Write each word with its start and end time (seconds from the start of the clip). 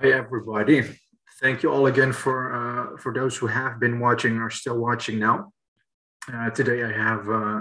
Hi, 0.00 0.10
everybody. 0.10 0.82
Thank 1.40 1.62
you 1.62 1.70
all 1.70 1.86
again 1.86 2.12
for 2.12 2.52
uh, 2.52 2.96
for 2.98 3.14
those 3.14 3.36
who 3.36 3.46
have 3.46 3.78
been 3.78 4.00
watching 4.00 4.38
or 4.38 4.50
still 4.50 4.76
watching 4.76 5.20
now. 5.20 5.52
Uh, 6.26 6.50
today 6.50 6.82
I 6.82 6.90
have 6.90 7.28
uh, 7.28 7.60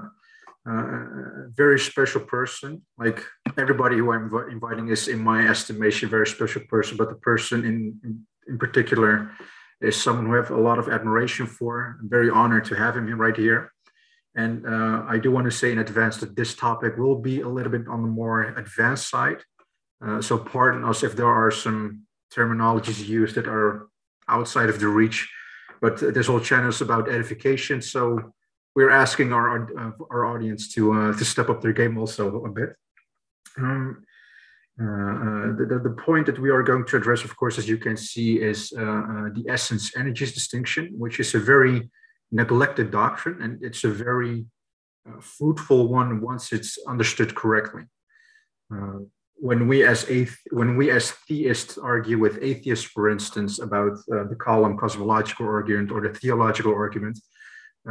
uh 0.68 0.72
a 0.72 1.50
very 1.56 1.80
special 1.80 2.22
person. 2.22 2.82
Like 2.98 3.24
everybody 3.56 3.98
who 3.98 4.12
I'm 4.12 4.34
inviting 4.50 4.88
is, 4.88 5.08
in 5.08 5.20
my 5.24 5.48
estimation, 5.48 6.08
a 6.08 6.10
very 6.10 6.26
special 6.26 6.64
person. 6.68 6.98
But 6.98 7.10
the 7.10 7.22
person 7.22 7.66
in, 7.66 8.00
in, 8.04 8.26
in 8.48 8.58
particular 8.58 9.30
is 9.80 9.96
someone 9.96 10.26
who 10.26 10.34
I 10.34 10.38
have 10.38 10.50
a 10.50 10.58
lot 10.70 10.80
of 10.80 10.90
admiration 10.90 11.46
for. 11.46 12.00
I'm 12.02 12.10
very 12.10 12.32
honored 12.32 12.66
to 12.66 12.76
have 12.76 12.98
him 12.98 13.08
right 13.22 13.38
here. 13.38 13.72
And 14.36 14.66
uh, 14.66 15.04
I 15.08 15.20
do 15.20 15.30
want 15.30 15.46
to 15.46 15.52
say 15.52 15.72
in 15.72 15.78
advance 15.78 16.18
that 16.18 16.36
this 16.36 16.56
topic 16.56 16.98
will 16.98 17.20
be 17.20 17.42
a 17.42 17.48
little 17.48 17.72
bit 17.72 17.88
on 17.88 18.02
the 18.02 18.10
more 18.22 18.42
advanced 18.42 19.08
side. 19.08 19.44
So 20.20 20.38
pardon 20.38 20.84
us 20.84 21.02
if 21.02 21.16
there 21.16 21.34
are 21.42 21.50
some 21.50 22.04
terminologies 22.36 23.08
used 23.08 23.36
that 23.36 23.48
are 23.48 23.88
outside 24.28 24.70
of 24.70 24.80
the 24.80 24.88
reach, 24.88 25.30
but 25.82 25.98
there's 26.14 26.28
whole 26.28 26.40
channels 26.40 26.82
about 26.82 27.10
edification. 27.10 27.82
So 27.82 28.34
we're 28.76 28.90
asking 28.90 29.34
our 29.34 29.48
uh, 29.80 29.92
our 30.10 30.26
audience 30.26 30.74
to 30.74 30.94
uh, 30.94 31.14
to 31.18 31.26
step 31.26 31.50
up 31.50 31.62
their 31.62 31.74
game 31.74 31.98
also 31.98 32.44
a 32.44 32.50
bit. 32.50 32.76
Um, 33.58 34.04
uh, 34.82 34.84
uh, 34.84 35.48
the, 35.56 35.80
the 35.84 35.96
point 36.06 36.26
that 36.26 36.40
we 36.40 36.50
are 36.50 36.64
going 36.64 36.84
to 36.84 36.98
address, 36.98 37.24
of 37.24 37.36
course, 37.38 37.60
as 37.60 37.70
you 37.70 37.78
can 37.78 37.96
see, 37.96 38.42
is 38.42 38.74
uh, 38.74 39.30
the 39.36 39.46
essence 39.48 39.96
energies 39.96 40.34
distinction, 40.34 40.92
which 40.98 41.20
is 41.20 41.36
a 41.36 41.40
very 41.40 41.92
neglected 42.32 42.90
doctrine, 42.90 43.40
and 43.44 43.64
it's 43.64 43.84
a 43.84 43.90
very 43.90 44.46
fruitful 45.20 45.88
one 45.90 46.22
once 46.22 46.54
it's 46.54 46.80
understood 46.88 47.36
correctly 47.36 47.84
when 49.44 49.68
we 49.68 49.84
as 49.84 50.06
athe- 50.06 50.48
when 50.52 50.78
we 50.78 50.90
as 50.90 51.12
theists 51.28 51.78
argue 51.78 52.18
with 52.18 52.40
atheists, 52.42 52.86
for 52.86 53.10
instance, 53.10 53.60
about 53.60 53.96
uh, 54.14 54.24
the 54.32 54.38
kalam 54.46 54.78
cosmological 54.78 55.46
argument 55.46 55.92
or 55.92 56.00
the 56.00 56.14
theological 56.22 56.74
argument, 56.74 57.20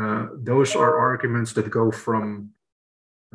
uh, 0.00 0.28
those 0.50 0.74
are 0.74 0.98
arguments 1.10 1.52
that 1.52 1.68
go 1.68 1.90
from 1.90 2.22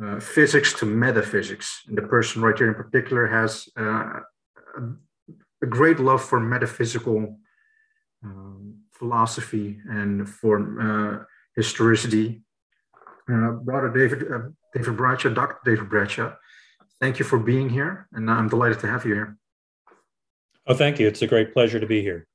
uh, 0.02 0.18
physics 0.18 0.72
to 0.78 0.84
metaphysics. 0.84 1.66
And 1.86 1.96
the 1.96 2.08
person 2.14 2.42
right 2.42 2.58
here 2.58 2.66
in 2.66 2.74
particular 2.74 3.24
has 3.28 3.68
uh, 3.78 4.20
a, 5.62 5.66
great 5.66 6.00
love 6.00 6.22
for 6.30 6.40
metaphysical 6.40 7.38
um, 8.24 8.78
philosophy 8.98 9.78
and 9.88 10.28
for 10.28 10.54
uh, 10.86 11.24
historicity. 11.54 12.42
Uh, 13.32 13.50
brother 13.68 13.90
David 14.00 14.20
David 14.74 14.96
Bradshaw, 14.96 15.28
Dr. 15.28 15.58
David 15.64 15.88
Bradshaw, 15.88 16.32
thank 17.00 17.18
you 17.18 17.24
for 17.24 17.38
being 17.38 17.68
here, 17.68 18.08
and 18.12 18.30
I'm 18.30 18.48
delighted 18.48 18.80
to 18.80 18.88
have 18.88 19.04
you 19.04 19.14
here. 19.14 19.36
Oh, 20.66 20.74
thank 20.74 20.98
you. 20.98 21.08
It's 21.08 21.22
a 21.22 21.26
great 21.26 21.52
pleasure 21.52 21.80
to 21.80 21.86
be 21.86 22.02
here. 22.02 22.26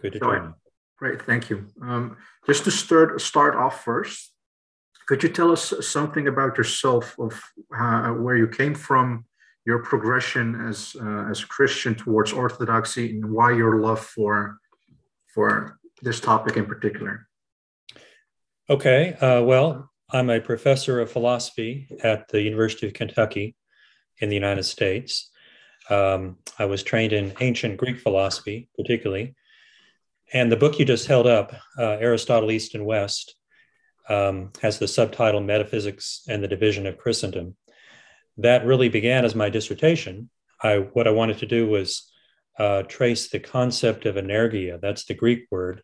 Good 0.00 0.14
to 0.14 0.18
join 0.18 0.42
you. 0.42 0.54
Great, 0.98 1.22
thank 1.22 1.50
you. 1.50 1.66
Um, 1.80 2.16
just 2.46 2.64
to 2.64 2.70
start 2.70 3.20
start 3.20 3.54
off 3.56 3.84
first, 3.84 4.32
could 5.06 5.22
you 5.22 5.28
tell 5.28 5.50
us 5.50 5.72
something 5.80 6.28
about 6.28 6.56
yourself, 6.58 7.18
of 7.18 7.40
uh, 7.76 8.10
where 8.10 8.36
you 8.36 8.48
came 8.48 8.74
from, 8.74 9.24
your 9.64 9.80
progression 9.80 10.68
as 10.68 10.96
uh, 11.00 11.26
as 11.30 11.42
a 11.42 11.46
Christian 11.46 11.94
towards 11.94 12.32
Orthodoxy, 12.32 13.10
and 13.10 13.32
why 13.32 13.52
your 13.52 13.80
love 13.80 14.00
for 14.00 14.58
for 15.34 15.78
this 16.02 16.20
topic 16.20 16.56
in 16.56 16.66
particular? 16.66 17.26
Okay, 18.68 19.14
uh, 19.14 19.42
well, 19.42 19.91
I'm 20.14 20.28
a 20.28 20.40
professor 20.40 21.00
of 21.00 21.10
philosophy 21.10 21.88
at 22.04 22.28
the 22.28 22.42
University 22.42 22.86
of 22.86 22.92
Kentucky 22.92 23.56
in 24.18 24.28
the 24.28 24.34
United 24.34 24.64
States. 24.64 25.30
Um, 25.88 26.36
I 26.58 26.66
was 26.66 26.82
trained 26.82 27.14
in 27.14 27.32
ancient 27.40 27.78
Greek 27.78 27.98
philosophy, 27.98 28.68
particularly. 28.76 29.34
And 30.34 30.52
the 30.52 30.58
book 30.58 30.78
you 30.78 30.84
just 30.84 31.06
held 31.06 31.26
up, 31.26 31.54
uh, 31.78 31.96
Aristotle 31.98 32.50
East 32.50 32.74
and 32.74 32.84
West, 32.84 33.36
um, 34.10 34.52
has 34.60 34.78
the 34.78 34.86
subtitle 34.86 35.40
Metaphysics 35.40 36.24
and 36.28 36.44
the 36.44 36.48
Division 36.48 36.86
of 36.86 36.98
Christendom. 36.98 37.56
That 38.36 38.66
really 38.66 38.90
began 38.90 39.24
as 39.24 39.34
my 39.34 39.48
dissertation. 39.48 40.28
I, 40.62 40.76
what 40.76 41.08
I 41.08 41.12
wanted 41.12 41.38
to 41.38 41.46
do 41.46 41.66
was 41.66 42.12
uh, 42.58 42.82
trace 42.82 43.30
the 43.30 43.40
concept 43.40 44.04
of 44.04 44.16
energia. 44.16 44.78
That's 44.78 45.06
the 45.06 45.14
Greek 45.14 45.46
word. 45.50 45.82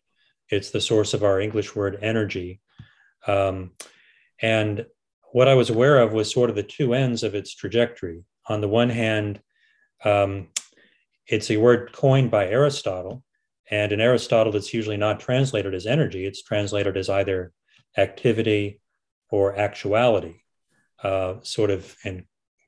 It's 0.49 0.69
the 0.69 0.81
source 0.81 1.15
of 1.15 1.23
our 1.23 1.41
English 1.41 1.75
word 1.75 1.97
energy. 2.03 2.61
Um, 3.25 3.71
and 4.41 4.85
what 5.31 5.47
I 5.47 5.53
was 5.53 5.69
aware 5.69 5.99
of 5.99 6.13
was 6.13 6.31
sort 6.31 6.49
of 6.49 6.55
the 6.55 6.63
two 6.63 6.93
ends 6.93 7.23
of 7.23 7.35
its 7.35 7.53
trajectory. 7.53 8.23
On 8.47 8.61
the 8.61 8.67
one 8.67 8.89
hand, 8.89 9.41
um, 10.03 10.47
it's 11.27 11.51
a 11.51 11.57
word 11.57 11.91
coined 11.93 12.31
by 12.31 12.47
Aristotle. 12.47 13.23
And 13.69 13.91
in 13.91 14.01
Aristotle, 14.01 14.55
it's 14.55 14.73
usually 14.73 14.97
not 14.97 15.19
translated 15.19 15.75
as 15.75 15.85
energy, 15.85 16.25
it's 16.25 16.41
translated 16.41 16.97
as 16.97 17.09
either 17.09 17.51
activity 17.97 18.81
or 19.29 19.55
actuality, 19.55 20.37
uh, 21.03 21.35
sort 21.43 21.69
of 21.69 21.95
in 22.03 22.25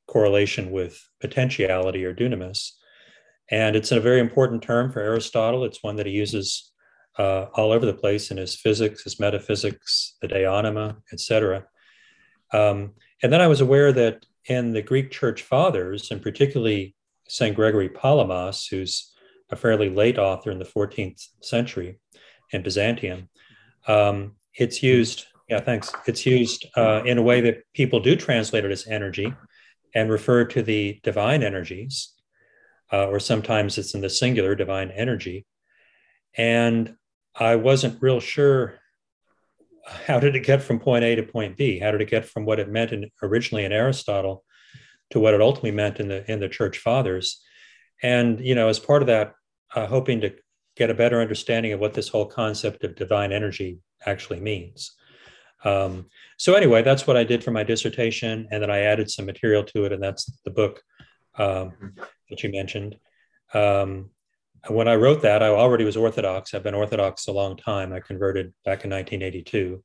correlation 0.08 0.70
with 0.70 1.02
potentiality 1.20 2.06
or 2.06 2.14
dunamis. 2.14 2.72
And 3.50 3.76
it's 3.76 3.92
a 3.92 4.00
very 4.00 4.20
important 4.20 4.62
term 4.62 4.92
for 4.92 5.00
Aristotle. 5.00 5.64
It's 5.64 5.82
one 5.82 5.96
that 5.96 6.06
he 6.06 6.12
uses 6.12 6.71
uh, 7.18 7.48
all 7.54 7.72
over 7.72 7.86
the 7.86 7.94
place 7.94 8.32
in 8.32 8.38
his 8.38 8.56
physics, 8.56 9.04
his 9.04 9.20
metaphysics, 9.20 10.16
the 10.22 10.28
De 10.28 10.46
Anima, 10.46 10.98
etc. 11.12 11.66
Um, 12.54 12.94
and 13.22 13.32
then 13.32 13.42
I 13.42 13.48
was 13.48 13.62
aware 13.62 13.92
that 13.92 14.26
in 14.46 14.74
the 14.74 14.82
Greek 14.82 15.12
Church 15.12 15.44
Fathers, 15.44 16.12
and 16.12 16.22
particularly 16.22 16.96
St. 17.28 17.56
Gregory 17.56 17.90
Palamas, 17.90 18.66
who's 18.66 19.14
a 19.52 19.56
fairly 19.56 19.90
late 19.90 20.18
author 20.18 20.52
in 20.52 20.60
the 20.60 20.66
14th 20.66 21.28
century 21.42 22.00
in 22.52 22.64
Byzantium, 22.64 23.30
um, 23.88 24.34
it's 24.56 24.82
used, 24.84 25.26
yeah, 25.48 25.60
thanks. 25.60 25.92
It's 26.08 26.26
used 26.26 26.66
uh, 26.76 27.04
in 27.06 27.18
a 27.18 27.22
way 27.22 27.42
that 27.42 27.64
people 27.74 28.00
do 28.00 28.16
translate 28.16 28.66
it 28.66 28.72
as 28.72 28.88
energy 28.88 29.34
and 29.94 30.10
refer 30.10 30.46
to 30.46 30.62
the 30.62 31.00
divine 31.04 31.44
energies, 31.44 32.14
uh, 32.92 33.08
or 33.08 33.20
sometimes 33.20 33.78
it's 33.78 33.94
in 33.94 34.02
the 34.02 34.10
singular 34.10 34.56
divine 34.56 34.92
energy. 34.92 35.46
And 36.38 36.96
I 37.36 37.56
wasn't 37.56 38.02
real 38.02 38.20
sure 38.20 38.80
how 39.86 40.20
did 40.20 40.36
it 40.36 40.42
get 40.42 40.62
from 40.62 40.80
point 40.80 41.04
A 41.04 41.16
to 41.16 41.24
point 41.24 41.58
B? 41.58 41.80
How 41.80 41.92
did 41.92 42.02
it 42.02 42.10
get 42.10 42.26
from 42.26 42.46
what 42.46 42.60
it 42.60 42.70
meant 42.70 42.92
in, 42.92 43.10
originally 43.22 43.66
in 43.66 43.72
Aristotle 43.72 44.44
to 45.12 45.20
what 45.20 45.34
it 45.34 45.42
ultimately 45.42 45.72
meant 45.72 46.00
in 46.00 46.08
the 46.08 46.30
in 46.32 46.40
the 46.40 46.50
Church 46.50 46.78
Fathers? 46.78 47.42
And 48.02 48.40
you 48.40 48.56
know, 48.56 48.68
as 48.68 48.80
part 48.80 49.02
of 49.02 49.08
that, 49.08 49.34
uh, 49.76 49.88
hoping 49.88 50.22
to 50.22 50.34
get 50.76 50.90
a 50.90 50.96
better 50.96 51.22
understanding 51.22 51.74
of 51.74 51.80
what 51.80 51.94
this 51.94 52.10
whole 52.10 52.26
concept 52.26 52.84
of 52.84 52.96
divine 52.96 53.32
energy 53.32 53.80
actually 54.06 54.40
means. 54.40 54.96
Um, 55.64 56.08
so 56.38 56.56
anyway, 56.56 56.82
that's 56.82 57.06
what 57.06 57.18
I 57.18 57.24
did 57.24 57.44
for 57.44 57.52
my 57.52 57.64
dissertation, 57.64 58.48
and 58.52 58.64
then 58.64 58.72
I 58.72 58.80
added 58.80 59.12
some 59.12 59.26
material 59.26 59.64
to 59.66 59.86
it, 59.86 59.92
and 59.92 60.02
that's 60.02 60.26
the 60.44 60.52
book 60.52 60.82
um, 61.38 61.94
that 62.30 62.42
you 62.44 62.52
mentioned. 62.52 62.96
Um, 63.54 64.10
when 64.68 64.88
I 64.88 64.96
wrote 64.96 65.22
that, 65.24 65.42
I 65.42 65.48
already 65.48 65.86
was 65.86 65.98
Orthodox. 65.98 66.54
I've 66.54 66.64
been 66.64 66.76
Orthodox 66.76 67.28
a 67.28 67.32
long 67.32 67.58
time. 67.58 67.94
I 67.94 68.00
converted 68.00 68.54
back 68.64 68.84
in 68.84 68.92
1982. 68.92 69.84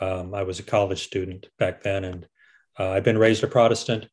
Um, 0.00 0.34
I 0.34 0.44
was 0.44 0.58
a 0.58 0.62
college 0.62 1.02
student 1.04 1.48
back 1.58 1.82
then, 1.82 2.04
and 2.04 2.26
uh, 2.78 2.90
I've 2.90 3.04
been 3.04 3.18
raised 3.18 3.44
a 3.44 3.48
Protestant, 3.48 4.08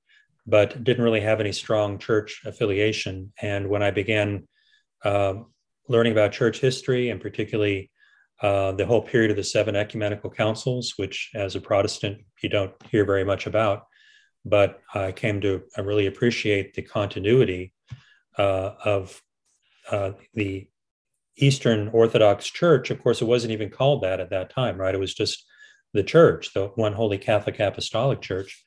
but 0.45 0.83
didn't 0.83 1.03
really 1.03 1.21
have 1.21 1.39
any 1.39 1.51
strong 1.51 1.97
church 1.97 2.41
affiliation. 2.45 3.31
And 3.41 3.69
when 3.69 3.83
I 3.83 3.91
began 3.91 4.47
uh, 5.03 5.35
learning 5.87 6.13
about 6.13 6.31
church 6.31 6.59
history, 6.59 7.09
and 7.09 7.21
particularly 7.21 7.91
uh, 8.41 8.73
the 8.73 8.85
whole 8.85 9.01
period 9.01 9.31
of 9.31 9.37
the 9.37 9.43
seven 9.43 9.75
ecumenical 9.75 10.29
councils, 10.29 10.93
which 10.97 11.31
as 11.35 11.55
a 11.55 11.61
Protestant 11.61 12.19
you 12.41 12.49
don't 12.49 12.73
hear 12.89 13.05
very 13.05 13.23
much 13.23 13.47
about, 13.47 13.83
but 14.43 14.81
I 14.93 15.11
came 15.11 15.39
to 15.41 15.63
really 15.77 16.07
appreciate 16.07 16.73
the 16.73 16.81
continuity 16.81 17.73
uh, 18.37 18.71
of 18.83 19.21
uh, 19.91 20.11
the 20.33 20.67
Eastern 21.37 21.89
Orthodox 21.89 22.49
Church, 22.49 22.89
of 22.89 23.01
course, 23.01 23.21
it 23.21 23.25
wasn't 23.25 23.51
even 23.51 23.69
called 23.69 24.03
that 24.03 24.19
at 24.19 24.29
that 24.29 24.49
time, 24.49 24.77
right? 24.77 24.95
It 24.95 24.99
was 24.99 25.13
just 25.13 25.45
the 25.93 26.03
church, 26.03 26.53
the 26.53 26.67
one 26.75 26.93
holy 26.93 27.17
Catholic 27.17 27.59
Apostolic 27.59 28.21
Church, 28.21 28.63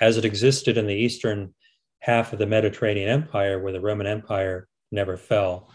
as 0.00 0.16
it 0.16 0.24
existed 0.24 0.76
in 0.76 0.86
the 0.86 0.94
eastern 0.94 1.54
half 2.00 2.32
of 2.32 2.38
the 2.38 2.46
Mediterranean 2.46 3.08
Empire, 3.08 3.60
where 3.60 3.72
the 3.72 3.80
Roman 3.80 4.06
Empire 4.06 4.68
never 4.90 5.16
fell 5.16 5.70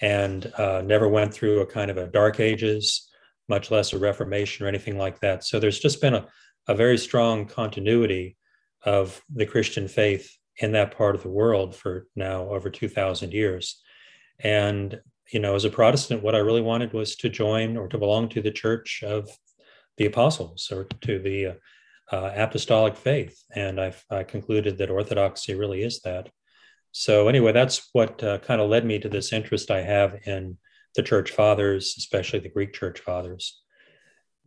and 0.00 0.52
uh, 0.58 0.82
never 0.84 1.08
went 1.08 1.32
through 1.32 1.60
a 1.60 1.66
kind 1.66 1.90
of 1.90 1.96
a 1.96 2.06
dark 2.06 2.40
ages, 2.40 3.08
much 3.48 3.70
less 3.70 3.92
a 3.92 3.98
Reformation 3.98 4.64
or 4.64 4.68
anything 4.68 4.98
like 4.98 5.20
that. 5.20 5.44
So 5.44 5.58
there's 5.58 5.78
just 5.78 6.00
been 6.00 6.14
a, 6.14 6.26
a 6.68 6.74
very 6.74 6.98
strong 6.98 7.46
continuity 7.46 8.36
of 8.84 9.22
the 9.34 9.46
Christian 9.46 9.88
faith 9.88 10.36
in 10.58 10.72
that 10.72 10.96
part 10.96 11.14
of 11.14 11.22
the 11.22 11.28
world 11.28 11.74
for 11.74 12.06
now 12.14 12.48
over 12.48 12.70
2,000 12.70 13.32
years. 13.32 13.82
And, 14.40 15.00
you 15.32 15.40
know, 15.40 15.54
as 15.54 15.64
a 15.64 15.70
Protestant, 15.70 16.22
what 16.22 16.34
I 16.34 16.38
really 16.38 16.62
wanted 16.62 16.92
was 16.92 17.16
to 17.16 17.28
join 17.28 17.76
or 17.76 17.88
to 17.88 17.98
belong 17.98 18.28
to 18.30 18.42
the 18.42 18.50
church 18.50 19.02
of 19.04 19.28
the 19.96 20.06
apostles 20.06 20.70
or 20.70 20.84
to 21.02 21.18
the 21.18 21.46
uh, 21.46 21.54
uh, 22.12 22.32
apostolic 22.36 22.96
faith. 22.96 23.42
And 23.54 23.80
I've, 23.80 24.04
I 24.10 24.24
concluded 24.24 24.78
that 24.78 24.90
Orthodoxy 24.90 25.54
really 25.54 25.82
is 25.82 26.00
that. 26.00 26.30
So, 26.92 27.28
anyway, 27.28 27.52
that's 27.52 27.90
what 27.92 28.22
uh, 28.22 28.38
kind 28.38 28.60
of 28.60 28.70
led 28.70 28.84
me 28.86 28.98
to 29.00 29.08
this 29.08 29.32
interest 29.32 29.70
I 29.70 29.82
have 29.82 30.18
in 30.24 30.56
the 30.94 31.02
church 31.02 31.30
fathers, 31.30 31.94
especially 31.98 32.38
the 32.38 32.48
Greek 32.48 32.72
church 32.72 33.00
fathers. 33.00 33.60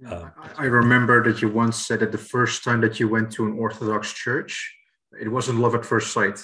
Uh, 0.06 0.30
I 0.58 0.66
remember 0.66 1.24
that 1.24 1.42
you 1.42 1.50
once 1.50 1.86
said 1.86 2.00
that 2.00 2.12
the 2.12 2.18
first 2.18 2.64
time 2.64 2.82
that 2.82 3.00
you 3.00 3.08
went 3.08 3.32
to 3.34 3.46
an 3.46 3.60
Orthodox 3.60 4.14
church, 4.14 4.76
it 5.20 5.28
wasn't 5.28 5.60
love 5.60 5.76
at 5.76 5.86
first 5.86 6.14
sight, 6.14 6.42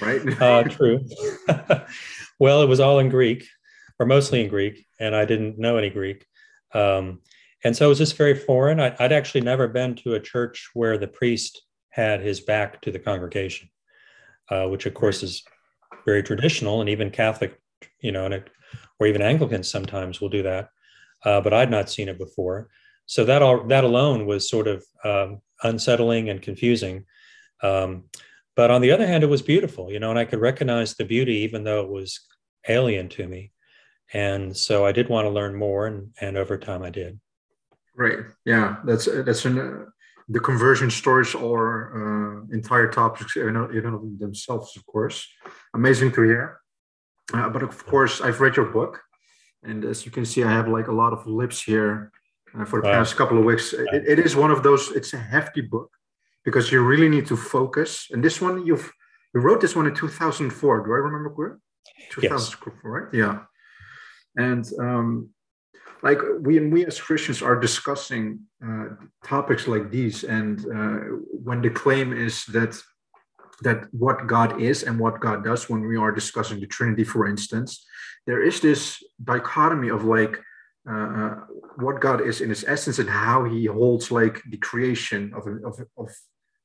right? 0.00 0.20
uh, 0.42 0.64
true. 0.64 1.00
well, 2.38 2.62
it 2.62 2.68
was 2.68 2.80
all 2.80 2.98
in 2.98 3.08
Greek, 3.08 3.46
or 3.98 4.06
mostly 4.06 4.42
in 4.42 4.48
Greek, 4.48 4.86
and 5.00 5.14
I 5.14 5.24
didn't 5.24 5.58
know 5.58 5.76
any 5.76 5.90
Greek. 5.90 6.24
Um, 6.72 7.20
and 7.64 7.76
so 7.76 7.86
it 7.86 7.88
was 7.88 7.98
just 7.98 8.16
very 8.16 8.34
foreign. 8.34 8.80
I, 8.80 8.94
would 9.00 9.12
actually 9.12 9.40
never 9.40 9.66
been 9.66 9.94
to 9.96 10.14
a 10.14 10.20
church 10.20 10.70
where 10.74 10.98
the 10.98 11.08
priest 11.08 11.62
had 11.90 12.20
his 12.20 12.40
back 12.40 12.80
to 12.82 12.92
the 12.92 12.98
congregation, 12.98 13.68
uh, 14.50 14.66
which 14.66 14.86
of 14.86 14.94
course 14.94 15.22
is 15.22 15.42
very 16.06 16.22
traditional, 16.22 16.80
and 16.80 16.88
even 16.88 17.10
Catholic, 17.10 17.60
you 18.00 18.12
know, 18.12 18.24
and 18.24 18.34
it, 18.34 18.50
or 19.00 19.06
even 19.06 19.22
Anglicans 19.22 19.68
sometimes 19.68 20.20
will 20.20 20.28
do 20.28 20.42
that 20.42 20.68
uh, 21.24 21.40
but 21.40 21.52
I'd 21.52 21.70
not 21.70 21.90
seen 21.90 22.08
it 22.08 22.18
before. 22.18 22.68
So 23.06 23.24
that 23.24 23.42
all 23.42 23.64
that 23.68 23.84
alone 23.84 24.26
was 24.26 24.48
sort 24.48 24.68
of 24.68 24.84
um, 25.04 25.40
unsettling 25.62 26.28
and 26.28 26.42
confusing. 26.42 27.04
Um, 27.62 28.04
but 28.58 28.72
on 28.72 28.80
the 28.80 28.90
other 28.90 29.06
hand, 29.06 29.22
it 29.22 29.28
was 29.28 29.40
beautiful, 29.40 29.84
you 29.92 30.00
know, 30.00 30.10
and 30.10 30.18
I 30.18 30.24
could 30.24 30.40
recognize 30.40 30.90
the 30.94 31.04
beauty 31.04 31.36
even 31.46 31.62
though 31.62 31.80
it 31.84 31.88
was 31.88 32.08
alien 32.68 33.08
to 33.10 33.24
me. 33.28 33.52
And 34.12 34.56
so 34.56 34.84
I 34.84 34.90
did 34.90 35.08
want 35.08 35.26
to 35.26 35.30
learn 35.38 35.54
more, 35.54 35.86
and 35.86 35.98
and 36.20 36.36
over 36.36 36.58
time 36.58 36.82
I 36.82 36.90
did. 36.90 37.20
Right. 37.94 38.20
Yeah. 38.44 38.68
That's 38.84 39.04
that's 39.26 39.44
an. 39.44 39.56
Uh, 39.58 39.84
the 40.36 40.40
conversion 40.40 40.90
stories 40.90 41.34
or 41.34 41.60
uh, 42.00 42.54
entire 42.60 42.88
topics 43.00 43.34
in, 43.36 43.56
in 43.78 44.18
themselves, 44.24 44.76
of 44.76 44.84
course, 44.84 45.26
amazing 45.72 46.10
to 46.12 46.22
hear. 46.22 46.44
Uh, 47.32 47.48
but 47.48 47.62
of 47.62 47.86
course, 47.86 48.20
I've 48.20 48.40
read 48.42 48.56
your 48.56 48.70
book, 48.78 49.00
and 49.62 49.84
as 49.84 50.04
you 50.04 50.12
can 50.16 50.26
see, 50.26 50.42
I 50.44 50.52
have 50.58 50.68
like 50.68 50.88
a 50.88 50.98
lot 51.02 51.12
of 51.14 51.26
lips 51.26 51.62
here 51.62 52.12
uh, 52.54 52.66
for 52.66 52.82
the 52.82 52.88
wow. 52.88 52.98
past 52.98 53.16
couple 53.16 53.38
of 53.38 53.44
weeks. 53.50 53.72
It, 53.72 54.02
it 54.12 54.18
is 54.18 54.36
one 54.36 54.50
of 54.50 54.62
those, 54.62 54.82
it's 54.98 55.14
a 55.14 55.22
hefty 55.34 55.62
book 55.62 55.90
because 56.48 56.72
you 56.72 56.80
really 56.82 57.10
need 57.10 57.26
to 57.26 57.36
focus. 57.36 58.08
And 58.10 58.24
this 58.24 58.40
one, 58.40 58.64
you've, 58.66 58.90
you 59.34 59.40
wrote 59.42 59.60
this 59.60 59.76
one 59.76 59.86
in 59.86 59.94
2004. 59.94 60.86
Do 60.86 60.92
I 60.92 60.96
remember 60.96 61.28
correct? 61.28 61.60
2004, 62.10 62.72
yes. 62.72 62.80
right? 62.84 63.08
Yeah. 63.12 63.40
And 64.36 64.64
um, 64.80 65.28
like 66.02 66.20
we 66.40 66.56
and 66.56 66.72
we 66.72 66.86
as 66.86 66.98
Christians 66.98 67.42
are 67.42 67.58
discussing 67.60 68.40
uh, 68.66 68.86
topics 69.24 69.68
like 69.68 69.90
these, 69.90 70.24
and 70.24 70.58
uh, 70.60 70.98
when 71.48 71.60
the 71.60 71.70
claim 71.70 72.14
is 72.14 72.44
that 72.46 72.80
that 73.60 73.92
what 73.92 74.26
God 74.26 74.60
is 74.60 74.84
and 74.84 74.98
what 74.98 75.20
God 75.20 75.44
does, 75.44 75.68
when 75.68 75.82
we 75.86 75.96
are 75.98 76.12
discussing 76.12 76.60
the 76.60 76.66
Trinity, 76.66 77.04
for 77.04 77.26
instance, 77.26 77.84
there 78.26 78.42
is 78.42 78.60
this 78.60 79.02
dichotomy 79.22 79.90
of 79.90 80.04
like 80.04 80.38
uh, 80.88 81.08
uh, 81.20 81.34
what 81.76 82.00
God 82.00 82.20
is 82.20 82.40
in 82.40 82.48
his 82.48 82.64
essence 82.66 82.98
and 82.98 83.10
how 83.10 83.44
he 83.44 83.66
holds 83.66 84.10
like 84.10 84.40
the 84.48 84.56
creation 84.56 85.32
of, 85.34 85.46
of, 85.64 85.84
of 85.98 86.08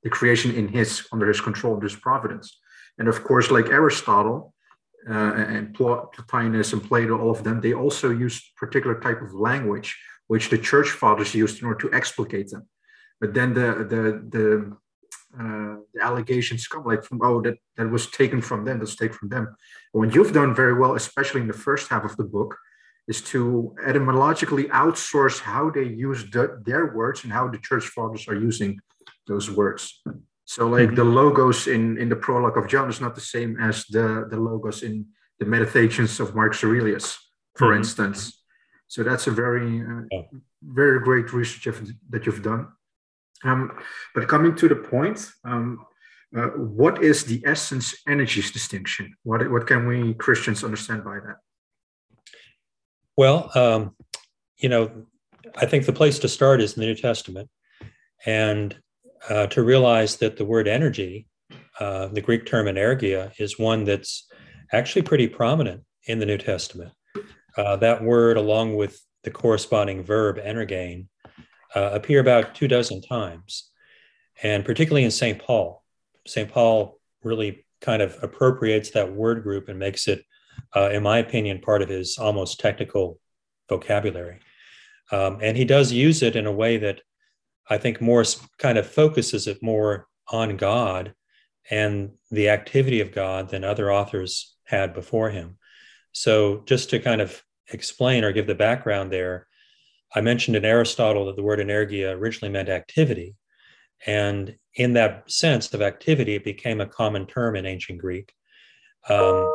the 0.04 0.10
creation 0.10 0.54
in 0.54 0.68
his 0.68 1.08
under 1.12 1.28
his 1.28 1.42
control, 1.42 1.74
under 1.76 1.88
his 1.88 1.96
providence. 1.96 2.60
And 2.98 3.08
of 3.08 3.24
course, 3.24 3.50
like 3.50 3.68
Aristotle 3.68 4.54
uh, 5.10 5.34
and 5.34 5.74
Plotinus 5.76 6.74
and 6.74 6.84
Plato, 6.84 7.18
all 7.18 7.32
of 7.32 7.44
them, 7.44 7.62
they 7.62 7.74
also 7.74 8.10
used 8.12 8.44
particular 8.58 9.00
type 9.00 9.22
of 9.22 9.34
language 9.34 9.98
which 10.28 10.50
the 10.50 10.58
church 10.58 10.90
fathers 10.90 11.36
used 11.36 11.62
in 11.62 11.68
order 11.68 11.88
to 11.88 11.96
explicate 11.96 12.50
them. 12.50 12.68
But 13.20 13.34
then 13.34 13.54
the 13.54 13.70
the 13.94 14.04
the 14.36 14.78
uh, 15.40 15.76
the 15.94 16.02
allegations 16.02 16.68
come 16.68 16.86
like 16.86 17.04
from 17.04 17.20
oh 17.24 17.42
that 17.42 17.58
that 17.78 17.90
was 17.90 18.08
taken 18.08 18.42
from 18.42 18.66
them 18.66 18.80
that's 18.80 18.96
taken 18.96 19.18
from 19.18 19.30
them 19.30 19.56
what 19.92 20.14
you've 20.14 20.32
done 20.32 20.54
very 20.54 20.76
well 20.76 20.94
especially 20.94 21.42
in 21.42 21.48
the 21.48 21.62
first 21.68 21.90
half 21.90 22.06
of 22.06 22.16
the 22.18 22.24
book 22.24 22.56
is 23.08 23.20
to 23.20 23.76
etymologically 23.84 24.66
outsource 24.66 25.40
how 25.40 25.72
they 25.72 25.84
use 25.84 26.30
the, 26.30 26.62
their 26.68 26.94
words 26.94 27.24
and 27.24 27.34
how 27.34 27.48
the 27.48 27.58
church 27.58 27.86
fathers 27.88 28.28
are 28.28 28.36
using 28.36 28.80
those 29.28 29.50
words 29.50 30.02
so 30.46 30.68
like 30.68 30.88
mm-hmm. 30.88 30.96
the 30.96 31.04
logos 31.04 31.68
in 31.68 31.98
in 31.98 32.10
the 32.10 32.16
prologue 32.16 32.58
of 32.58 32.68
john 32.68 32.90
is 32.90 33.02
not 33.02 33.16
the 33.16 33.22
same 33.22 33.60
as 33.60 33.86
the 33.86 34.28
the 34.30 34.38
logos 34.38 34.84
in 34.84 35.06
the 35.40 35.46
meditations 35.46 36.20
of 36.20 36.36
marcus 36.36 36.64
aurelius 36.64 37.18
for 37.56 37.70
mm-hmm. 37.70 37.78
instance 37.78 38.44
so 38.88 39.02
that's 39.04 39.28
a 39.28 39.32
very 39.32 39.82
uh, 39.82 40.22
very 40.62 41.00
great 41.00 41.34
research 41.34 41.76
that 42.10 42.26
you've 42.26 42.44
done 42.44 42.68
um, 43.44 43.78
but 44.16 44.28
coming 44.28 44.56
to 44.56 44.68
the 44.68 44.76
point, 44.76 45.30
um, 45.44 45.86
uh, 46.36 46.48
what 46.48 47.04
is 47.04 47.26
the 47.26 47.44
essence 47.46 47.96
energies 48.08 48.52
distinction? 48.52 49.16
What, 49.24 49.50
what 49.52 49.68
can 49.68 49.86
we 49.88 50.14
Christians 50.16 50.64
understand 50.64 51.04
by 51.04 51.20
that? 51.20 51.36
Well, 53.16 53.52
um, 53.56 53.96
you 54.58 54.70
know, 54.70 55.08
I 55.56 55.66
think 55.66 55.86
the 55.86 55.94
place 55.94 56.20
to 56.20 56.30
start 56.30 56.62
is 56.62 56.74
in 56.74 56.82
the 56.82 56.88
New 56.88 56.96
Testament 56.96 57.50
and 58.26 58.76
uh, 59.30 59.48
to 59.48 59.64
realize 59.64 60.18
that 60.18 60.38
the 60.38 60.46
word 60.46 60.68
energy, 60.68 61.28
uh, 61.80 62.08
the 62.08 62.22
Greek 62.22 62.46
term 62.46 62.68
energia, 62.68 63.32
is 63.40 63.60
one 63.60 63.84
that's 63.84 64.28
actually 64.72 65.02
pretty 65.02 65.28
prominent 65.28 65.84
in 66.06 66.20
the 66.20 66.26
New 66.26 66.38
Testament. 66.38 66.92
Uh, 67.58 67.76
that 67.78 68.04
word, 68.04 68.38
along 68.38 68.76
with 68.76 69.00
the 69.24 69.32
corresponding 69.32 70.04
verb 70.04 70.38
energein, 70.38 71.08
uh, 71.76 71.92
appear 71.94 72.20
about 72.20 72.56
two 72.56 72.68
dozen 72.68 73.02
times, 73.02 73.70
and 74.42 74.66
particularly 74.66 75.04
in 75.04 75.12
St. 75.12 75.40
Paul. 75.40 75.84
St. 76.28 76.52
Paul 76.52 77.00
really 77.24 77.66
kind 77.82 78.02
of 78.02 78.18
appropriates 78.22 78.92
that 78.92 79.14
word 79.14 79.44
group 79.44 79.70
and 79.70 79.80
makes 79.80 80.08
it, 80.08 80.24
uh, 80.76 80.90
in 80.90 81.04
my 81.04 81.20
opinion, 81.20 81.60
part 81.60 81.82
of 81.82 81.90
his 81.90 82.18
almost 82.18 82.60
technical 82.60 83.20
vocabulary. 83.70 84.40
Um, 85.12 85.40
and 85.42 85.58
he 85.58 85.66
does 85.66 85.92
use 85.92 86.24
it 86.24 86.36
in 86.36 86.46
a 86.46 86.52
way 86.52 86.78
that 86.78 87.02
I 87.70 87.78
think 87.78 88.02
more 88.02 88.24
kind 88.58 88.78
of 88.78 88.88
focuses 88.88 89.48
it 89.48 89.64
more 89.64 90.08
on 90.28 90.58
God 90.58 91.14
and 91.70 92.12
the 92.32 92.50
activity 92.50 93.02
of 93.02 93.14
God 93.14 93.50
than 93.50 93.64
other 93.64 93.92
authors 93.92 94.56
had 94.66 94.94
before 94.94 95.30
him. 95.30 95.58
So, 96.12 96.64
just 96.66 96.90
to 96.92 97.00
kind 97.00 97.22
of 97.22 97.44
explain 97.72 98.24
or 98.24 98.32
give 98.32 98.48
the 98.48 98.56
background 98.56 99.12
there, 99.12 99.48
I 100.14 100.22
mentioned 100.22 100.56
in 100.56 100.66
Aristotle 100.66 101.26
that 101.26 101.36
the 101.36 101.44
word 101.44 101.60
energia 101.60 102.16
originally 102.16 102.52
meant 102.52 102.70
activity. 102.70 103.36
And 104.06 104.56
in 104.76 104.94
that 104.94 105.32
sense 105.32 105.74
of 105.74 105.82
activity, 105.82 106.36
it 106.36 106.44
became 106.44 106.82
a 106.82 106.86
common 106.86 107.26
term 107.26 107.56
in 107.56 107.66
ancient 107.66 108.00
Greek. 108.00 108.34
Um, 109.10 109.52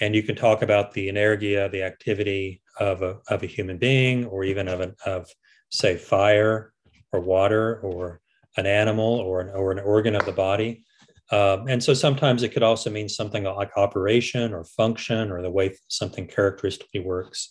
and 0.00 0.14
you 0.14 0.22
can 0.22 0.36
talk 0.36 0.62
about 0.62 0.92
the 0.92 1.08
energia, 1.08 1.70
the 1.70 1.82
activity 1.82 2.62
of 2.78 3.02
a, 3.02 3.18
of 3.28 3.42
a 3.42 3.46
human 3.46 3.78
being, 3.78 4.26
or 4.26 4.44
even 4.44 4.68
of, 4.68 4.80
an, 4.80 4.94
of, 5.06 5.28
say, 5.70 5.96
fire 5.96 6.72
or 7.16 7.20
water 7.20 7.80
or 7.80 8.20
an 8.56 8.66
animal 8.66 9.14
or 9.28 9.40
an, 9.40 9.50
or 9.50 9.72
an 9.72 9.80
organ 9.80 10.14
of 10.14 10.24
the 10.26 10.32
body. 10.32 10.84
Um, 11.32 11.66
and 11.68 11.82
so 11.82 11.94
sometimes 11.94 12.42
it 12.42 12.52
could 12.52 12.62
also 12.62 12.90
mean 12.90 13.08
something 13.08 13.44
like 13.44 13.76
operation 13.76 14.54
or 14.54 14.64
function 14.64 15.32
or 15.32 15.42
the 15.42 15.50
way 15.50 15.76
something 15.88 16.26
characteristically 16.26 17.00
works. 17.00 17.50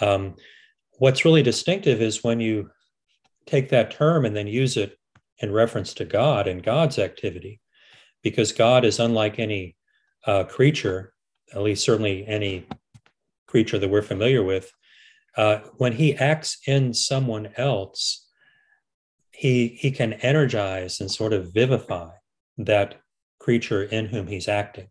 Um, 0.00 0.36
what's 0.98 1.24
really 1.24 1.42
distinctive 1.42 2.00
is 2.00 2.24
when 2.24 2.40
you 2.40 2.70
take 3.46 3.68
that 3.68 3.90
term 3.90 4.24
and 4.24 4.34
then 4.34 4.46
use 4.46 4.76
it 4.76 4.98
in 5.38 5.52
reference 5.52 5.92
to 5.94 6.04
God 6.04 6.48
and 6.48 6.62
God's 6.62 6.98
activity, 6.98 7.60
because 8.22 8.52
God 8.52 8.84
is 8.84 9.00
unlike 9.00 9.38
any 9.38 9.76
uh, 10.26 10.44
creature, 10.44 11.12
at 11.54 11.62
least 11.62 11.84
certainly 11.84 12.26
any 12.26 12.66
creature 13.46 13.78
that 13.78 13.90
we're 13.90 14.02
familiar 14.02 14.42
with. 14.42 14.72
Uh, 15.36 15.58
when 15.76 15.92
he 15.92 16.14
acts 16.14 16.58
in 16.66 16.94
someone 16.94 17.50
else, 17.56 18.23
he 19.36 19.68
he 19.68 19.90
can 19.90 20.14
energize 20.14 21.00
and 21.00 21.10
sort 21.10 21.32
of 21.32 21.52
vivify 21.52 22.10
that 22.58 23.00
creature 23.40 23.82
in 23.82 24.06
whom 24.06 24.26
he's 24.26 24.48
acting. 24.48 24.88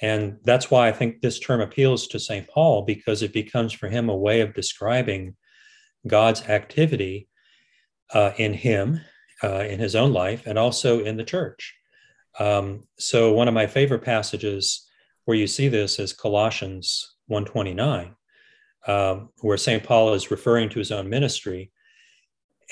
And 0.00 0.38
that's 0.42 0.70
why 0.70 0.88
I 0.88 0.92
think 0.92 1.20
this 1.20 1.38
term 1.38 1.60
appeals 1.60 2.08
to 2.08 2.18
St. 2.18 2.48
Paul 2.48 2.82
because 2.82 3.22
it 3.22 3.32
becomes 3.32 3.72
for 3.72 3.88
him 3.88 4.08
a 4.08 4.16
way 4.16 4.40
of 4.40 4.54
describing 4.54 5.36
God's 6.06 6.42
activity 6.42 7.28
uh, 8.12 8.32
in 8.36 8.52
him, 8.52 9.00
uh, 9.44 9.64
in 9.68 9.78
his 9.78 9.94
own 9.94 10.12
life, 10.12 10.46
and 10.46 10.58
also 10.58 11.04
in 11.04 11.16
the 11.16 11.24
church. 11.24 11.74
Um, 12.38 12.82
so 12.98 13.32
one 13.32 13.48
of 13.48 13.54
my 13.54 13.66
favorite 13.66 14.02
passages 14.02 14.88
where 15.24 15.36
you 15.36 15.46
see 15.46 15.68
this 15.68 15.98
is 15.98 16.12
Colossians 16.12 17.14
129, 17.26 18.16
um, 18.86 19.28
where 19.40 19.56
St. 19.56 19.84
Paul 19.84 20.14
is 20.14 20.30
referring 20.30 20.68
to 20.70 20.78
his 20.78 20.90
own 20.90 21.08
ministry. 21.08 21.70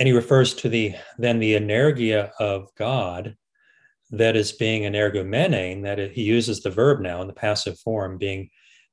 And 0.00 0.06
he 0.06 0.14
refers 0.14 0.54
to 0.54 0.68
the 0.70 0.94
then 1.18 1.38
the 1.38 1.54
energia 1.54 2.30
of 2.40 2.74
God 2.74 3.36
that 4.10 4.34
is 4.34 4.50
being 4.50 4.82
energumenein, 4.82 5.82
that 5.84 6.00
it, 6.00 6.12
he 6.12 6.22
uses 6.22 6.62
the 6.62 6.70
verb 6.70 7.00
now 7.00 7.20
in 7.20 7.28
the 7.28 7.34
passive 7.34 7.78
form, 7.78 8.16
being 8.16 8.48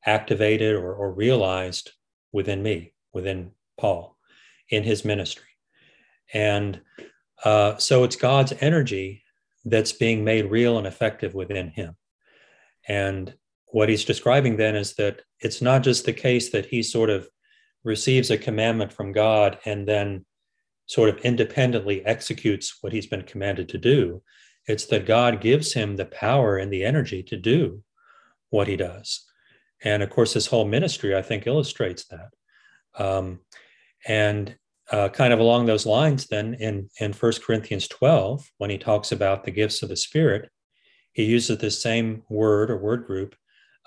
activated 0.05 0.75
or, 0.75 0.93
or 0.93 1.13
realized 1.13 1.91
within 2.33 2.61
me, 2.61 2.93
within 3.13 3.51
Paul, 3.77 4.17
in 4.69 4.83
his 4.83 5.05
ministry. 5.05 5.47
And 6.33 6.81
uh, 7.43 7.77
so 7.77 8.03
it's 8.03 8.17
God's 8.17 8.53
energy 8.59 9.23
that's 9.65 9.93
being 9.93 10.23
made 10.23 10.51
real 10.51 10.77
and 10.77 10.85
effective 10.85 11.33
within 11.33 11.69
him. 11.69 11.95
And 12.87 13.33
what 13.67 13.89
he's 13.89 14.05
describing 14.05 14.57
then 14.57 14.75
is 14.75 14.93
that 14.95 15.21
it's 15.39 15.61
not 15.61 15.83
just 15.83 16.05
the 16.05 16.13
case 16.13 16.51
that 16.51 16.65
he 16.65 16.83
sort 16.83 17.09
of 17.09 17.27
receives 17.83 18.29
a 18.29 18.37
commandment 18.37 18.91
from 18.91 19.13
God 19.13 19.57
and 19.65 19.87
then 19.87 20.25
sort 20.87 21.09
of 21.09 21.19
independently 21.19 22.03
executes 22.05 22.77
what 22.81 22.93
he's 22.93 23.07
been 23.07 23.23
commanded 23.23 23.69
to 23.69 23.77
do. 23.77 24.21
It's 24.67 24.85
that 24.87 25.05
God 25.05 25.39
gives 25.39 25.73
him 25.73 25.95
the 25.95 26.05
power 26.05 26.57
and 26.57 26.71
the 26.71 26.83
energy 26.83 27.23
to 27.23 27.37
do 27.37 27.83
what 28.49 28.67
he 28.67 28.75
does. 28.75 29.25
And 29.83 30.01
of 30.01 30.09
course, 30.09 30.33
his 30.33 30.47
whole 30.47 30.65
ministry, 30.65 31.15
I 31.15 31.21
think, 31.21 31.45
illustrates 31.45 32.05
that. 32.05 32.29
Um, 32.97 33.39
and 34.07 34.55
uh, 34.91 35.09
kind 35.09 35.33
of 35.33 35.39
along 35.39 35.65
those 35.65 35.85
lines, 35.85 36.27
then 36.27 36.55
in, 36.55 36.89
in 36.99 37.13
1 37.13 37.31
Corinthians 37.45 37.87
12, 37.87 38.49
when 38.57 38.69
he 38.69 38.77
talks 38.77 39.11
about 39.11 39.43
the 39.43 39.51
gifts 39.51 39.83
of 39.83 39.89
the 39.89 39.97
Spirit, 39.97 40.49
he 41.11 41.25
uses 41.25 41.57
the 41.57 41.71
same 41.71 42.23
word 42.29 42.71
or 42.71 42.77
word 42.77 43.05
group. 43.05 43.35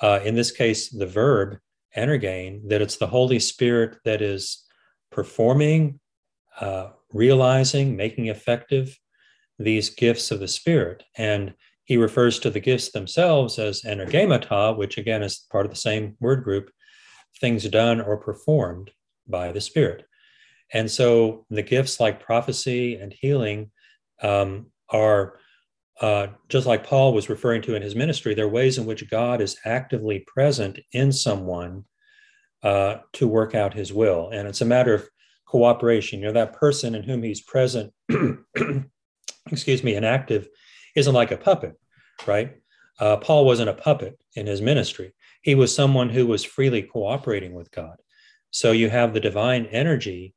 Uh, 0.00 0.21
in 0.25 0.35
this 0.35 0.50
case, 0.50 0.90
the 0.90 1.07
verb 1.07 1.59
energein, 1.97 2.69
that 2.69 2.83
it's 2.83 2.97
the 2.97 3.07
Holy 3.07 3.38
Spirit 3.38 3.97
that 4.04 4.21
is 4.21 4.64
performing, 5.11 6.00
uh, 6.61 6.90
realizing, 7.12 7.97
making 7.97 8.26
effective 8.26 8.97
these 9.59 9.90
gifts 9.90 10.31
of 10.31 10.40
the 10.40 10.49
Spirit. 10.49 11.02
And 11.17 11.55
he 11.85 11.97
refers 11.97 12.38
to 12.40 12.50
the 12.50 12.61
gifts 12.61 12.93
themselves 12.93 13.59
as 13.59 13.83
energemata, 13.83 14.76
which 14.76 14.97
again 14.97 15.23
is 15.23 15.47
part 15.50 15.67
of 15.67 15.73
the 15.73 15.76
same 15.76 16.17
word 16.21 16.45
group, 16.45 16.71
things 17.40 17.69
done 17.69 18.00
or 18.00 18.17
performed 18.17 18.90
by 19.26 19.52
the 19.52 19.61
Spirit. 19.61 20.07
And 20.73 20.90
so 20.90 21.47
the 21.50 21.62
gifts 21.62 21.99
like 21.99 22.25
prophecy 22.25 22.97
and 22.97 23.12
healing 23.12 23.71
um, 24.23 24.67
are 24.88 25.38
uh, 26.00 26.29
just 26.49 26.67
like 26.67 26.87
Paul 26.87 27.12
was 27.12 27.29
referring 27.29 27.62
to 27.62 27.75
in 27.75 27.83
his 27.83 27.95
ministry, 27.95 28.35
they're 28.35 28.49
ways 28.49 28.79
in 28.79 28.87
which 28.87 29.11
God 29.11 29.40
is 29.40 29.59
actively 29.64 30.21
present 30.21 30.79
in 30.93 31.12
someone 31.12 31.85
uh, 32.62 32.99
to 33.14 33.29
work 33.29 33.55
out 33.55 33.75
his 33.75 33.93
will. 33.93 34.31
And 34.33 34.49
it's 34.49 34.61
a 34.62 34.67
matter 34.67 34.95
of 34.95 35.09
cooperation. 35.50 36.21
You 36.21 36.26
know, 36.26 36.33
that 36.33 36.52
person 36.52 36.95
in 36.95 37.02
whom 37.02 37.25
he's 37.25 37.40
present, 37.40 37.92
excuse 39.50 39.83
me, 39.83 39.95
and 39.97 40.07
active 40.07 40.49
isn't 40.95 41.14
like 41.14 41.33
a 41.33 41.37
puppet, 41.37 41.75
right? 42.25 42.57
Uh, 43.00 43.16
Paul 43.16 43.45
wasn't 43.45 43.71
a 43.71 43.75
puppet 43.75 44.16
in 44.37 44.47
his 44.47 44.62
ministry. 44.62 45.12
He 45.42 45.57
was 45.57 45.75
someone 45.75 46.09
who 46.09 46.26
was 46.26 46.45
freely 46.45 46.83
cooperating 46.83 47.54
with 47.54 47.71
God. 47.73 47.97
So 48.52 48.71
you 48.71 48.90
have 48.90 49.12
the 49.12 49.21
divine 49.21 49.66
energy 49.66 50.35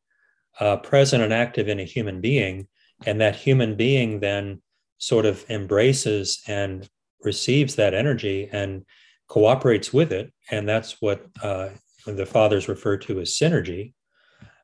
uh, 0.59 0.77
present 0.77 1.21
and 1.21 1.33
active 1.33 1.67
in 1.67 1.79
a 1.79 1.83
human 1.83 2.19
being, 2.19 2.67
and 3.05 3.21
that 3.21 3.35
human 3.35 3.75
being 3.75 4.19
then 4.19 4.61
sort 4.97 5.25
of 5.25 5.45
embraces 5.49 6.41
and 6.47 6.89
receives 7.21 7.75
that 7.75 7.93
energy 7.93 8.49
and 8.51 8.83
cooperates 9.27 9.93
with 9.93 10.11
it. 10.11 10.33
And 10.49 10.67
that's 10.67 11.01
what 11.01 11.25
uh, 11.41 11.69
the 12.05 12.25
fathers 12.25 12.67
refer 12.67 12.97
to 12.97 13.19
as 13.19 13.31
synergy, 13.31 13.93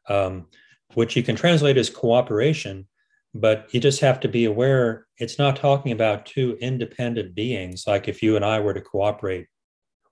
um, 0.10 0.48
which 0.96 1.16
you 1.16 1.24
can 1.24 1.36
translate 1.36 1.78
as 1.78 1.90
cooperation, 1.90 2.88
but 3.34 3.74
you 3.74 3.80
just 3.80 4.02
have 4.02 4.20
to 4.22 4.28
be 4.28 4.46
aware 4.46 5.08
it's 5.18 5.38
not 5.38 5.56
talking 5.56 5.92
about 5.92 6.26
two 6.26 6.58
independent 6.62 7.36
beings, 7.36 7.84
like 7.86 8.08
if 8.08 8.24
you 8.24 8.36
and 8.36 8.46
I 8.46 8.60
were 8.60 8.74
to 8.74 8.82
cooperate, 8.82 9.48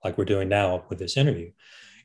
like 0.04 0.16
we're 0.16 0.24
doing 0.24 0.48
now 0.48 0.84
with 0.88 0.98
this 0.98 1.16
interview. 1.16 1.50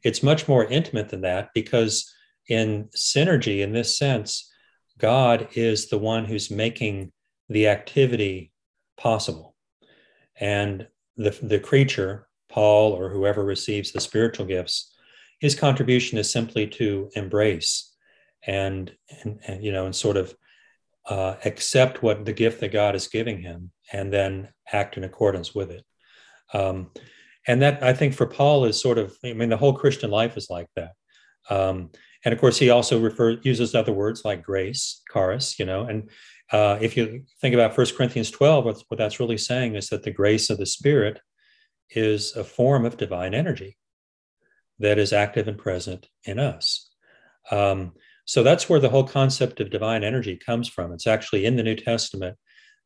It's 0.03 0.23
much 0.23 0.47
more 0.47 0.65
intimate 0.65 1.09
than 1.09 1.21
that 1.21 1.49
because 1.53 2.11
in 2.49 2.89
synergy, 2.95 3.61
in 3.61 3.73
this 3.73 3.97
sense, 3.97 4.49
God 4.97 5.49
is 5.53 5.89
the 5.89 5.97
one 5.97 6.25
who's 6.25 6.49
making 6.49 7.11
the 7.49 7.67
activity 7.67 8.51
possible. 8.97 9.55
And 10.39 10.87
the, 11.17 11.37
the 11.41 11.59
creature, 11.59 12.27
Paul 12.49 12.93
or 12.93 13.09
whoever 13.09 13.43
receives 13.43 13.91
the 13.91 14.01
spiritual 14.01 14.45
gifts, 14.45 14.92
his 15.43 15.55
contribution 15.55 16.17
is 16.17 16.31
simply 16.31 16.65
to 16.65 17.09
embrace 17.17 17.91
and, 18.47 18.95
and, 19.09 19.41
and 19.45 19.61
you 19.61 19.73
know, 19.73 19.85
and 19.85 19.93
sort 19.93 20.15
of 20.15 20.33
uh, 21.09 21.35
accept 21.43 22.01
what 22.01 22.23
the 22.23 22.31
gift 22.31 22.61
that 22.61 22.71
God 22.71 22.95
is 22.95 23.09
giving 23.09 23.41
him 23.41 23.69
and 23.91 24.11
then 24.13 24.47
act 24.71 24.95
in 24.95 25.03
accordance 25.03 25.53
with 25.53 25.69
it. 25.69 25.83
Um, 26.53 26.91
and 27.45 27.61
that 27.61 27.83
I 27.83 27.91
think 27.91 28.13
for 28.13 28.25
Paul 28.25 28.63
is 28.63 28.79
sort 28.79 28.97
of, 28.97 29.17
I 29.21 29.33
mean, 29.33 29.49
the 29.49 29.57
whole 29.57 29.73
Christian 29.73 30.09
life 30.09 30.37
is 30.37 30.47
like 30.49 30.69
that. 30.77 30.93
Um, 31.49 31.89
and 32.23 32.33
of 32.33 32.39
course, 32.39 32.57
he 32.57 32.69
also 32.69 33.01
refers 33.01 33.39
uses 33.43 33.75
other 33.75 33.91
words 33.91 34.23
like 34.23 34.43
grace, 34.43 35.01
charis, 35.11 35.59
you 35.59 35.65
know. 35.65 35.83
And 35.83 36.09
uh, 36.53 36.77
if 36.79 36.95
you 36.95 37.25
think 37.41 37.53
about 37.53 37.75
First 37.75 37.97
Corinthians 37.97 38.31
12, 38.31 38.63
what, 38.63 38.81
what 38.87 38.97
that's 38.97 39.19
really 39.19 39.37
saying 39.37 39.75
is 39.75 39.89
that 39.89 40.03
the 40.03 40.11
grace 40.11 40.49
of 40.49 40.57
the 40.57 40.65
Spirit 40.65 41.19
is 41.89 42.33
a 42.37 42.45
form 42.45 42.85
of 42.85 42.95
divine 42.95 43.33
energy 43.33 43.75
that 44.79 44.97
is 44.97 45.13
active 45.13 45.47
and 45.47 45.57
present 45.57 46.07
in 46.25 46.39
us. 46.39 46.89
Um, 47.51 47.93
so 48.25 48.43
that's 48.43 48.69
where 48.69 48.79
the 48.79 48.89
whole 48.89 49.03
concept 49.03 49.59
of 49.59 49.69
divine 49.69 50.03
energy 50.03 50.37
comes 50.37 50.69
from. 50.69 50.93
It's 50.93 51.07
actually 51.07 51.45
in 51.45 51.55
the 51.55 51.63
New 51.63 51.75
Testament. 51.75 52.37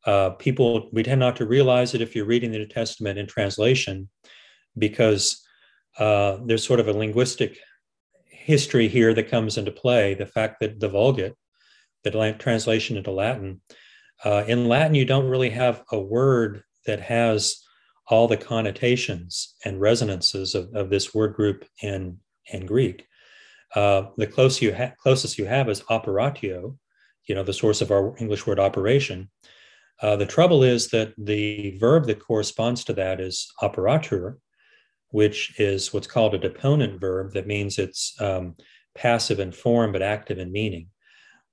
Uh, 0.06 0.32
people, 0.32 0.90
we 0.92 1.04
tend 1.04 1.20
not 1.20 1.36
to 1.38 1.46
realize 1.46 1.94
it 1.94 2.02
if 2.02 2.16
you're 2.16 2.26
reading 2.26 2.52
the 2.52 2.60
New 2.60 2.68
Testament 2.68 3.20
in 3.20 3.28
translation 3.28 4.10
because 4.78 5.44
uh, 5.98 6.38
there's 6.46 6.66
sort 6.66 6.80
of 6.80 6.88
a 6.88 6.94
linguistic 6.94 7.60
history 8.30 8.88
here 8.88 9.14
that 9.14 9.30
comes 9.30 9.58
into 9.58 9.72
play. 9.72 10.14
The 10.14 10.26
fact 10.26 10.60
that 10.62 10.80
the 10.80 10.90
Vulgate, 10.90 11.34
the 12.04 12.36
translation 12.40 12.98
into 12.98 13.12
Latin, 13.12 13.62
uh, 14.24 14.44
in 14.48 14.68
Latin, 14.68 14.96
you 14.96 15.06
don't 15.06 15.30
really 15.30 15.50
have 15.50 15.84
a 15.92 16.00
word 16.00 16.64
that 16.86 17.02
has 17.02 17.64
all 18.10 18.28
the 18.28 18.38
connotations 18.38 19.56
and 19.66 19.82
resonances 19.82 20.56
of, 20.56 20.74
of 20.74 20.90
this 20.90 21.14
word 21.14 21.34
group 21.34 21.66
in, 21.82 22.18
in 22.52 22.66
Greek. 22.66 23.06
Uh, 23.76 24.04
the 24.16 24.28
close 24.28 24.62
you 24.62 24.74
ha- 24.74 24.94
closest 24.98 25.38
you 25.38 25.46
have 25.46 25.70
is 25.70 25.84
operatio, 25.90 26.78
you 27.26 27.36
know, 27.36 27.44
the 27.44 27.54
source 27.54 27.82
of 27.82 27.92
our 27.92 28.16
English 28.18 28.48
word 28.48 28.60
operation. 28.60 29.30
Uh, 30.02 30.16
the 30.16 30.26
trouble 30.26 30.64
is 30.64 30.90
that 30.90 31.14
the 31.18 31.78
verb 31.80 32.06
that 32.06 32.20
corresponds 32.20 32.84
to 32.86 32.94
that 32.94 33.20
is 33.20 33.52
operatur, 33.62 34.38
which 35.10 35.60
is 35.60 35.94
what's 35.94 36.08
called 36.08 36.34
a 36.34 36.40
deponent 36.40 37.02
verb 37.02 37.34
that 37.34 37.48
means 37.48 37.78
it's 37.78 38.16
um, 38.22 38.56
passive 38.96 39.40
in 39.40 39.52
form 39.52 39.92
but 39.92 40.02
active 40.02 40.38
in 40.38 40.52
meaning. 40.52 40.88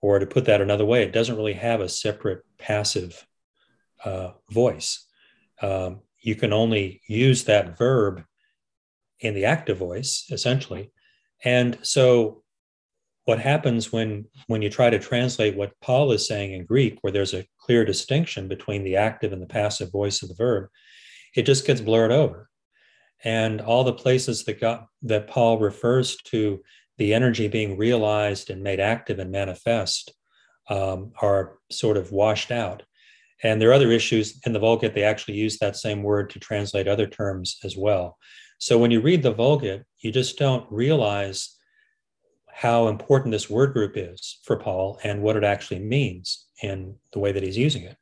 Or 0.01 0.19
to 0.19 0.27
put 0.27 0.45
that 0.45 0.61
another 0.61 0.85
way, 0.85 1.03
it 1.03 1.13
doesn't 1.13 1.37
really 1.37 1.55
have 1.55 1.81
a 1.81 1.89
separate 1.89 2.43
passive 2.59 3.27
uh, 4.05 4.33
voice. 4.51 5.07
Um, 5.63 6.01
you 6.25 6.35
can 6.35 6.53
only 6.53 7.03
use 7.09 7.45
that 7.45 7.77
verb 7.79 8.25
in 9.21 9.35
the 9.35 9.45
active 9.45 9.79
voice, 9.79 10.27
essentially. 10.31 10.93
And 11.45 11.79
so 11.83 12.43
what 13.25 13.39
happens 13.39 13.93
when 13.93 14.27
when 14.49 14.63
you 14.63 14.71
try 14.71 14.91
to 14.91 14.99
translate 14.99 15.57
what 15.57 15.79
Paul 15.81 16.13
is 16.13 16.27
saying 16.27 16.53
in 16.53 16.67
Greek, 16.67 16.99
where 17.01 17.13
there's 17.13 17.35
a 17.35 17.47
clear 17.59 17.85
distinction 17.85 18.49
between 18.49 18.85
the 18.85 18.97
active 18.97 19.33
and 19.33 19.41
the 19.41 19.47
passive 19.47 19.91
voice 19.91 20.23
of 20.23 20.29
the 20.29 20.35
verb, 20.35 20.69
it 21.35 21.43
just 21.43 21.67
gets 21.67 21.81
blurred 21.81 22.13
over 22.13 22.51
and 23.25 23.61
all 23.63 23.85
the 23.85 23.93
places 23.93 24.45
that 24.45 24.61
got 24.61 24.87
that 25.03 25.27
Paul 25.27 25.59
refers 25.59 26.17
to 26.25 26.63
the 26.99 27.15
energy 27.15 27.49
being 27.49 27.77
realized 27.77 28.51
and 28.51 28.63
made 28.63 28.81
active 28.81 29.19
and 29.19 29.33
manifest 29.33 30.13
um, 30.69 31.13
are 31.21 31.59
sort 31.71 31.97
of 31.97 32.13
washed 32.13 32.51
out. 32.51 32.83
And 33.45 33.61
there 33.61 33.71
are 33.71 33.75
other 33.75 33.93
issues 33.93 34.41
in 34.47 34.53
the 34.53 34.59
Vulgate. 34.59 34.95
They 34.95 35.05
actually 35.05 35.35
use 35.35 35.59
that 35.59 35.77
same 35.77 36.03
word 36.03 36.31
to 36.31 36.41
translate 36.41 36.89
other 36.89 37.07
terms 37.07 37.59
as 37.63 37.77
well. 37.77 38.19
So 38.59 38.79
when 38.79 38.91
you 38.91 39.01
read 39.01 39.23
the 39.23 39.33
Vulgate, 39.33 39.83
you 40.01 40.11
just 40.11 40.39
don't 40.39 40.67
realize 40.73 41.57
how 42.51 42.89
important 42.89 43.33
this 43.33 43.51
word 43.51 43.73
group 43.73 43.97
is 43.97 44.39
for 44.45 44.57
Paul 44.57 44.99
and 45.05 45.23
what 45.23 45.37
it 45.37 45.45
actually 45.45 45.81
means 45.81 46.47
in 46.63 46.97
the 47.13 47.19
way 47.19 47.33
that 47.33 47.43
he's 47.43 47.59
using 47.59 47.83
it. 47.83 47.97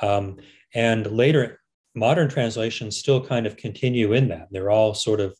Um, 0.00 0.36
and 0.74 1.06
later 1.10 1.60
modern 1.94 2.28
translations 2.28 2.96
still 2.96 3.24
kind 3.24 3.46
of 3.46 3.56
continue 3.56 4.12
in 4.12 4.28
that. 4.28 4.48
They're 4.50 4.70
all 4.70 4.94
sort 4.94 5.20
of, 5.20 5.36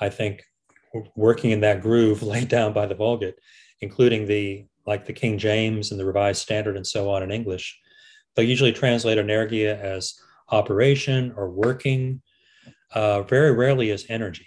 I 0.00 0.08
think, 0.08 0.42
working 1.14 1.52
in 1.52 1.60
that 1.60 1.82
groove 1.82 2.22
laid 2.34 2.48
down 2.48 2.72
by 2.72 2.86
the 2.86 2.94
Vulgate, 2.94 3.38
including 3.80 4.26
the 4.26 4.66
like 4.86 5.06
the 5.06 5.12
King 5.12 5.38
James 5.38 5.90
and 5.90 6.00
the 6.00 6.06
Revised 6.06 6.42
Standard 6.42 6.76
and 6.76 6.86
so 6.86 7.10
on 7.10 7.22
in 7.22 7.30
English. 7.30 7.78
They'll 8.34 8.48
usually 8.48 8.72
translate 8.72 9.18
energia 9.18 9.78
as 9.78 10.14
operation 10.50 11.32
or 11.36 11.50
working, 11.50 12.22
uh, 12.94 13.22
very 13.22 13.52
rarely 13.52 13.90
as 13.90 14.06
energy. 14.08 14.46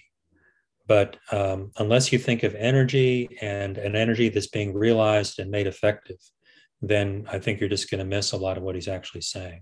But 0.88 1.18
um, 1.32 1.72
unless 1.78 2.12
you 2.12 2.20
think 2.20 2.44
of 2.44 2.56
energy 2.56 3.38
and 3.42 3.78
an 3.78 3.96
energy 3.96 4.30
that's 4.30 4.48
being 4.48 4.74
realized 4.74 5.40
and 5.40 5.50
made 5.50 5.68
effective, 5.68 6.18
then 6.82 7.26
I 7.32 7.40
think 7.40 7.60
you're 7.60 7.70
just 7.70 7.90
going 7.90 8.00
to 8.00 8.06
miss 8.06 8.34
a 8.34 8.38
lot 8.38 8.58
of 8.58 8.64
what 8.64 8.76
he's 8.76 8.90
actually 8.90 9.22
saying 9.22 9.62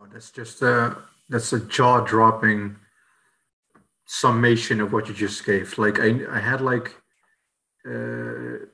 Wow, 0.00 0.06
that's 0.12 0.30
just 0.30 0.62
a 0.62 0.96
that's 1.28 1.52
a 1.52 1.60
jaw 1.60 2.00
dropping 2.00 2.76
summation 4.06 4.80
of 4.80 4.92
what 4.92 5.08
you 5.08 5.14
just 5.14 5.44
gave. 5.44 5.76
Like 5.78 6.00
I 6.00 6.20
I 6.30 6.38
had 6.40 6.60
like 6.60 6.94
uh, 7.88 8.66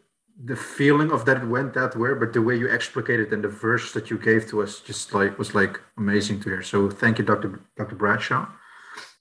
the 0.45 0.57
feeling 0.57 1.11
of 1.11 1.25
that 1.25 1.38
it 1.38 1.47
went 1.47 1.73
that 1.75 1.97
way, 1.97 2.12
but 2.14 2.33
the 2.33 2.43
way 2.43 2.57
you 2.57 2.71
explicated 2.71 3.33
and 3.33 3.43
the 3.43 3.49
verse 3.49 3.93
that 3.93 4.11
you 4.11 4.19
gave 4.19 4.47
to 4.49 4.62
us 4.62 4.81
just 4.81 5.14
like 5.14 5.38
was 5.38 5.55
like 5.55 5.81
amazing 5.97 6.40
to 6.40 6.50
hear. 6.50 6.62
So 6.62 6.90
thank 6.90 7.19
you, 7.19 7.25
Dr. 7.25 7.61
Dr. 7.76 7.95
Bradshaw. 7.95 8.47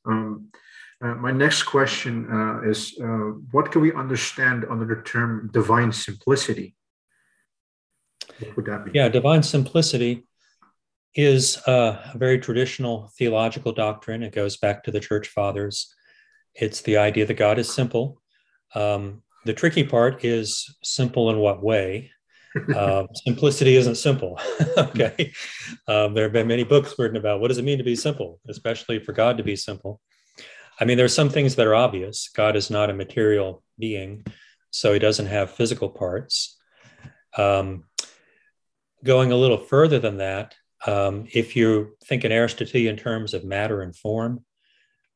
Um, 0.05 0.49
uh, 1.01 1.15
my 1.15 1.31
next 1.31 1.63
question 1.63 2.27
uh, 2.31 2.69
is 2.69 2.97
uh, 3.01 3.31
what 3.51 3.71
can 3.71 3.81
we 3.81 3.93
understand 3.93 4.65
under 4.69 4.85
the 4.85 5.01
term 5.03 5.49
divine 5.53 5.91
simplicity? 5.91 6.75
What 8.39 8.55
would 8.57 8.65
that 8.65 8.85
be? 8.85 8.91
Yeah, 8.93 9.09
divine 9.09 9.43
simplicity 9.43 10.25
is 11.13 11.57
a 11.65 12.11
very 12.15 12.39
traditional 12.39 13.11
theological 13.17 13.71
doctrine. 13.71 14.21
It 14.21 14.33
goes 14.33 14.57
back 14.57 14.83
to 14.83 14.91
the 14.91 14.99
church 14.99 15.29
fathers. 15.29 15.93
It's 16.53 16.81
the 16.81 16.97
idea 16.97 17.25
that 17.25 17.35
God 17.35 17.57
is 17.57 17.71
simple. 17.71 18.21
Um, 18.73 19.21
the 19.45 19.53
tricky 19.53 19.83
part 19.83 20.25
is 20.25 20.75
simple 20.83 21.29
in 21.29 21.37
what 21.37 21.63
way? 21.63 22.11
Uh, 22.75 23.05
simplicity 23.25 23.75
isn't 23.75 23.95
simple. 23.95 24.39
okay. 24.77 25.31
Um, 25.87 26.13
there 26.13 26.23
have 26.23 26.33
been 26.33 26.47
many 26.47 26.63
books 26.63 26.95
written 26.97 27.17
about 27.17 27.39
what 27.39 27.49
does 27.49 27.57
it 27.57 27.65
mean 27.65 27.77
to 27.77 27.83
be 27.83 27.95
simple, 27.95 28.39
especially 28.47 28.99
for 28.99 29.13
God 29.13 29.37
to 29.37 29.43
be 29.43 29.55
simple. 29.55 30.01
I 30.79 30.85
mean, 30.85 30.97
there 30.97 31.05
are 31.05 31.09
some 31.09 31.29
things 31.29 31.55
that 31.55 31.67
are 31.67 31.75
obvious. 31.75 32.29
God 32.35 32.55
is 32.55 32.69
not 32.69 32.89
a 32.89 32.93
material 32.93 33.63
being, 33.79 34.25
so 34.71 34.91
he 34.91 34.99
doesn't 34.99 35.27
have 35.27 35.51
physical 35.51 35.89
parts. 35.89 36.57
Um, 37.37 37.85
going 39.03 39.31
a 39.31 39.37
little 39.37 39.57
further 39.57 39.99
than 39.99 40.17
that, 40.17 40.55
um, 40.87 41.27
if 41.33 41.55
you 41.55 41.95
think 42.05 42.25
in 42.25 42.31
Aristotelian 42.31 42.97
terms 42.97 43.33
of 43.33 43.45
matter 43.45 43.81
and 43.81 43.95
form, 43.95 44.43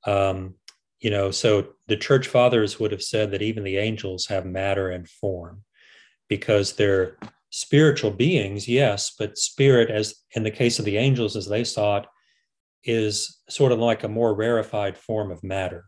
um, 0.06 0.56
you 1.00 1.10
know, 1.10 1.32
so 1.32 1.68
the 1.88 1.98
church 1.98 2.28
fathers 2.28 2.80
would 2.80 2.92
have 2.92 3.04
said 3.04 3.32
that 3.32 3.42
even 3.42 3.64
the 3.64 3.78
angels 3.78 4.28
have 4.28 4.46
matter 4.46 4.90
and 4.90 5.08
form 5.08 5.64
because 6.28 6.74
they're 6.74 7.18
spiritual 7.50 8.12
beings, 8.12 8.68
yes, 8.68 9.14
but 9.18 9.38
spirit, 9.38 9.90
as 9.90 10.16
in 10.34 10.44
the 10.44 10.52
case 10.52 10.78
of 10.78 10.86
the 10.86 10.98
angels, 10.98 11.36
as 11.36 11.48
they 11.48 11.64
saw 11.64 11.98
it, 11.98 12.06
is 12.84 13.42
sort 13.50 13.72
of 13.72 13.80
like 13.80 14.04
a 14.04 14.10
more 14.10 14.36
rarefied 14.36 14.98
form 14.98 15.32
of 15.32 15.44
matter. 15.44 15.86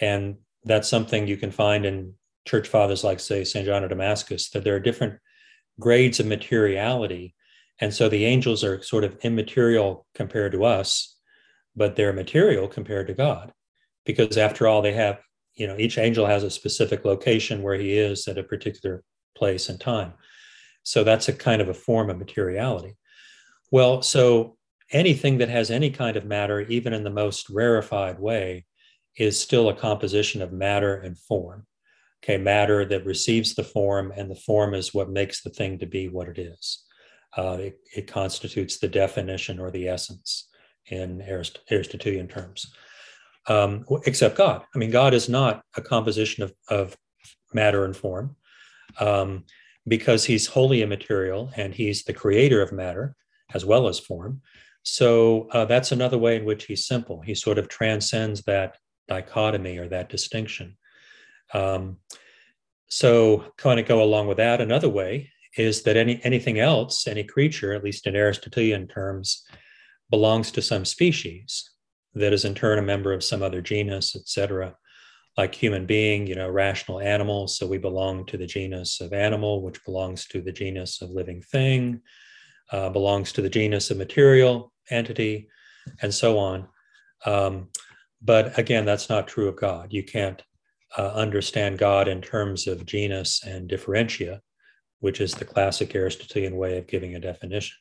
And 0.00 0.36
that's 0.64 0.88
something 0.88 1.26
you 1.26 1.36
can 1.36 1.50
find 1.50 1.86
in 1.86 2.14
church 2.46 2.68
fathers 2.68 3.04
like, 3.04 3.20
say, 3.20 3.44
St. 3.44 3.64
John 3.64 3.84
of 3.84 3.90
Damascus, 3.90 4.50
that 4.50 4.64
there 4.64 4.74
are 4.74 4.80
different 4.80 5.18
grades 5.78 6.20
of 6.20 6.26
materiality. 6.26 7.34
And 7.80 7.94
so 7.94 8.08
the 8.08 8.24
angels 8.24 8.62
are 8.64 8.82
sort 8.82 9.04
of 9.04 9.16
immaterial 9.22 10.06
compared 10.14 10.52
to 10.52 10.64
us, 10.64 11.16
but 11.74 11.96
they're 11.96 12.12
material 12.12 12.68
compared 12.68 13.06
to 13.06 13.14
God 13.14 13.52
because 14.04 14.36
after 14.36 14.66
all 14.66 14.82
they 14.82 14.92
have 14.92 15.20
you 15.54 15.66
know 15.66 15.76
each 15.78 15.98
angel 15.98 16.26
has 16.26 16.42
a 16.42 16.50
specific 16.50 17.04
location 17.04 17.62
where 17.62 17.74
he 17.74 17.96
is 17.98 18.26
at 18.28 18.38
a 18.38 18.44
particular 18.44 19.02
place 19.36 19.68
and 19.68 19.80
time. 19.80 20.12
So 20.82 21.04
that's 21.04 21.28
a 21.28 21.32
kind 21.32 21.60
of 21.60 21.68
a 21.68 21.74
form 21.74 22.10
of 22.10 22.18
materiality. 22.18 22.96
Well 23.70 24.02
so 24.02 24.56
anything 24.92 25.38
that 25.38 25.48
has 25.48 25.70
any 25.70 25.90
kind 25.90 26.16
of 26.16 26.24
matter 26.24 26.60
even 26.60 26.92
in 26.92 27.04
the 27.04 27.10
most 27.10 27.48
rarefied 27.50 28.18
way 28.18 28.66
is 29.16 29.38
still 29.38 29.68
a 29.68 29.76
composition 29.76 30.42
of 30.42 30.52
matter 30.52 30.96
and 30.96 31.18
form. 31.18 31.66
Okay 32.24 32.38
matter 32.38 32.84
that 32.84 33.06
receives 33.06 33.54
the 33.54 33.64
form 33.64 34.12
and 34.16 34.30
the 34.30 34.34
form 34.34 34.74
is 34.74 34.94
what 34.94 35.10
makes 35.10 35.42
the 35.42 35.50
thing 35.50 35.78
to 35.78 35.86
be 35.86 36.08
what 36.08 36.28
it 36.28 36.38
is. 36.38 36.84
Uh, 37.36 37.58
it, 37.60 37.78
it, 37.96 38.06
constitutes 38.08 38.78
the 38.78 38.88
definition 38.88 39.60
or 39.60 39.70
the 39.70 39.86
essence 39.86 40.48
in 40.86 41.22
Arist- 41.22 41.60
aristotelian 41.70 42.26
terms 42.26 42.72
um, 43.50 43.84
except 44.06 44.36
God. 44.36 44.62
I 44.72 44.78
mean, 44.78 44.92
God 44.92 45.12
is 45.12 45.28
not 45.28 45.62
a 45.76 45.82
composition 45.82 46.44
of, 46.44 46.54
of 46.68 46.96
matter 47.52 47.84
and 47.84 47.96
form 47.96 48.36
um, 49.00 49.44
because 49.88 50.24
he's 50.24 50.46
wholly 50.46 50.82
immaterial 50.82 51.50
and 51.56 51.74
he's 51.74 52.04
the 52.04 52.12
creator 52.12 52.62
of 52.62 52.70
matter 52.70 53.16
as 53.52 53.64
well 53.64 53.88
as 53.88 53.98
form. 53.98 54.40
So 54.84 55.48
uh, 55.50 55.64
that's 55.64 55.90
another 55.90 56.16
way 56.16 56.36
in 56.36 56.44
which 56.44 56.66
he's 56.66 56.86
simple. 56.86 57.22
He 57.22 57.34
sort 57.34 57.58
of 57.58 57.68
transcends 57.68 58.42
that 58.42 58.76
dichotomy 59.08 59.78
or 59.78 59.88
that 59.88 60.08
distinction. 60.08 60.76
Um, 61.52 61.96
so, 62.86 63.44
kind 63.56 63.78
of 63.78 63.86
go 63.86 64.02
along 64.02 64.26
with 64.26 64.38
that. 64.38 64.60
Another 64.60 64.88
way 64.88 65.30
is 65.56 65.82
that 65.82 65.96
any 65.96 66.20
anything 66.24 66.58
else, 66.58 67.06
any 67.06 67.22
creature, 67.22 67.72
at 67.72 67.84
least 67.84 68.06
in 68.06 68.16
Aristotelian 68.16 68.88
terms, 68.88 69.44
belongs 70.10 70.50
to 70.52 70.62
some 70.62 70.84
species 70.84 71.70
that 72.14 72.32
is 72.32 72.44
in 72.44 72.54
turn 72.54 72.78
a 72.78 72.82
member 72.82 73.12
of 73.12 73.24
some 73.24 73.42
other 73.42 73.60
genus, 73.60 74.16
etc. 74.16 74.74
Like 75.36 75.54
human 75.54 75.86
being, 75.86 76.26
you 76.26 76.34
know, 76.34 76.50
rational 76.50 77.00
animal. 77.00 77.46
So 77.48 77.66
we 77.66 77.78
belong 77.78 78.26
to 78.26 78.36
the 78.36 78.46
genus 78.46 79.00
of 79.00 79.12
animal, 79.12 79.62
which 79.62 79.84
belongs 79.84 80.26
to 80.26 80.40
the 80.40 80.52
genus 80.52 81.02
of 81.02 81.10
living 81.10 81.40
thing, 81.42 82.00
uh, 82.72 82.90
belongs 82.90 83.32
to 83.32 83.42
the 83.42 83.48
genus 83.48 83.90
of 83.90 83.96
material 83.96 84.72
entity, 84.90 85.48
and 86.02 86.12
so 86.12 86.38
on. 86.38 86.66
Um, 87.24 87.68
but 88.22 88.58
again, 88.58 88.84
that's 88.84 89.08
not 89.08 89.28
true 89.28 89.48
of 89.48 89.56
God. 89.56 89.92
You 89.92 90.02
can't 90.02 90.42
uh, 90.98 91.08
understand 91.08 91.78
God 91.78 92.08
in 92.08 92.20
terms 92.20 92.66
of 92.66 92.84
genus 92.84 93.42
and 93.44 93.68
differentia, 93.68 94.40
which 94.98 95.20
is 95.20 95.32
the 95.32 95.44
classic 95.44 95.94
Aristotelian 95.94 96.56
way 96.56 96.76
of 96.76 96.86
giving 96.86 97.14
a 97.14 97.20
definition. 97.20 97.76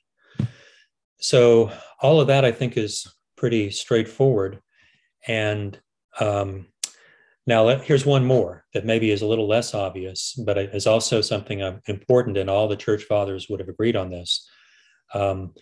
So, 1.20 1.72
all 2.02 2.22
of 2.22 2.28
that 2.28 2.46
I 2.46 2.52
think 2.52 2.78
is 2.78 3.06
pretty 3.40 3.72
straightforward. 3.72 4.60
And 5.26 5.80
um, 6.20 6.68
now 7.48 7.64
let, 7.64 7.84
here's 7.84 8.06
one 8.06 8.26
more 8.26 8.66
that 8.74 8.86
maybe 8.86 9.12
is 9.12 9.22
a 9.22 9.28
little 9.28 9.48
less 9.48 9.74
obvious, 9.74 10.34
but 10.46 10.58
is 10.58 10.86
also 10.86 11.22
something 11.22 11.64
um, 11.64 11.82
important, 11.88 12.38
and 12.38 12.50
all 12.50 12.68
the 12.68 12.76
church 12.76 13.04
fathers 13.06 13.48
would 13.50 13.62
have 13.62 13.70
agreed 13.70 13.96
on 13.96 14.12
this 14.12 14.48
um, 15.14 15.54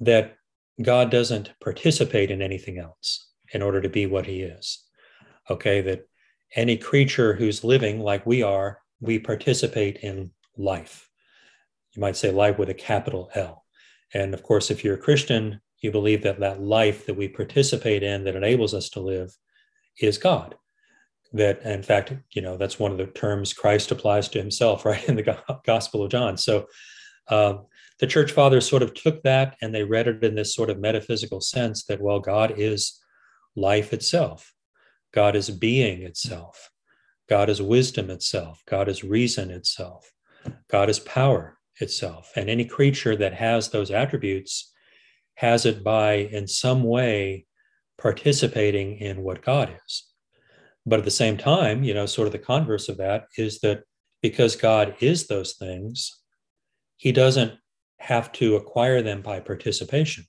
that 0.00 0.34
God 0.82 1.10
doesn't 1.10 1.52
participate 1.60 2.30
in 2.30 2.42
anything 2.42 2.78
else 2.78 3.30
in 3.54 3.62
order 3.62 3.80
to 3.80 3.88
be 3.88 4.06
what 4.06 4.26
he 4.26 4.42
is. 4.42 4.84
Okay, 5.48 5.80
that 5.82 6.08
any 6.54 6.76
creature 6.76 7.34
who's 7.34 7.64
living 7.64 8.00
like 8.00 8.26
we 8.26 8.42
are, 8.42 8.80
we 9.00 9.18
participate 9.18 9.98
in 10.02 10.32
life. 10.56 11.08
You 11.94 12.00
might 12.00 12.16
say 12.16 12.30
life 12.30 12.58
with 12.58 12.68
a 12.68 12.74
capital 12.74 13.30
L. 13.34 13.64
And 14.12 14.34
of 14.34 14.42
course, 14.42 14.70
if 14.70 14.84
you're 14.84 14.96
a 14.96 15.06
Christian, 15.08 15.60
you 15.86 15.92
believe 15.92 16.22
that 16.22 16.40
that 16.40 16.60
life 16.60 17.06
that 17.06 17.14
we 17.14 17.28
participate 17.28 18.02
in 18.02 18.24
that 18.24 18.36
enables 18.36 18.74
us 18.74 18.90
to 18.90 19.00
live 19.00 19.34
is 20.00 20.18
God. 20.18 20.56
That, 21.32 21.62
in 21.62 21.82
fact, 21.82 22.12
you 22.32 22.42
know, 22.42 22.56
that's 22.56 22.78
one 22.78 22.92
of 22.92 22.98
the 22.98 23.06
terms 23.06 23.52
Christ 23.52 23.90
applies 23.90 24.28
to 24.28 24.38
himself, 24.38 24.84
right, 24.84 25.08
in 25.08 25.16
the 25.16 25.38
Gospel 25.64 26.02
of 26.02 26.10
John. 26.10 26.36
So 26.36 26.66
uh, 27.28 27.58
the 28.00 28.06
church 28.06 28.32
fathers 28.32 28.68
sort 28.68 28.82
of 28.82 28.94
took 28.94 29.22
that 29.22 29.56
and 29.62 29.74
they 29.74 29.84
read 29.84 30.08
it 30.08 30.22
in 30.24 30.34
this 30.34 30.54
sort 30.54 30.70
of 30.70 30.78
metaphysical 30.78 31.40
sense 31.40 31.84
that, 31.84 32.00
well, 32.00 32.20
God 32.20 32.54
is 32.56 33.00
life 33.54 33.92
itself, 33.92 34.52
God 35.14 35.34
is 35.34 35.48
being 35.48 36.02
itself, 36.02 36.70
God 37.28 37.48
is 37.48 37.62
wisdom 37.62 38.10
itself, 38.10 38.62
God 38.68 38.88
is 38.88 39.02
reason 39.02 39.50
itself, 39.50 40.12
God 40.68 40.90
is 40.90 40.98
power 40.98 41.58
itself. 41.80 42.32
And 42.36 42.50
any 42.50 42.64
creature 42.64 43.16
that 43.16 43.34
has 43.34 43.70
those 43.70 43.90
attributes 43.90 44.72
has 45.36 45.64
it 45.64 45.84
by, 45.84 46.14
in 46.14 46.46
some 46.48 46.82
way, 46.82 47.46
participating 47.98 48.98
in 48.98 49.22
what 49.22 49.42
God 49.42 49.74
is. 49.86 50.04
But 50.84 50.98
at 50.98 51.04
the 51.04 51.10
same 51.10 51.36
time, 51.36 51.82
you 51.82 51.94
know, 51.94 52.06
sort 52.06 52.26
of 52.26 52.32
the 52.32 52.38
converse 52.38 52.88
of 52.88 52.98
that 52.98 53.26
is 53.36 53.60
that 53.60 53.84
because 54.22 54.56
God 54.56 54.96
is 55.00 55.26
those 55.26 55.54
things, 55.54 56.20
he 56.96 57.12
doesn't 57.12 57.52
have 57.98 58.32
to 58.32 58.56
acquire 58.56 59.02
them 59.02 59.22
by 59.22 59.40
participation 59.40 60.24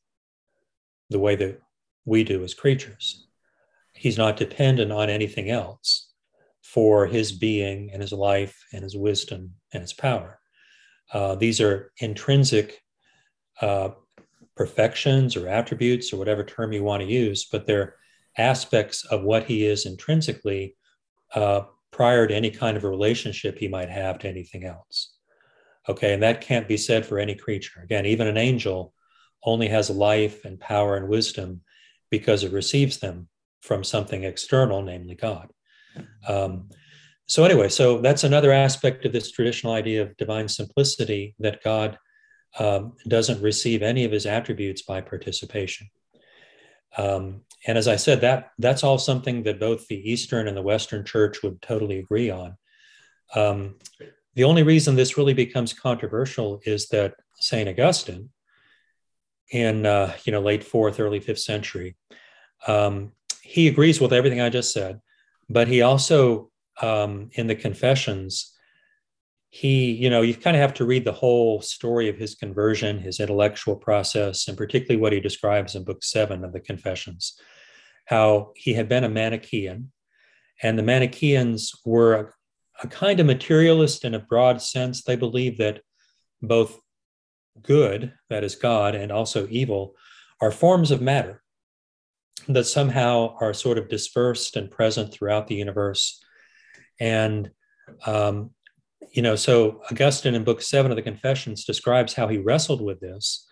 the 1.10 1.20
way 1.20 1.36
that 1.36 1.62
we 2.06 2.24
do 2.24 2.44
as 2.44 2.54
creatures. 2.54 3.28
He's 3.94 4.18
not 4.18 4.38
dependent 4.38 4.92
on 4.92 5.10
anything 5.10 5.50
else 5.50 6.12
for 6.64 7.08
his 7.08 7.32
being 7.32 7.92
and 7.92 8.02
his 8.02 8.12
life 8.12 8.58
and 8.74 8.84
his 8.84 8.96
wisdom 8.96 9.54
and 9.74 9.82
his 9.82 9.94
power. 9.94 10.40
Uh, 11.14 11.36
these 11.36 11.62
are 11.62 11.92
intrinsic 12.00 12.82
uh, 13.62 13.90
perfections 14.58 15.36
or 15.36 15.48
attributes 15.48 16.12
or 16.12 16.18
whatever 16.18 16.44
term 16.44 16.74
you 16.74 16.84
want 16.84 17.02
to 17.02 17.08
use, 17.08 17.46
but 17.52 17.66
they're 17.66 17.96
aspects 18.38 19.06
of 19.06 19.24
what 19.24 19.44
he 19.44 19.66
is 19.66 19.86
intrinsically 19.86 20.76
uh, 21.36 21.62
prior 21.92 22.28
to 22.28 22.36
any 22.36 22.52
kind 22.52 22.76
of 22.78 22.84
a 22.84 22.90
relationship 22.90 23.58
he 23.58 23.68
might 23.68 23.90
have 23.90 24.20
to 24.20 24.28
anything 24.28 24.66
else. 24.66 25.14
Okay, 25.90 26.14
and 26.14 26.22
that 26.24 26.42
can't 26.42 26.68
be 26.68 26.78
said 26.78 27.06
for 27.06 27.18
any 27.18 27.34
creature. 27.34 27.82
Again, 27.82 28.06
even 28.06 28.28
an 28.28 28.38
angel 28.38 28.94
only 29.44 29.68
has 29.70 29.90
life 29.90 30.44
and 30.44 30.60
power 30.60 30.98
and 30.98 31.08
wisdom 31.08 31.62
because 32.10 32.44
it 32.44 32.52
receives 32.52 32.98
them 32.98 33.30
from 33.62 33.84
something 33.84 34.24
external, 34.24 34.82
namely 34.82 35.16
God. 35.16 35.50
Um, 36.28 36.70
so, 37.26 37.44
anyway, 37.44 37.70
so 37.70 38.00
that's 38.00 38.24
another 38.24 38.52
aspect 38.52 39.06
of 39.06 39.12
this 39.12 39.32
traditional 39.32 39.74
idea 39.74 40.02
of 40.02 40.16
divine 40.18 40.48
simplicity 40.48 41.36
that 41.40 41.64
God 41.64 41.98
um, 42.60 42.94
doesn't 43.08 43.42
receive 43.42 43.82
any 43.82 44.04
of 44.04 44.12
his 44.12 44.26
attributes 44.26 44.82
by 44.82 45.02
participation. 45.02 45.90
Um, 46.98 47.42
and 47.66 47.78
as 47.78 47.88
I 47.88 47.96
said, 47.96 48.22
that 48.22 48.52
that's 48.58 48.84
all 48.84 48.98
something 48.98 49.44
that 49.44 49.60
both 49.60 49.88
the 49.88 50.10
Eastern 50.10 50.48
and 50.48 50.58
the 50.58 50.62
Western 50.62 51.06
Church 51.06 51.44
would 51.44 51.62
totally 51.62 52.00
agree 52.00 52.30
on. 52.30 52.58
Um, 53.36 53.76
the 54.36 54.44
only 54.44 54.64
reason 54.64 54.96
this 54.96 55.18
really 55.18 55.34
becomes 55.34 55.74
controversial 55.74 56.62
is 56.66 56.88
that 56.90 57.16
St. 57.36 57.68
Augustine, 57.68 58.30
in 59.52 59.86
uh, 59.86 60.14
you 60.24 60.32
know 60.32 60.42
late 60.42 60.64
fourth, 60.64 61.00
early 61.00 61.20
fifth 61.20 61.40
century, 61.40 61.96
um, 62.68 63.12
he 63.42 63.68
agrees 63.68 64.02
with 64.02 64.14
everything 64.14 64.42
I 64.42 64.50
just 64.50 64.74
said, 64.74 65.02
but 65.50 65.68
he 65.68 65.82
also 65.82 66.52
um, 66.82 67.30
in 67.34 67.48
the 67.48 67.56
Confessions, 67.56 68.54
he 69.50 69.92
you 69.92 70.10
know 70.10 70.22
you 70.22 70.36
kind 70.36 70.56
of 70.56 70.62
have 70.62 70.74
to 70.76 70.86
read 70.86 71.06
the 71.06 71.12
whole 71.12 71.62
story 71.62 72.10
of 72.10 72.18
his 72.18 72.36
conversion, 72.36 73.00
his 73.00 73.20
intellectual 73.20 73.76
process, 73.76 74.48
and 74.48 74.58
particularly 74.58 75.02
what 75.02 75.14
he 75.14 75.20
describes 75.20 75.76
in 75.76 75.84
Book 75.84 76.04
Seven 76.04 76.44
of 76.44 76.54
the 76.54 76.60
Confessions, 76.60 77.40
how 78.06 78.52
he 78.56 78.74
had 78.74 78.90
been 78.90 79.04
a 79.04 79.10
Manichaean, 79.10 79.92
and 80.62 80.78
the 80.78 80.84
Manichaeans 80.84 81.74
were 81.86 82.34
a 82.84 82.88
kind 82.88 83.20
of 83.20 83.26
materialist 83.26 84.06
in 84.06 84.14
a 84.14 84.20
broad 84.20 84.62
sense. 84.62 85.04
They 85.04 85.16
believe 85.16 85.58
that 85.58 85.82
both 86.42 86.80
good, 87.62 88.14
that 88.30 88.44
is 88.44 88.56
God, 88.56 88.96
and 88.96 89.12
also 89.12 89.48
evil 89.50 89.96
are 90.42 90.52
forms 90.52 90.92
of 90.92 91.02
matter 91.02 91.42
that 92.48 92.66
somehow 92.66 93.36
are 93.42 93.54
sort 93.54 93.78
of 93.78 93.90
dispersed 93.90 94.56
and 94.56 94.72
present 94.72 95.12
throughout 95.12 95.48
the 95.48 95.56
universe. 95.56 96.24
And, 97.00 97.52
um, 98.06 98.52
you 99.12 99.22
know, 99.22 99.36
so 99.36 99.82
Augustine 99.92 100.36
in 100.36 100.44
Book 100.44 100.62
Seven 100.62 100.92
of 100.92 100.96
the 100.96 101.02
Confessions 101.02 101.66
describes 101.66 102.14
how 102.14 102.28
he 102.28 102.38
wrestled 102.38 102.82
with 102.82 103.00
this. 103.00 103.46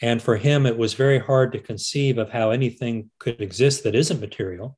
And 0.00 0.22
for 0.22 0.36
him, 0.36 0.66
it 0.66 0.78
was 0.78 0.94
very 0.94 1.18
hard 1.18 1.52
to 1.52 1.58
conceive 1.58 2.18
of 2.18 2.30
how 2.30 2.50
anything 2.50 3.10
could 3.18 3.40
exist 3.40 3.84
that 3.84 3.94
isn't 3.94 4.20
material. 4.20 4.76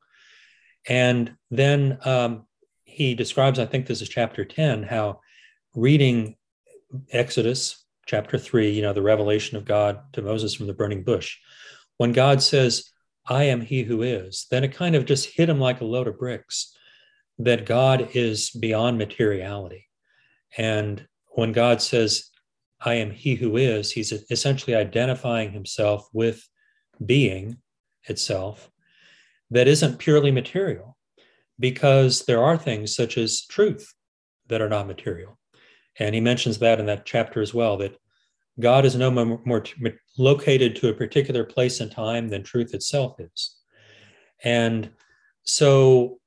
And 0.89 1.37
then 1.51 1.99
um, 2.05 2.47
he 2.85 3.15
describes, 3.15 3.59
I 3.59 3.67
think 3.67 3.87
this 3.87 4.01
is 4.01 4.09
chapter 4.09 4.45
10, 4.45 4.85
how 4.85 5.21
reading 5.75 6.37
Exodus 7.13 7.85
chapter 8.07 8.39
3, 8.39 8.71
you 8.71 8.83
know, 8.83 8.93
the 8.93 9.03
revelation 9.03 9.57
of 9.57 9.65
God 9.65 10.01
to 10.15 10.23
Moses 10.23 10.55
from 10.55 10.67
the 10.67 10.75
burning 10.75 11.05
bush, 11.05 11.37
when 11.99 12.13
God 12.13 12.43
says, 12.43 12.91
I 13.27 13.45
am 13.45 13.61
he 13.61 13.83
who 13.83 14.03
is, 14.03 14.47
then 14.51 14.65
it 14.65 14.75
kind 14.75 14.97
of 14.97 15.05
just 15.05 15.29
hit 15.29 15.49
him 15.49 15.61
like 15.61 15.81
a 15.81 15.85
load 15.85 16.09
of 16.09 16.19
bricks 16.19 16.75
that 17.39 17.67
God 17.67 18.11
is 18.15 18.51
beyond 18.51 18.99
materiality. 18.99 19.87
And 20.57 21.07
when 21.29 21.53
God 21.53 21.81
says, 21.81 22.31
I 22.81 22.95
am 22.95 23.11
he 23.11 23.35
who 23.35 23.57
is, 23.57 23.93
he's 23.93 24.13
essentially 24.31 24.75
identifying 24.75 25.53
himself 25.53 26.09
with 26.13 26.49
being 27.05 27.59
itself 28.05 28.71
that 29.51 29.69
isn't 29.69 29.99
purely 29.99 30.31
material 30.31 30.97
because 31.59 32.25
there 32.25 32.43
are 32.43 32.57
things 32.57 32.95
such 32.95 33.19
as 33.19 33.47
truth 33.47 33.93
that 34.49 34.63
are 34.63 34.69
not 34.69 34.87
material. 34.87 35.39
And 35.99 36.15
he 36.15 36.21
mentions 36.21 36.59
that 36.59 36.81
in 36.81 36.87
that 36.87 37.05
chapter 37.05 37.43
as 37.43 37.53
well 37.53 37.77
that 37.79 37.97
God 38.59 38.85
is 38.85 38.97
no 38.97 39.11
more, 39.11 39.65
located 40.19 40.77
to 40.77 40.89
a 40.89 40.95
particular 40.95 41.45
place 41.45 41.81
and 41.81 41.91
time 41.91 42.29
than 42.29 42.43
truth 42.43 42.75
itself 42.75 43.19
is. 43.19 43.57
And 44.43 44.91
so 45.45 46.20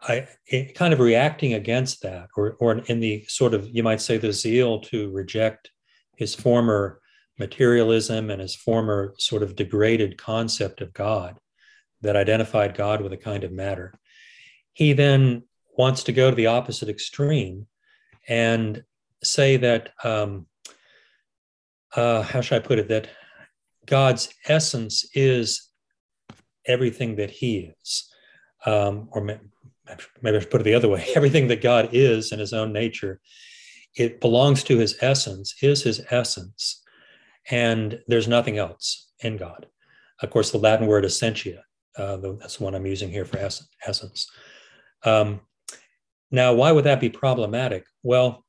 I 0.00 0.28
kind 0.74 0.92
of 0.92 1.00
reacting 1.00 1.54
against 1.54 2.02
that, 2.02 2.28
or, 2.36 2.56
or 2.60 2.78
in 2.78 3.00
the 3.00 3.24
sort 3.28 3.52
of, 3.52 3.68
you 3.68 3.82
might 3.82 4.00
say, 4.00 4.16
the 4.16 4.32
zeal 4.32 4.80
to 4.82 5.10
reject 5.10 5.70
his 6.16 6.34
former 6.34 7.00
materialism 7.38 8.30
and 8.30 8.40
his 8.40 8.54
former 8.54 9.14
sort 9.18 9.42
of 9.42 9.56
degraded 9.56 10.18
concept 10.18 10.80
of 10.80 10.92
God 10.92 11.38
that 12.00 12.16
identified 12.16 12.76
God 12.76 13.00
with 13.00 13.12
a 13.12 13.16
kind 13.16 13.44
of 13.44 13.52
matter. 13.52 13.92
He 14.72 14.92
then 14.92 15.42
wants 15.76 16.04
to 16.04 16.12
go 16.12 16.30
to 16.30 16.36
the 16.36 16.46
opposite 16.46 16.88
extreme 16.88 17.66
and 18.28 18.84
say 19.22 19.56
that 19.56 19.90
um, 20.04 20.46
uh, 21.94 22.22
how 22.22 22.40
should 22.40 22.62
I 22.62 22.66
put 22.66 22.78
it? 22.78 22.88
That 22.88 23.08
God's 23.86 24.28
essence 24.46 25.08
is 25.14 25.68
everything 26.66 27.16
that 27.16 27.30
He 27.30 27.72
is, 27.80 28.12
um, 28.66 29.08
or 29.12 29.40
maybe 30.22 30.36
I 30.36 30.40
should 30.40 30.50
put 30.50 30.60
it 30.60 30.64
the 30.64 30.74
other 30.74 30.88
way: 30.88 31.06
everything 31.14 31.48
that 31.48 31.62
God 31.62 31.90
is 31.92 32.32
in 32.32 32.38
His 32.38 32.52
own 32.52 32.72
nature, 32.72 33.20
it 33.96 34.20
belongs 34.20 34.62
to 34.64 34.78
His 34.78 34.96
essence, 35.00 35.54
is 35.62 35.82
His 35.82 36.04
essence, 36.10 36.82
and 37.50 38.00
there's 38.06 38.28
nothing 38.28 38.58
else 38.58 39.10
in 39.20 39.36
God. 39.36 39.66
Of 40.22 40.30
course, 40.30 40.50
the 40.50 40.58
Latin 40.58 40.86
word 40.86 41.04
essentia, 41.04 41.62
uh, 41.96 42.16
that's 42.16 42.56
the 42.56 42.64
one 42.64 42.74
I'm 42.74 42.86
using 42.86 43.10
here 43.10 43.24
for 43.24 43.38
essence. 43.38 44.30
Um, 45.04 45.40
now, 46.30 46.52
why 46.52 46.72
would 46.72 46.84
that 46.84 47.00
be 47.00 47.08
problematic? 47.08 47.84
Well, 48.02 48.44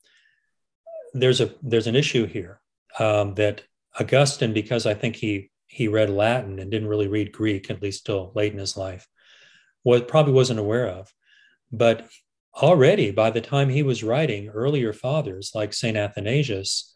there's 1.14 1.40
a 1.40 1.54
there's 1.62 1.86
an 1.86 1.96
issue 1.96 2.26
here 2.26 2.60
um, 2.98 3.34
that 3.34 3.62
Augustine, 3.98 4.52
because 4.52 4.86
I 4.86 4.94
think 4.94 5.16
he 5.16 5.50
he 5.66 5.88
read 5.88 6.10
Latin 6.10 6.58
and 6.58 6.70
didn't 6.70 6.88
really 6.88 7.08
read 7.08 7.32
Greek, 7.32 7.70
at 7.70 7.82
least 7.82 8.06
till 8.06 8.32
late 8.34 8.52
in 8.52 8.58
his 8.58 8.76
life, 8.76 9.06
was 9.84 10.02
probably 10.02 10.32
wasn't 10.32 10.60
aware 10.60 10.88
of. 10.88 11.12
But 11.72 12.08
already 12.54 13.10
by 13.10 13.30
the 13.30 13.40
time 13.40 13.68
he 13.68 13.82
was 13.82 14.02
writing, 14.02 14.48
earlier 14.48 14.92
fathers 14.92 15.52
like 15.54 15.72
Saint 15.72 15.96
Athanasius 15.96 16.94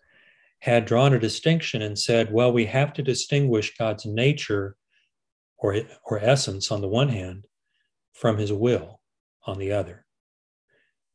had 0.60 0.86
drawn 0.86 1.12
a 1.12 1.18
distinction 1.18 1.82
and 1.82 1.98
said, 1.98 2.32
well, 2.32 2.52
we 2.52 2.66
have 2.66 2.92
to 2.94 3.02
distinguish 3.02 3.76
God's 3.76 4.06
nature 4.06 4.76
or, 5.58 5.76
or 6.04 6.18
essence 6.18 6.70
on 6.70 6.80
the 6.80 6.88
one 6.88 7.08
hand 7.08 7.44
from 8.12 8.38
his 8.38 8.52
will 8.52 9.00
on 9.46 9.58
the 9.58 9.72
other. 9.72 10.06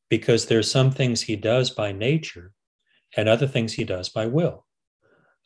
Because 0.10 0.46
there's 0.46 0.70
some 0.70 0.92
things 0.92 1.22
he 1.22 1.36
does 1.36 1.70
by 1.70 1.92
nature 1.92 2.54
and 3.16 3.28
other 3.28 3.48
things 3.48 3.74
he 3.74 3.84
does 3.84 4.10
by 4.10 4.28
will. 4.28 4.66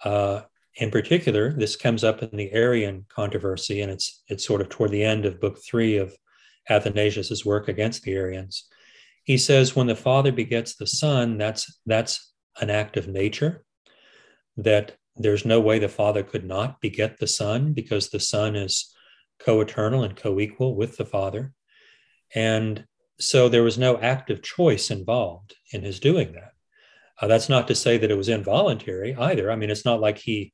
Uh, 0.04 0.42
in 0.76 0.90
particular, 0.90 1.54
this 1.54 1.76
comes 1.76 2.04
up 2.04 2.24
in 2.24 2.36
the 2.36 2.52
Arian 2.52 3.06
controversy, 3.08 3.82
and 3.82 3.92
it's 3.92 4.24
it's 4.28 4.46
sort 4.46 4.60
of 4.60 4.70
toward 4.70 4.92
the 4.92 5.04
end 5.04 5.26
of 5.26 5.40
book 5.40 5.60
three 5.64 5.98
of 5.98 6.16
Athanasius's 6.70 7.46
work 7.46 7.68
against 7.68 8.04
the 8.04 8.14
Arians. 8.14 8.68
He 9.24 9.38
says 9.38 9.76
when 9.76 9.88
the 9.88 9.96
Father 9.96 10.32
begets 10.32 10.76
the 10.76 10.88
Son, 10.88 11.38
that's 11.38 11.80
that's 11.86 12.34
an 12.60 12.70
act 12.70 12.98
of 12.98 13.08
nature. 13.08 13.66
That 14.58 14.96
there's 15.16 15.46
no 15.46 15.60
way 15.60 15.80
the 15.80 15.90
Father 15.90 16.24
could 16.24 16.46
not 16.46 16.82
beget 16.82 17.18
the 17.18 17.28
Son 17.28 17.74
because 17.74 18.10
the 18.10 18.20
Son 18.20 18.56
is 18.56 18.94
co-eternal 19.40 20.04
and 20.04 20.16
co-equal 20.16 20.76
with 20.76 20.98
the 20.98 21.06
Father. 21.06 21.54
And 22.36 22.86
so 23.20 23.48
there 23.48 23.64
was 23.64 23.78
no 23.78 23.98
active 23.98 24.42
choice 24.42 24.90
involved 24.90 25.56
in 25.72 25.84
his 25.84 26.00
doing 26.00 26.34
that. 26.34 26.54
Uh, 27.22 27.28
that's 27.28 27.50
not 27.50 27.68
to 27.68 27.76
say 27.76 27.98
that 27.98 28.12
it 28.12 28.18
was 28.18 28.30
involuntary 28.30 29.16
either. 29.16 29.52
I 29.52 29.56
mean, 29.56 29.70
it's 29.70 29.86
not 29.86 30.02
like 30.02 30.18
he, 30.18 30.54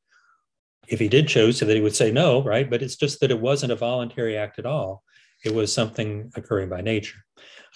if 0.88 1.00
he 1.00 1.08
did 1.08 1.28
choose, 1.28 1.58
so 1.58 1.66
that 1.66 1.76
he 1.76 1.82
would 1.82 1.96
say 1.96 2.12
no, 2.12 2.44
right? 2.44 2.70
But 2.70 2.82
it's 2.82 2.98
just 2.98 3.22
that 3.22 3.32
it 3.32 3.40
wasn't 3.40 3.72
a 3.72 3.78
voluntary 3.78 4.38
act 4.38 4.60
at 4.60 4.66
all. 4.66 5.04
It 5.44 5.54
was 5.54 5.74
something 5.74 6.32
occurring 6.36 6.70
by 6.70 6.82
nature. 6.82 7.20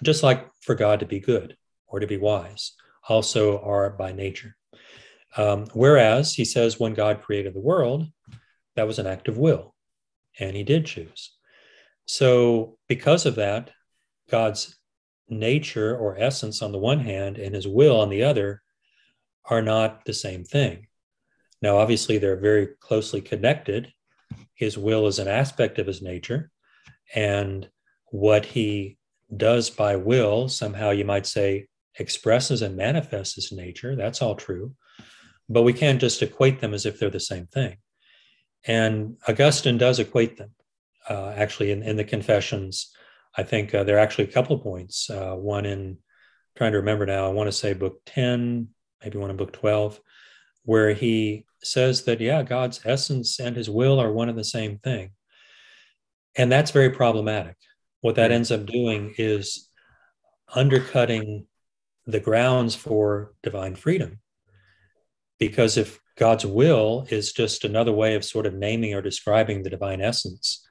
Just 0.04 0.23
like 0.23 0.47
for 0.62 0.76
God 0.76 0.99
to 0.99 1.06
be 1.06 1.19
good 1.19 1.56
or 1.88 1.99
to 1.99 2.08
be 2.08 2.17
wise, 2.17 2.73
also 3.08 3.60
are 3.60 3.89
by 3.89 4.12
nature. 4.12 4.56
Um, 5.36 5.65
whereas 5.73 6.34
he 6.34 6.45
says, 6.45 6.80
when 6.80 6.93
God 6.93 7.23
created 7.23 7.54
the 7.54 7.62
world, 7.62 8.08
that 8.76 8.88
was 8.88 8.99
an 8.99 9.08
act 9.08 9.28
of 9.28 9.38
will, 9.38 9.76
and 10.39 10.56
he 10.56 10.63
did 10.63 10.86
choose. 10.86 11.32
So, 12.06 12.78
because 12.88 13.26
of 13.26 13.36
that, 13.36 13.71
God's 14.30 14.78
nature 15.30 15.97
or 15.97 16.19
essence 16.19 16.62
on 16.62 16.71
the 16.71 16.80
one 16.80 16.99
hand 16.99 17.38
and 17.38 17.56
his 17.56 17.67
will 17.67 17.99
on 17.99 18.10
the 18.10 18.23
other 18.23 18.62
are 19.45 19.62
not 19.62 20.06
the 20.06 20.13
same 20.13 20.43
thing. 20.43 20.88
Now, 21.62 21.78
obviously, 21.78 22.17
they're 22.17 22.39
very 22.39 22.69
closely 22.80 23.21
connected. 23.21 23.93
His 24.54 24.78
will 24.78 25.08
is 25.08 25.19
an 25.19 25.28
aspect 25.28 25.80
of 25.80 25.88
his 25.88 26.02
nature, 26.02 26.52
and 27.13 27.69
what 28.08 28.45
he 28.45 28.97
does 29.36 29.69
by 29.69 29.95
will, 29.95 30.49
somehow 30.49 30.91
you 30.91 31.06
might 31.06 31.26
say, 31.26 31.67
expresses 31.99 32.62
and 32.62 32.76
manifests 32.76 33.36
his 33.36 33.52
nature. 33.52 33.95
That's 33.95 34.21
all 34.21 34.36
true. 34.36 34.76
But 35.49 35.63
we 35.63 35.73
can't 35.73 36.02
just 36.02 36.21
equate 36.21 36.60
them 36.60 36.73
as 36.73 36.86
if 36.86 36.99
they're 36.99 37.10
the 37.10 37.19
same 37.19 37.47
thing. 37.47 37.78
And 38.65 39.17
Augustine 39.28 39.78
does 39.78 39.99
equate 39.99 40.38
them. 40.38 40.52
Uh, 41.10 41.34
actually, 41.36 41.71
in, 41.71 41.84
in 41.84 41.97
the 41.97 42.04
Confessions, 42.04 42.91
I 43.36 43.43
think 43.43 43.73
uh, 43.76 43.84
there 43.84 43.97
are 43.97 43.99
actually 43.99 44.26
a 44.26 44.32
couple 44.32 44.56
of 44.56 44.63
points. 44.63 45.10
Uh, 45.10 45.34
one 45.34 45.65
in 45.65 45.97
trying 46.56 46.71
to 46.71 46.78
remember 46.78 47.06
now, 47.06 47.26
I 47.26 47.34
want 47.34 47.47
to 47.47 47.52
say 47.52 47.73
book 47.73 48.02
10, 48.06 48.69
maybe 49.04 49.17
one 49.17 49.30
in 49.30 49.38
book 49.38 49.52
12, 49.54 49.99
where 50.63 50.93
he 50.93 51.45
says 51.62 52.04
that, 52.06 52.21
yeah, 52.21 52.43
God's 52.43 52.80
essence 52.86 53.39
and 53.39 53.56
his 53.56 53.69
will 53.69 53.99
are 53.99 54.12
one 54.12 54.30
and 54.30 54.38
the 54.38 54.43
same 54.43 54.78
thing. 54.78 55.12
And 56.36 56.52
that's 56.52 56.72
very 56.72 56.89
problematic. 56.89 57.56
What 58.02 58.15
that 58.15 58.32
ends 58.32 58.52
up 58.52 58.65
doing 58.65 59.13
is 59.17 59.69
undercutting 60.54 61.48
the 62.06 62.19
grounds 62.19 62.76
for 62.76 63.34
divine 63.43 63.76
freedom. 63.76 64.19
Because 65.39 65.78
if 65.78 66.00
God's 66.17 66.46
will 66.46 67.08
is 67.10 67.34
just 67.34 67.63
another 67.63 67.91
way 67.91 68.15
of 68.15 68.26
sort 68.26 68.46
of 68.46 68.54
naming 68.54 68.93
or 68.93 69.02
describing 69.02 69.63
the 69.63 69.69
divine 69.69 70.02
essence, 70.02 70.65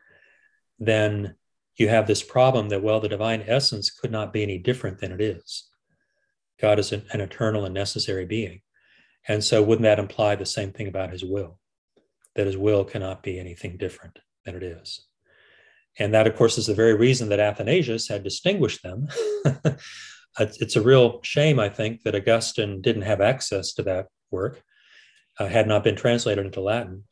then 0.79 1.35
you 1.77 1.88
have 1.88 2.07
this 2.07 2.22
problem 2.22 2.68
that, 2.68 2.83
well, 2.83 3.01
the 3.01 3.09
divine 3.09 3.44
essence 3.46 3.90
could 3.90 4.11
not 4.11 4.33
be 4.33 4.42
any 4.42 4.59
different 4.59 4.98
than 4.98 5.12
it 5.12 5.20
is. 5.20 5.68
God 6.61 6.79
is 6.79 6.92
an, 6.92 7.05
an 7.12 7.20
eternal 7.20 7.64
and 7.64 7.75
necessary 7.75 8.25
being. 8.25 8.61
And 9.27 9.42
so, 9.42 9.62
wouldn't 9.62 9.85
that 9.85 9.98
imply 9.98 10.35
the 10.35 10.46
same 10.46 10.72
thing 10.72 10.88
about 10.88 11.12
his 11.12 11.25
will? 11.25 11.59
That 12.35 12.46
his 12.46 12.57
will 12.57 12.85
cannot 12.85 13.22
be 13.22 13.38
anything 13.38 13.77
different 13.77 14.18
than 14.44 14.55
it 14.55 14.62
is. 14.62 15.07
And 15.98 16.14
that, 16.14 16.26
of 16.26 16.37
course, 16.37 16.59
is 16.59 16.66
the 16.66 16.74
very 16.74 16.94
reason 16.94 17.28
that 17.28 17.40
Athanasius 17.40 18.09
had 18.09 18.24
distinguished 18.24 18.83
them. 18.83 19.09
it's 20.38 20.76
a 20.76 20.83
real 20.83 21.20
shame, 21.22 21.61
I 21.61 21.68
think, 21.68 22.02
that 22.02 22.14
Augustine 22.14 22.81
didn't 22.81 23.02
have 23.02 23.20
access 23.20 23.74
to 23.74 23.83
that 23.83 24.07
work, 24.31 24.62
uh, 25.38 25.46
had 25.46 25.68
not 25.68 25.85
been 25.85 25.96
translated 25.96 26.44
into 26.46 26.61
Latin, 26.61 27.05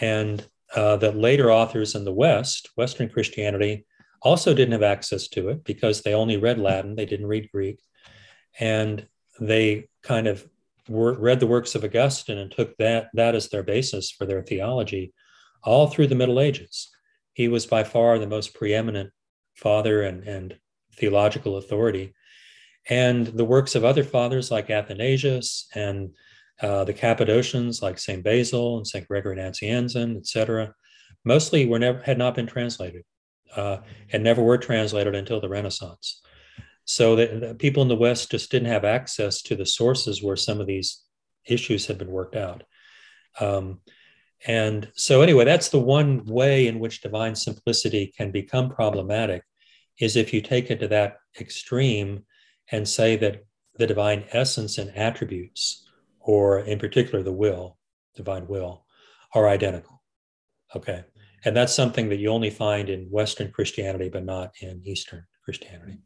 and 0.00 0.46
uh, 0.74 0.96
that 0.96 1.16
later 1.16 1.52
authors 1.52 1.94
in 1.94 2.04
the 2.04 2.12
West, 2.12 2.70
Western 2.76 3.08
Christianity, 3.08 3.86
also 4.22 4.54
didn't 4.54 4.72
have 4.72 4.82
access 4.82 5.28
to 5.28 5.50
it 5.50 5.64
because 5.64 6.00
they 6.00 6.14
only 6.14 6.38
read 6.38 6.58
Latin, 6.58 6.96
they 6.96 7.04
didn't 7.04 7.26
read 7.26 7.50
Greek, 7.52 7.78
and 8.58 9.06
they 9.38 9.88
kind 10.02 10.26
of 10.26 10.48
were, 10.88 11.12
read 11.12 11.40
the 11.40 11.46
works 11.46 11.74
of 11.74 11.84
Augustine 11.84 12.38
and 12.38 12.50
took 12.50 12.76
that 12.78 13.10
that 13.14 13.34
as 13.34 13.48
their 13.48 13.62
basis 13.62 14.10
for 14.10 14.24
their 14.24 14.42
theology 14.42 15.12
all 15.62 15.86
through 15.86 16.06
the 16.06 16.14
Middle 16.14 16.40
Ages. 16.40 16.90
He 17.34 17.48
was 17.48 17.66
by 17.66 17.84
far 17.84 18.18
the 18.18 18.26
most 18.26 18.54
preeminent 18.54 19.10
father 19.54 20.02
and, 20.02 20.26
and 20.26 20.56
theological 20.96 21.56
authority. 21.56 22.14
And 22.88 23.26
the 23.26 23.44
works 23.44 23.74
of 23.74 23.84
other 23.84 24.04
fathers 24.04 24.50
like 24.50 24.70
Athanasius 24.70 25.68
and 25.74 26.14
uh, 26.62 26.84
the 26.84 26.94
Cappadocians 26.94 27.82
like 27.82 27.98
St. 27.98 28.22
Basil 28.22 28.76
and 28.76 28.86
St. 28.86 29.06
Gregory 29.06 29.36
Nazianzen, 29.36 30.16
etc., 30.16 30.74
mostly 31.24 31.66
were 31.66 31.78
never 31.78 32.00
had 32.02 32.18
not 32.18 32.34
been 32.34 32.46
translated 32.46 33.02
uh, 33.56 33.78
and 34.12 34.22
never 34.22 34.42
were 34.42 34.58
translated 34.58 35.14
until 35.14 35.40
the 35.40 35.48
Renaissance. 35.48 36.20
So 36.84 37.16
the 37.16 37.56
people 37.58 37.82
in 37.82 37.88
the 37.88 37.96
West 37.96 38.30
just 38.30 38.50
didn't 38.50 38.68
have 38.68 38.84
access 38.84 39.40
to 39.42 39.56
the 39.56 39.64
sources 39.64 40.22
where 40.22 40.36
some 40.36 40.60
of 40.60 40.66
these 40.66 41.02
issues 41.46 41.86
had 41.86 41.98
been 41.98 42.10
worked 42.10 42.36
out. 42.36 42.64
Um, 43.40 43.80
and 44.46 44.90
so, 44.94 45.22
anyway, 45.22 45.44
that's 45.44 45.70
the 45.70 45.80
one 45.80 46.24
way 46.26 46.66
in 46.66 46.78
which 46.78 47.00
divine 47.00 47.34
simplicity 47.34 48.12
can 48.16 48.30
become 48.30 48.68
problematic 48.68 49.42
is 49.98 50.16
if 50.16 50.34
you 50.34 50.42
take 50.42 50.70
it 50.70 50.80
to 50.80 50.88
that 50.88 51.16
extreme 51.40 52.24
and 52.70 52.86
say 52.86 53.16
that 53.16 53.44
the 53.76 53.86
divine 53.86 54.24
essence 54.32 54.76
and 54.78 54.94
attributes, 54.96 55.86
or 56.20 56.60
in 56.60 56.78
particular 56.78 57.22
the 57.22 57.32
will, 57.32 57.78
divine 58.14 58.46
will, 58.46 58.84
are 59.34 59.48
identical. 59.48 60.02
Okay. 60.76 61.04
And 61.44 61.56
that's 61.56 61.74
something 61.74 62.08
that 62.08 62.18
you 62.18 62.28
only 62.28 62.50
find 62.50 62.88
in 62.88 63.06
Western 63.10 63.50
Christianity, 63.50 64.08
but 64.08 64.24
not 64.24 64.52
in 64.60 64.82
Eastern 64.84 65.24
Christianity. 65.44 65.98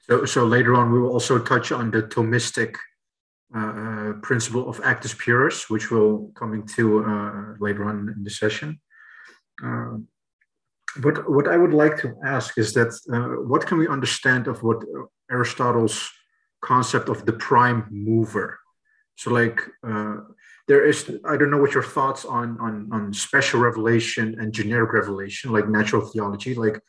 So, 0.00 0.24
so 0.24 0.44
later 0.44 0.74
on, 0.74 0.92
we 0.92 1.00
will 1.00 1.12
also 1.12 1.38
touch 1.38 1.72
on 1.72 1.90
the 1.90 2.02
Thomistic 2.02 2.76
uh, 3.54 3.58
uh, 3.58 4.12
principle 4.14 4.68
of 4.68 4.80
actus 4.82 5.14
purus, 5.14 5.70
which 5.70 5.90
we'll 5.90 6.30
come 6.34 6.54
into 6.54 7.04
uh, 7.04 7.54
later 7.60 7.84
on 7.84 8.12
in 8.16 8.24
the 8.24 8.30
session. 8.30 8.80
Uh, 9.62 9.98
but 10.96 11.30
what 11.30 11.48
I 11.48 11.56
would 11.56 11.74
like 11.74 11.96
to 11.98 12.14
ask 12.24 12.58
is 12.58 12.72
that 12.74 12.90
uh, 13.12 13.42
what 13.48 13.66
can 13.66 13.78
we 13.78 13.88
understand 13.88 14.48
of 14.48 14.62
what 14.62 14.82
Aristotle's 15.30 16.10
concept 16.62 17.08
of 17.08 17.26
the 17.26 17.32
prime 17.32 17.86
mover? 17.90 18.58
So, 19.16 19.30
like, 19.30 19.60
uh, 19.86 20.16
there 20.66 20.84
is 20.84 21.10
I 21.24 21.36
don't 21.36 21.50
know 21.50 21.58
what 21.58 21.74
your 21.74 21.82
thoughts 21.82 22.24
on 22.24 22.58
on 22.58 22.88
on 22.90 23.12
special 23.12 23.60
revelation 23.60 24.36
and 24.40 24.52
generic 24.52 24.92
revelation, 24.92 25.52
like 25.52 25.68
natural 25.68 26.06
theology, 26.06 26.54
like. 26.54 26.80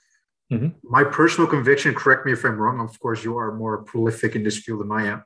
Mm-hmm. 0.54 0.78
My 0.84 1.04
personal 1.04 1.50
conviction, 1.50 1.96
correct 1.96 2.24
me 2.24 2.32
if 2.32 2.46
I'm 2.46 2.58
wrong, 2.58 2.80
of 2.80 3.00
course, 3.00 3.24
you 3.24 3.36
are 3.36 3.56
more 3.56 3.82
prolific 3.82 4.36
in 4.36 4.44
this 4.44 4.60
field 4.60 4.82
than 4.82 4.92
I 4.92 5.08
am, 5.08 5.24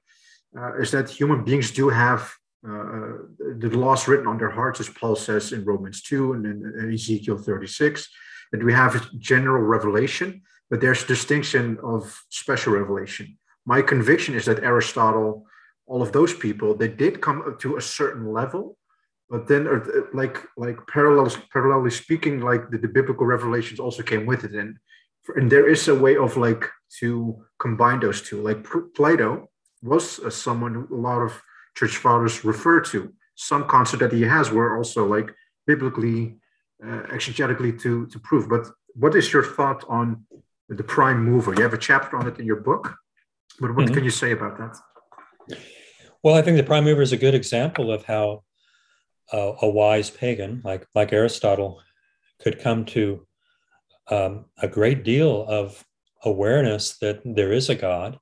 uh, 0.57 0.77
is 0.77 0.91
that 0.91 1.09
human 1.09 1.43
beings 1.43 1.71
do 1.71 1.89
have 1.89 2.31
uh, 2.67 3.13
the 3.57 3.69
laws 3.73 4.07
written 4.07 4.27
on 4.27 4.37
their 4.37 4.49
hearts, 4.49 4.79
as 4.79 4.89
Paul 4.89 5.15
says 5.15 5.53
in 5.53 5.63
Romans 5.63 6.01
2 6.01 6.33
and 6.33 6.45
in 6.45 6.93
Ezekiel 6.93 7.37
36, 7.37 8.09
that 8.51 8.63
we 8.63 8.73
have 8.73 9.07
general 9.17 9.63
revelation, 9.63 10.41
but 10.69 10.81
there's 10.81 11.03
distinction 11.05 11.77
of 11.83 12.21
special 12.29 12.73
revelation. 12.73 13.37
My 13.65 13.81
conviction 13.81 14.35
is 14.35 14.45
that 14.45 14.63
Aristotle, 14.63 15.45
all 15.85 16.01
of 16.01 16.11
those 16.11 16.33
people, 16.33 16.75
they 16.75 16.87
did 16.87 17.21
come 17.21 17.55
to 17.59 17.77
a 17.77 17.81
certain 17.81 18.33
level, 18.33 18.77
but 19.29 19.47
then 19.47 19.67
uh, 19.67 19.79
like 20.13 20.43
like 20.57 20.77
parallels 20.87 21.37
parallelly 21.53 21.91
speaking, 21.91 22.41
like 22.41 22.69
the, 22.71 22.79
the 22.79 22.87
biblical 22.87 23.27
revelations 23.27 23.79
also 23.79 24.01
came 24.01 24.25
with 24.25 24.43
it, 24.43 24.53
and 24.53 24.77
and 25.35 25.51
there 25.51 25.69
is 25.69 25.87
a 25.87 25.93
way 25.93 26.17
of 26.17 26.35
like 26.35 26.65
to 26.99 27.39
combine 27.59 27.99
those 27.99 28.23
two. 28.23 28.41
Like 28.41 28.65
Plato, 28.95 29.49
was 29.81 30.19
uh, 30.19 30.29
someone 30.29 30.87
a 30.91 30.95
lot 30.95 31.21
of 31.21 31.41
church 31.75 31.97
fathers 31.97 32.43
refer 32.43 32.81
to. 32.81 33.13
Some 33.35 33.65
concept 33.65 34.01
that 34.01 34.11
he 34.11 34.23
has 34.23 34.51
were 34.51 34.77
also 34.77 35.05
like 35.05 35.33
biblically, 35.65 36.37
uh, 36.83 37.03
exegetically 37.13 37.79
to, 37.81 38.05
to 38.07 38.19
prove. 38.19 38.49
But 38.49 38.67
what 38.95 39.15
is 39.15 39.31
your 39.31 39.43
thought 39.43 39.85
on 39.87 40.25
the 40.67 40.83
prime 40.83 41.23
mover? 41.23 41.53
You 41.53 41.63
have 41.63 41.73
a 41.73 41.77
chapter 41.77 42.17
on 42.17 42.27
it 42.27 42.39
in 42.39 42.45
your 42.45 42.61
book, 42.61 42.95
but 43.59 43.75
what 43.75 43.85
mm-hmm. 43.85 43.95
can 43.95 44.03
you 44.03 44.09
say 44.09 44.31
about 44.31 44.57
that? 44.57 45.57
Well, 46.21 46.35
I 46.35 46.41
think 46.41 46.57
the 46.57 46.63
prime 46.63 46.83
mover 46.83 47.01
is 47.01 47.13
a 47.13 47.17
good 47.17 47.33
example 47.33 47.91
of 47.91 48.03
how 48.03 48.43
uh, 49.31 49.53
a 49.61 49.69
wise 49.69 50.09
pagan 50.09 50.61
like 50.65 50.87
like 50.95 51.13
Aristotle 51.13 51.81
could 52.41 52.59
come 52.59 52.85
to 52.85 53.25
um, 54.09 54.45
a 54.57 54.67
great 54.67 55.03
deal 55.03 55.45
of 55.47 55.85
awareness 56.23 56.97
that 56.97 57.21
there 57.23 57.53
is 57.53 57.69
a 57.69 57.75
God 57.75 58.17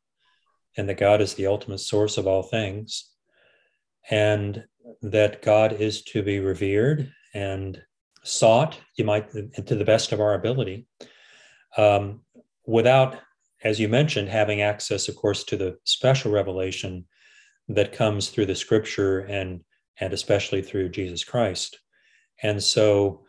and 0.77 0.87
that 0.87 0.97
God 0.97 1.21
is 1.21 1.33
the 1.33 1.47
ultimate 1.47 1.79
source 1.79 2.17
of 2.17 2.27
all 2.27 2.43
things, 2.43 3.11
and 4.09 4.63
that 5.01 5.41
God 5.41 5.73
is 5.73 6.01
to 6.03 6.23
be 6.23 6.39
revered 6.39 7.11
and 7.33 7.81
sought, 8.23 8.79
you 8.95 9.03
might, 9.03 9.29
to 9.31 9.75
the 9.75 9.85
best 9.85 10.11
of 10.11 10.21
our 10.21 10.33
ability, 10.33 10.87
um, 11.77 12.21
without, 12.65 13.17
as 13.63 13.79
you 13.79 13.89
mentioned, 13.89 14.29
having 14.29 14.61
access, 14.61 15.07
of 15.07 15.15
course, 15.15 15.43
to 15.45 15.57
the 15.57 15.77
special 15.83 16.31
revelation 16.31 17.05
that 17.69 17.91
comes 17.91 18.29
through 18.29 18.45
the 18.45 18.55
scripture 18.55 19.19
and 19.19 19.61
and 19.99 20.13
especially 20.13 20.61
through 20.61 20.89
Jesus 20.89 21.23
Christ. 21.23 21.79
And 22.43 22.61
so 22.61 23.25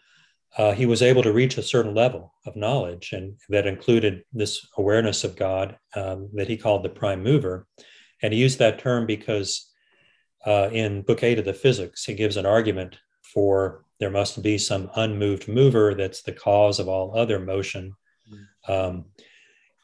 uh, 0.56 0.72
he 0.72 0.86
was 0.86 1.02
able 1.02 1.22
to 1.22 1.32
reach 1.32 1.58
a 1.58 1.62
certain 1.62 1.94
level 1.94 2.34
of 2.46 2.56
knowledge, 2.56 3.12
and 3.12 3.34
that 3.48 3.66
included 3.66 4.24
this 4.32 4.66
awareness 4.76 5.24
of 5.24 5.36
God 5.36 5.76
um, 5.94 6.30
that 6.34 6.48
he 6.48 6.56
called 6.56 6.82
the 6.82 6.88
prime 6.88 7.22
mover. 7.22 7.66
And 8.22 8.32
he 8.32 8.40
used 8.40 8.58
that 8.58 8.78
term 8.78 9.06
because 9.06 9.70
uh, 10.46 10.70
in 10.72 11.02
Book 11.02 11.22
Eight 11.22 11.38
of 11.38 11.44
the 11.44 11.52
Physics, 11.52 12.04
he 12.04 12.14
gives 12.14 12.36
an 12.36 12.46
argument 12.46 12.96
for 13.22 13.84
there 14.00 14.10
must 14.10 14.42
be 14.42 14.58
some 14.58 14.90
unmoved 14.96 15.48
mover 15.48 15.94
that's 15.94 16.22
the 16.22 16.32
cause 16.32 16.78
of 16.78 16.88
all 16.88 17.16
other 17.16 17.38
motion. 17.38 17.94
Um, 18.66 19.06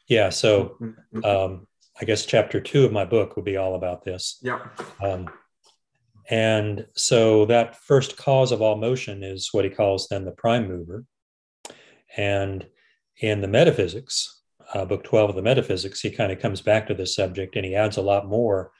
yeah, 0.07 0.29
so 0.29 0.77
um, 1.23 1.67
I 1.99 2.05
guess 2.05 2.25
chapter 2.25 2.59
two 2.59 2.85
of 2.85 2.91
my 2.91 3.05
book 3.05 3.35
would 3.35 3.45
be 3.45 3.57
all 3.57 3.75
about 3.75 4.03
this. 4.03 4.39
Yeah. 4.41 4.59
Um, 5.01 5.29
and 6.29 6.85
so 6.95 7.45
that 7.45 7.75
first 7.75 8.17
cause 8.17 8.51
of 8.51 8.61
all 8.61 8.77
motion 8.77 9.23
is 9.23 9.49
what 9.51 9.65
he 9.65 9.69
calls 9.69 10.07
then 10.07 10.25
the 10.25 10.31
prime 10.31 10.67
mover. 10.67 11.05
And 12.17 12.65
in 13.21 13.41
the 13.41 13.47
metaphysics, 13.47 14.41
uh, 14.73 14.85
book 14.85 15.03
12 15.03 15.31
of 15.31 15.35
the 15.35 15.41
metaphysics, 15.41 16.01
he 16.01 16.09
kind 16.09 16.31
of 16.31 16.39
comes 16.39 16.61
back 16.61 16.87
to 16.87 16.95
this 16.95 17.15
subject 17.15 17.55
and 17.55 17.65
he 17.65 17.75
adds 17.75 17.97
a 17.97 18.01
lot 18.01 18.27
more 18.27 18.71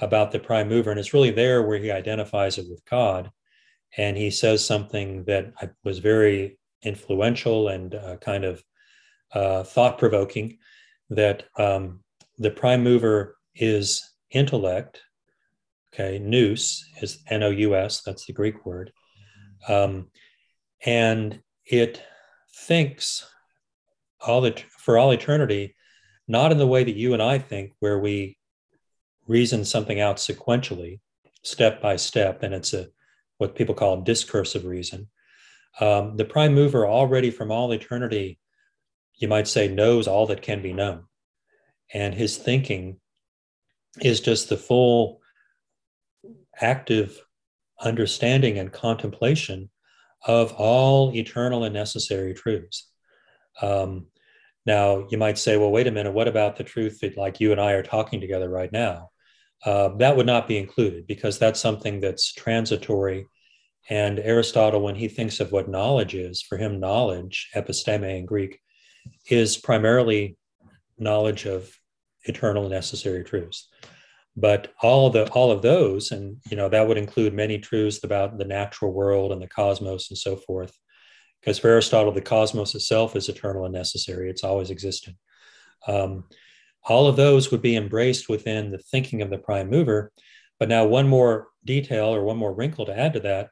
about 0.00 0.30
the 0.30 0.38
prime 0.38 0.68
mover. 0.68 0.90
And 0.90 1.00
it's 1.00 1.14
really 1.14 1.30
there 1.30 1.62
where 1.62 1.78
he 1.78 1.90
identifies 1.90 2.58
it 2.58 2.66
with 2.70 2.84
God. 2.84 3.30
And 3.96 4.16
he 4.16 4.30
says 4.30 4.64
something 4.64 5.24
that 5.24 5.52
was 5.84 5.98
very 5.98 6.58
influential 6.82 7.68
and 7.68 7.94
uh, 7.94 8.16
kind 8.16 8.44
of 8.44 8.62
uh, 9.32 9.64
thought 9.64 9.98
provoking 9.98 10.58
that 11.10 11.44
um, 11.58 12.00
the 12.38 12.50
prime 12.50 12.84
mover 12.84 13.36
is 13.54 14.02
intellect 14.30 15.00
Okay, 15.94 16.18
nous 16.18 16.84
is 17.00 17.22
N 17.28 17.44
O 17.44 17.50
U 17.50 17.76
S, 17.76 18.02
that's 18.02 18.26
the 18.26 18.32
Greek 18.32 18.66
word. 18.66 18.90
Um, 19.68 20.08
and 20.84 21.40
it 21.64 22.02
thinks 22.52 23.24
all 24.20 24.40
the, 24.40 24.60
for 24.76 24.98
all 24.98 25.12
eternity, 25.12 25.76
not 26.26 26.50
in 26.50 26.58
the 26.58 26.66
way 26.66 26.82
that 26.82 26.96
you 26.96 27.12
and 27.12 27.22
I 27.22 27.38
think, 27.38 27.74
where 27.78 28.00
we 28.00 28.36
reason 29.28 29.64
something 29.64 30.00
out 30.00 30.16
sequentially, 30.16 30.98
step 31.44 31.80
by 31.80 31.94
step, 31.94 32.42
and 32.42 32.52
it's 32.52 32.74
a 32.74 32.88
what 33.38 33.54
people 33.54 33.74
call 33.74 34.02
discursive 34.02 34.64
reason. 34.64 35.08
Um, 35.80 36.16
the 36.16 36.24
prime 36.24 36.54
mover 36.54 36.86
already 36.86 37.30
from 37.30 37.52
all 37.52 37.72
eternity, 37.72 38.40
you 39.14 39.28
might 39.28 39.46
say, 39.46 39.68
knows 39.68 40.08
all 40.08 40.26
that 40.26 40.42
can 40.42 40.60
be 40.60 40.72
known. 40.72 41.04
And 41.92 42.14
his 42.14 42.36
thinking 42.36 42.98
is 44.00 44.20
just 44.20 44.48
the 44.48 44.56
full 44.56 45.20
active 46.60 47.20
understanding 47.80 48.58
and 48.58 48.72
contemplation 48.72 49.70
of 50.26 50.52
all 50.52 51.14
eternal 51.14 51.64
and 51.64 51.74
necessary 51.74 52.34
truths. 52.34 52.88
Um, 53.60 54.06
now, 54.66 55.06
you 55.10 55.18
might 55.18 55.38
say, 55.38 55.56
well, 55.56 55.70
wait 55.70 55.86
a 55.86 55.90
minute, 55.90 56.12
what 56.12 56.28
about 56.28 56.56
the 56.56 56.64
truth 56.64 57.00
that, 57.00 57.16
like 57.16 57.40
you 57.40 57.52
and 57.52 57.60
I 57.60 57.72
are 57.72 57.82
talking 57.82 58.20
together 58.20 58.48
right 58.48 58.72
now? 58.72 59.10
uh, 59.64 59.88
that 59.96 60.16
would 60.16 60.26
not 60.26 60.46
be 60.46 60.58
included 60.58 61.06
because 61.06 61.38
that's 61.38 61.60
something 61.60 62.00
that's 62.00 62.32
transitory. 62.32 63.26
And 63.88 64.18
Aristotle, 64.18 64.82
when 64.82 64.94
he 64.94 65.08
thinks 65.08 65.40
of 65.40 65.52
what 65.52 65.68
knowledge 65.68 66.14
is, 66.14 66.42
for 66.42 66.58
him, 66.58 66.80
knowledge, 66.80 67.50
episteme 67.54 68.18
in 68.18 68.26
Greek, 68.26 68.60
is 69.28 69.56
primarily 69.56 70.36
knowledge 70.98 71.46
of 71.46 71.70
eternal 72.24 72.64
and 72.64 72.72
necessary 72.72 73.24
truths. 73.24 73.68
But 74.36 74.72
all 74.82 75.10
the 75.10 75.30
all 75.30 75.52
of 75.52 75.62
those, 75.62 76.10
and 76.10 76.38
you 76.50 76.56
know, 76.56 76.68
that 76.68 76.88
would 76.88 76.98
include 76.98 77.34
many 77.34 77.58
truths 77.58 78.02
about 78.02 78.36
the 78.36 78.44
natural 78.44 78.92
world 78.92 79.32
and 79.32 79.40
the 79.40 79.48
cosmos 79.48 80.10
and 80.10 80.18
so 80.18 80.36
forth. 80.36 80.76
Because 81.40 81.58
for 81.58 81.68
Aristotle, 81.68 82.12
the 82.12 82.20
cosmos 82.20 82.74
itself 82.74 83.14
is 83.14 83.28
eternal 83.28 83.64
and 83.64 83.74
necessary; 83.74 84.28
it's 84.30 84.44
always 84.44 84.70
existed. 84.70 85.14
Um, 85.86 86.24
all 86.82 87.06
of 87.06 87.16
those 87.16 87.50
would 87.50 87.62
be 87.62 87.76
embraced 87.76 88.28
within 88.28 88.70
the 88.70 88.78
thinking 88.78 89.22
of 89.22 89.30
the 89.30 89.38
prime 89.38 89.70
mover. 89.70 90.12
But 90.58 90.68
now, 90.68 90.84
one 90.84 91.08
more 91.08 91.48
detail 91.64 92.14
or 92.14 92.24
one 92.24 92.36
more 92.36 92.54
wrinkle 92.54 92.86
to 92.86 92.98
add 92.98 93.12
to 93.14 93.20
that 93.20 93.50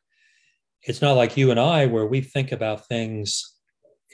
it's 0.84 1.02
not 1.02 1.12
like 1.12 1.36
you 1.36 1.50
and 1.50 1.60
I, 1.60 1.86
where 1.86 2.06
we 2.06 2.20
think 2.20 2.52
about 2.52 2.86
things 2.88 3.54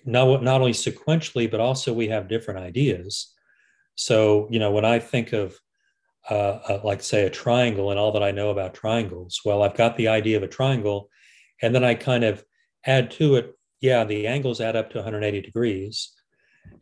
not, 0.04 0.42
not 0.42 0.60
only 0.60 0.72
sequentially, 0.72 1.50
but 1.50 1.60
also 1.60 1.92
we 1.92 2.08
have 2.08 2.28
different 2.28 2.60
ideas. 2.60 3.34
So, 3.94 4.48
you 4.50 4.58
know, 4.58 4.70
when 4.70 4.84
I 4.84 4.98
think 4.98 5.32
of, 5.32 5.58
uh, 6.28 6.80
like, 6.84 7.02
say, 7.02 7.24
a 7.24 7.30
triangle 7.30 7.90
and 7.90 7.98
all 7.98 8.12
that 8.12 8.22
I 8.22 8.30
know 8.30 8.50
about 8.50 8.74
triangles, 8.74 9.40
well, 9.44 9.62
I've 9.62 9.76
got 9.76 9.96
the 9.96 10.08
idea 10.08 10.36
of 10.36 10.42
a 10.42 10.48
triangle, 10.48 11.08
and 11.62 11.74
then 11.74 11.84
I 11.84 11.94
kind 11.94 12.24
of 12.24 12.44
add 12.84 13.10
to 13.12 13.36
it, 13.36 13.54
yeah, 13.80 14.04
the 14.04 14.26
angles 14.26 14.60
add 14.60 14.76
up 14.76 14.90
to 14.90 14.98
180 14.98 15.40
degrees. 15.40 16.12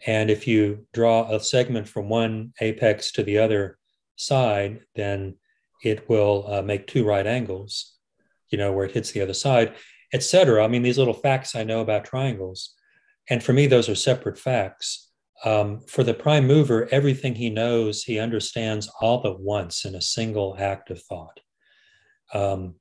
And 0.07 0.31
if 0.31 0.47
you 0.47 0.87
draw 0.93 1.33
a 1.33 1.41
segment 1.41 1.89
from 1.89 2.09
one 2.09 2.53
apex 2.61 3.13
to 3.13 3.23
the 3.23 3.39
other 3.39 3.79
side, 4.17 4.81
then 4.95 5.37
it 5.83 6.09
will 6.09 6.45
uh, 6.49 6.63
make 6.63 6.87
two 6.87 7.05
right 7.05 7.27
angles, 7.27 7.95
you 8.51 8.59
know, 8.59 8.73
where 8.73 8.87
it 8.87 8.93
hits 8.93 9.13
the 9.13 9.21
other 9.21 9.35
side, 9.35 9.75
etc. 10.13 10.65
I 10.65 10.69
mean, 10.69 10.83
these 10.83 10.99
little 10.99 11.15
facts 11.15 11.55
I 11.55 11.65
know 11.65 11.81
about 11.81 12.05
triangles. 12.05 12.75
And 13.29 13.43
for 13.43 13.53
me, 13.53 13.67
those 13.67 13.89
are 13.89 13.95
separate 13.95 14.39
facts. 14.39 15.06
Um, 15.45 15.81
for 15.87 16.03
the 16.03 16.15
prime 16.15 16.47
mover, 16.47 16.89
everything 16.91 17.35
he 17.35 17.51
knows, 17.51 18.03
he 18.03 18.19
understands 18.19 18.91
all 19.01 19.27
at 19.27 19.39
once 19.39 19.85
in 19.85 19.95
a 19.95 20.01
single 20.01 20.57
act 20.59 20.91
of 20.91 21.03
thought. 21.03 21.41
Um, 22.33 22.77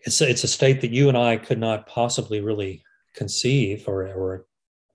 it's, 0.00 0.20
a, 0.20 0.30
it's 0.30 0.44
a 0.44 0.48
state 0.48 0.80
that 0.80 0.92
you 0.92 1.08
and 1.08 1.18
I 1.18 1.36
could 1.36 1.58
not 1.58 1.88
possibly 1.88 2.40
really 2.40 2.82
conceive 3.14 3.88
or, 3.88 4.06
or 4.06 4.46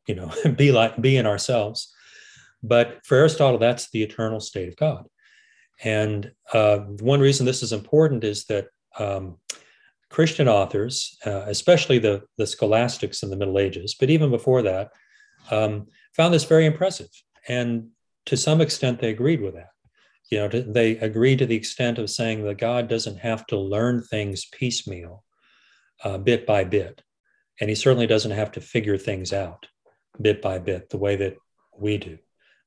you 0.08 0.16
know, 0.16 0.32
be 0.56 0.72
like 0.72 1.02
be 1.02 1.18
in 1.18 1.26
ourselves. 1.26 1.94
But 2.64 3.00
for 3.06 3.18
Aristotle, 3.18 3.60
that's 3.60 3.90
the 3.90 4.04
eternal 4.04 4.40
state 4.40 4.70
of 4.70 4.76
God. 4.76 5.08
And 5.84 6.32
uh, 6.54 6.80
one 7.00 7.20
reason 7.20 7.46
this 7.46 7.64
is 7.64 7.74
important 7.74 8.24
is 8.24 8.46
that 8.46 8.68
um, 9.00 9.38
Christian 10.10 10.48
authors, 10.48 11.18
uh, 11.26 11.46
especially 11.48 11.98
the, 11.98 12.24
the 12.38 12.46
scholastics 12.46 13.24
in 13.24 13.30
the 13.30 13.36
Middle 13.36 13.58
Ages, 13.58 13.96
but 14.00 14.10
even 14.10 14.30
before 14.30 14.62
that, 14.62 14.92
um, 15.50 15.88
found 16.14 16.34
this 16.34 16.44
very 16.44 16.66
impressive. 16.66 17.10
And 17.48 17.90
to 18.26 18.38
some 18.38 18.62
extent, 18.62 19.00
they 19.00 19.10
agreed 19.10 19.42
with 19.42 19.56
that. 19.56 19.70
You 20.30 20.40
know, 20.40 20.48
they 20.48 20.98
agreed 20.98 21.40
to 21.40 21.46
the 21.46 21.56
extent 21.56 21.98
of 21.98 22.10
saying 22.10 22.44
that 22.44 22.58
God 22.58 22.88
doesn't 22.88 23.18
have 23.18 23.46
to 23.48 23.58
learn 23.58 24.02
things 24.02 24.46
piecemeal, 24.46 25.24
uh, 26.04 26.18
bit 26.18 26.46
by 26.46 26.64
bit. 26.64 27.02
And 27.60 27.70
he 27.70 27.76
certainly 27.76 28.08
doesn't 28.08 28.32
have 28.32 28.52
to 28.54 28.62
figure 28.62 28.98
things 28.98 29.34
out 29.34 29.68
bit 30.22 30.42
by 30.42 30.60
bit 30.60 30.90
the 30.90 30.98
way 30.98 31.16
that 31.18 31.36
we 31.78 31.98
do. 31.98 32.18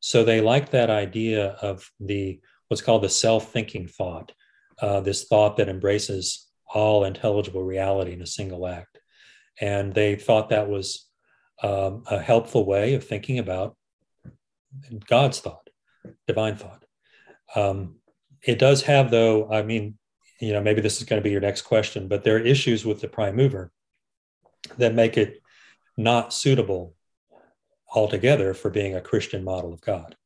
So 0.00 0.24
they 0.24 0.40
like 0.40 0.70
that 0.70 0.90
idea 0.90 1.56
of 1.62 1.90
the 1.98 2.40
what's 2.68 2.82
called 2.82 3.02
the 3.02 3.08
self-thinking 3.08 3.88
thought, 3.88 4.32
uh, 4.80 5.00
this 5.00 5.24
thought 5.24 5.56
that 5.56 5.68
embraces 5.68 6.48
all 6.72 7.04
intelligible 7.04 7.62
reality 7.62 8.12
in 8.12 8.22
a 8.22 8.26
single 8.26 8.66
act. 8.66 8.98
And 9.60 9.94
they 9.94 10.16
thought 10.16 10.50
that 10.50 10.68
was 10.68 11.06
um, 11.62 12.04
a 12.10 12.18
helpful 12.18 12.66
way 12.66 12.94
of 12.94 13.06
thinking 13.06 13.38
about 13.38 13.76
God's 15.06 15.40
thought, 15.40 15.68
divine 16.26 16.56
thought. 16.56 16.84
Um, 17.54 17.96
it 18.42 18.58
does 18.58 18.82
have, 18.82 19.10
though, 19.10 19.50
I 19.50 19.62
mean, 19.62 19.96
you 20.40 20.52
know, 20.52 20.60
maybe 20.60 20.80
this 20.80 20.98
is 20.98 21.04
going 21.04 21.20
to 21.20 21.24
be 21.24 21.30
your 21.30 21.40
next 21.40 21.62
question, 21.62 22.08
but 22.08 22.24
there 22.24 22.36
are 22.36 22.40
issues 22.40 22.84
with 22.84 23.00
the 23.00 23.08
prime 23.08 23.36
mover 23.36 23.70
that 24.78 24.94
make 24.94 25.16
it 25.16 25.40
not 25.96 26.32
suitable 26.32 26.94
altogether 27.94 28.52
for 28.54 28.70
being 28.70 28.94
a 28.94 29.00
Christian 29.00 29.44
model 29.44 29.72
of 29.72 29.80
God. 29.80 30.16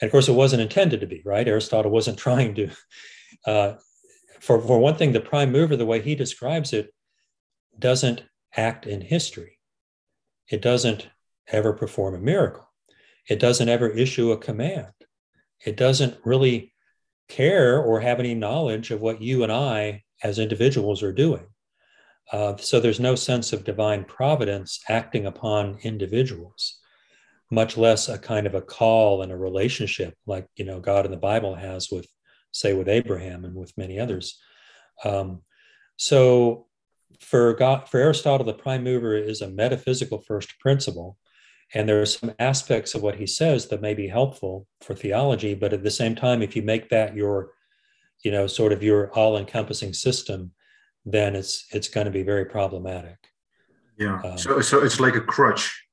And 0.00 0.08
of 0.08 0.12
course, 0.12 0.28
it 0.28 0.32
wasn't 0.32 0.62
intended 0.62 1.00
to 1.00 1.06
be, 1.06 1.22
right? 1.24 1.46
Aristotle 1.46 1.90
wasn't 1.90 2.18
trying 2.26 2.54
to. 2.54 2.70
Uh, 3.46 3.74
for, 4.38 4.60
for 4.60 4.78
one 4.78 4.96
thing, 4.96 5.12
the 5.12 5.20
prime 5.20 5.52
mover, 5.52 5.76
the 5.76 5.86
way 5.86 6.00
he 6.00 6.14
describes 6.14 6.72
it, 6.72 6.94
doesn't 7.78 8.22
act 8.56 8.86
in 8.86 9.00
history. 9.00 9.58
It 10.50 10.60
doesn't 10.60 11.08
ever 11.48 11.72
perform 11.72 12.14
a 12.14 12.18
miracle. 12.18 12.68
It 13.28 13.38
doesn't 13.38 13.68
ever 13.68 13.88
issue 13.88 14.32
a 14.32 14.38
command. 14.38 14.92
It 15.64 15.76
doesn't 15.76 16.18
really 16.24 16.72
care 17.28 17.80
or 17.80 18.00
have 18.00 18.18
any 18.18 18.34
knowledge 18.34 18.90
of 18.90 19.00
what 19.00 19.22
you 19.22 19.42
and 19.42 19.52
I 19.52 20.04
as 20.22 20.38
individuals 20.38 21.02
are 21.02 21.12
doing. 21.12 21.46
Uh, 22.32 22.56
so 22.56 22.80
there's 22.80 23.00
no 23.00 23.14
sense 23.14 23.52
of 23.52 23.64
divine 23.64 24.04
providence 24.04 24.80
acting 24.88 25.26
upon 25.26 25.78
individuals 25.82 26.80
much 27.50 27.76
less 27.76 28.08
a 28.08 28.18
kind 28.18 28.46
of 28.46 28.54
a 28.54 28.62
call 28.62 29.22
and 29.22 29.32
a 29.32 29.36
relationship 29.36 30.16
like 30.26 30.46
you 30.56 30.64
know 30.64 30.80
God 30.80 31.04
in 31.04 31.10
the 31.10 31.16
Bible 31.16 31.54
has 31.54 31.90
with, 31.90 32.06
say, 32.52 32.72
with 32.72 32.88
Abraham 32.88 33.44
and 33.44 33.54
with 33.54 33.76
many 33.76 33.98
others. 33.98 34.38
Um, 35.04 35.42
so 35.96 36.66
for 37.20 37.54
God, 37.54 37.88
for 37.88 37.98
Aristotle, 37.98 38.46
the 38.46 38.54
prime 38.54 38.84
mover 38.84 39.16
is 39.16 39.40
a 39.40 39.50
metaphysical 39.50 40.18
first 40.20 40.58
principle, 40.58 41.18
and 41.74 41.88
there 41.88 42.00
are 42.00 42.06
some 42.06 42.32
aspects 42.38 42.94
of 42.94 43.02
what 43.02 43.16
he 43.16 43.26
says 43.26 43.68
that 43.68 43.82
may 43.82 43.94
be 43.94 44.08
helpful 44.08 44.66
for 44.80 44.94
theology. 44.94 45.54
But 45.54 45.72
at 45.72 45.82
the 45.82 45.90
same 45.90 46.14
time, 46.14 46.42
if 46.42 46.56
you 46.56 46.62
make 46.62 46.88
that 46.90 47.14
your, 47.14 47.52
you 48.24 48.30
know, 48.30 48.46
sort 48.46 48.72
of 48.72 48.82
your 48.82 49.12
all-encompassing 49.12 49.92
system, 49.92 50.52
then 51.04 51.34
it's 51.34 51.66
it's 51.72 51.88
going 51.88 52.06
to 52.06 52.10
be 52.10 52.22
very 52.22 52.44
problematic. 52.44 53.18
Yeah. 53.98 54.20
Um, 54.22 54.38
so 54.38 54.60
so 54.60 54.82
it's 54.82 55.00
like 55.00 55.14
a 55.14 55.20
crutch 55.20 55.86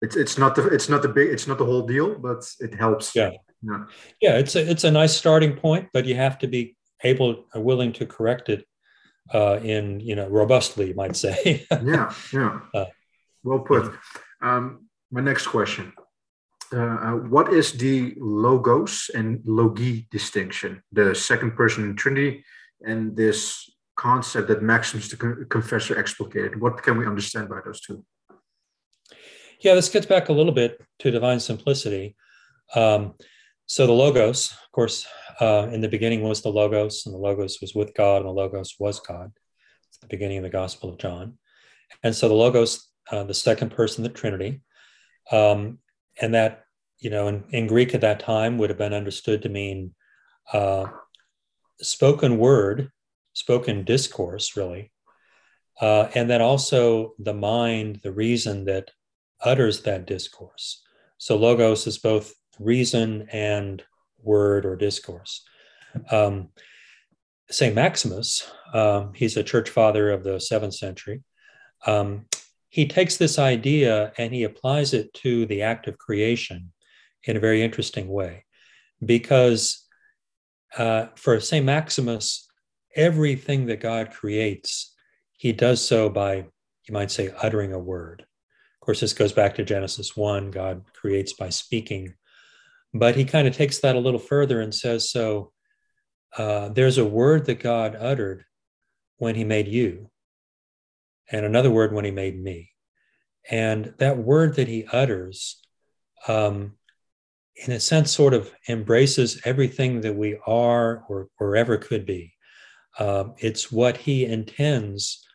it's 0.00 0.16
it's 0.16 0.38
not 0.38 0.54
the 0.54 0.66
it's 0.68 0.88
not 0.88 1.02
the 1.02 1.08
big 1.08 1.28
it's 1.28 1.46
not 1.46 1.58
the 1.58 1.64
whole 1.64 1.86
deal, 1.86 2.14
but 2.18 2.44
it 2.60 2.74
helps. 2.74 3.14
Yeah, 3.14 3.30
yeah, 3.62 3.84
yeah. 4.20 4.38
It's 4.38 4.54
a 4.54 4.70
it's 4.70 4.84
a 4.84 4.90
nice 4.90 5.16
starting 5.16 5.56
point, 5.56 5.88
but 5.92 6.04
you 6.04 6.14
have 6.14 6.38
to 6.38 6.46
be 6.46 6.76
able 7.02 7.46
uh, 7.54 7.60
willing 7.60 7.92
to 7.94 8.06
correct 8.06 8.48
it 8.48 8.64
uh, 9.32 9.60
in 9.62 10.00
you 10.00 10.14
know 10.14 10.28
robustly, 10.28 10.88
you 10.88 10.94
might 10.94 11.16
say. 11.16 11.66
yeah, 11.84 12.12
yeah. 12.32 12.60
Uh, 12.74 12.86
well 13.42 13.60
put. 13.60 13.92
Um, 14.42 14.88
my 15.10 15.20
next 15.20 15.46
question: 15.46 15.92
uh, 16.72 16.76
uh, 16.78 17.12
What 17.12 17.52
is 17.52 17.72
the 17.72 18.14
logos 18.18 19.10
and 19.14 19.40
logoi 19.40 20.08
distinction? 20.10 20.82
The 20.92 21.14
second 21.14 21.56
person 21.56 21.84
in 21.84 21.96
Trinity 21.96 22.44
and 22.80 23.16
this 23.16 23.70
concept 23.96 24.48
that 24.48 24.62
Maximus 24.62 25.08
the 25.08 25.46
Confessor 25.50 25.98
explicated. 25.98 26.60
What 26.60 26.82
can 26.82 26.96
we 26.96 27.06
understand 27.06 27.48
by 27.48 27.60
those 27.64 27.80
two? 27.80 28.04
Yeah, 29.60 29.74
this 29.74 29.88
gets 29.88 30.06
back 30.06 30.28
a 30.28 30.32
little 30.32 30.52
bit 30.52 30.80
to 31.00 31.10
divine 31.10 31.40
simplicity. 31.40 32.14
Um, 32.76 33.14
so 33.66 33.86
the 33.86 33.92
Logos, 33.92 34.52
of 34.52 34.72
course, 34.72 35.06
uh, 35.40 35.68
in 35.72 35.80
the 35.80 35.88
beginning 35.88 36.22
was 36.22 36.42
the 36.42 36.48
Logos, 36.48 37.06
and 37.06 37.14
the 37.14 37.18
Logos 37.18 37.60
was 37.60 37.74
with 37.74 37.94
God, 37.94 38.18
and 38.18 38.26
the 38.26 38.32
Logos 38.32 38.74
was 38.78 39.00
God. 39.00 39.32
It's 39.88 39.98
the 39.98 40.06
beginning 40.06 40.38
of 40.38 40.42
the 40.42 40.50
Gospel 40.50 40.90
of 40.90 40.98
John. 40.98 41.38
And 42.02 42.14
so 42.14 42.28
the 42.28 42.34
Logos, 42.34 42.88
uh, 43.10 43.24
the 43.24 43.34
second 43.34 43.70
person 43.70 44.02
the 44.02 44.08
Trinity, 44.08 44.60
um, 45.30 45.78
and 46.20 46.34
that, 46.34 46.64
you 46.98 47.10
know, 47.10 47.28
in, 47.28 47.44
in, 47.50 47.66
Greek 47.66 47.94
at 47.94 48.00
that 48.00 48.20
time 48.20 48.58
would 48.58 48.70
have 48.70 48.78
been 48.78 48.94
understood 48.94 49.42
to 49.42 49.48
mean 49.48 49.94
uh, 50.52 50.86
spoken 51.80 52.38
word, 52.38 52.90
spoken 53.34 53.84
discourse, 53.84 54.56
really. 54.56 54.90
Uh, 55.80 56.08
and 56.14 56.28
then 56.28 56.42
also 56.42 57.14
the 57.18 57.34
mind, 57.34 58.00
the 58.02 58.12
reason 58.12 58.64
that 58.64 58.90
utters 59.40 59.82
that 59.82 60.06
discourse. 60.06 60.82
So 61.18 61.36
logos 61.36 61.86
is 61.86 61.98
both 61.98 62.34
reason 62.58 63.28
and 63.30 63.82
word 64.22 64.66
or 64.66 64.76
discourse. 64.76 65.44
Um, 66.10 66.48
St. 67.50 67.74
Maximus, 67.74 68.50
um, 68.74 69.12
he's 69.14 69.36
a 69.36 69.42
church 69.42 69.70
father 69.70 70.10
of 70.10 70.22
the 70.22 70.38
seventh 70.38 70.74
century. 70.74 71.22
Um, 71.86 72.26
he 72.68 72.86
takes 72.86 73.16
this 73.16 73.38
idea 73.38 74.12
and 74.18 74.34
he 74.34 74.44
applies 74.44 74.92
it 74.92 75.12
to 75.14 75.46
the 75.46 75.62
act 75.62 75.88
of 75.88 75.96
creation 75.96 76.72
in 77.24 77.36
a 77.36 77.40
very 77.40 77.62
interesting 77.62 78.08
way. 78.08 78.44
Because 79.04 79.86
uh, 80.76 81.06
for 81.16 81.40
St. 81.40 81.64
Maximus, 81.64 82.46
everything 82.94 83.66
that 83.66 83.80
God 83.80 84.10
creates, 84.10 84.94
he 85.32 85.52
does 85.52 85.80
so 85.84 86.10
by, 86.10 86.36
you 86.36 86.92
might 86.92 87.10
say, 87.10 87.30
uttering 87.42 87.72
a 87.72 87.78
word 87.78 88.26
Of 88.74 88.84
course, 88.84 89.00
this 89.00 89.12
goes 89.12 89.32
back 89.32 89.54
to 89.54 89.64
Genesis 89.64 90.16
1 90.16 90.50
God 90.50 90.84
creates 90.92 91.32
by 91.32 91.48
speaking. 91.48 92.14
But 92.94 93.16
he 93.16 93.24
kind 93.24 93.46
of 93.46 93.54
takes 93.54 93.78
that 93.80 93.96
a 93.96 94.00
little 94.00 94.20
further 94.20 94.60
and 94.60 94.74
says, 94.74 95.10
so 95.10 95.52
uh, 96.36 96.70
there's 96.70 96.98
a 96.98 97.04
word 97.04 97.46
that 97.46 97.60
God 97.60 97.96
uttered 97.98 98.44
when 99.18 99.34
he 99.34 99.44
made 99.44 99.68
you, 99.68 100.10
and 101.30 101.44
another 101.44 101.70
word 101.70 101.92
when 101.92 102.04
he 102.04 102.10
made 102.10 102.40
me. 102.40 102.70
And 103.50 103.94
that 103.98 104.18
word 104.18 104.56
that 104.56 104.68
he 104.68 104.86
utters, 104.92 105.60
um, 106.26 106.74
in 107.56 107.72
a 107.72 107.80
sense, 107.80 108.12
sort 108.12 108.34
of 108.34 108.52
embraces 108.68 109.40
everything 109.44 110.02
that 110.02 110.14
we 110.14 110.38
are 110.46 111.04
or, 111.08 111.28
or 111.40 111.56
ever 111.56 111.76
could 111.76 112.06
be. 112.06 112.34
Um, 112.98 113.34
it's 113.38 113.72
what 113.72 113.96
he 113.96 114.24
intends 114.24 115.26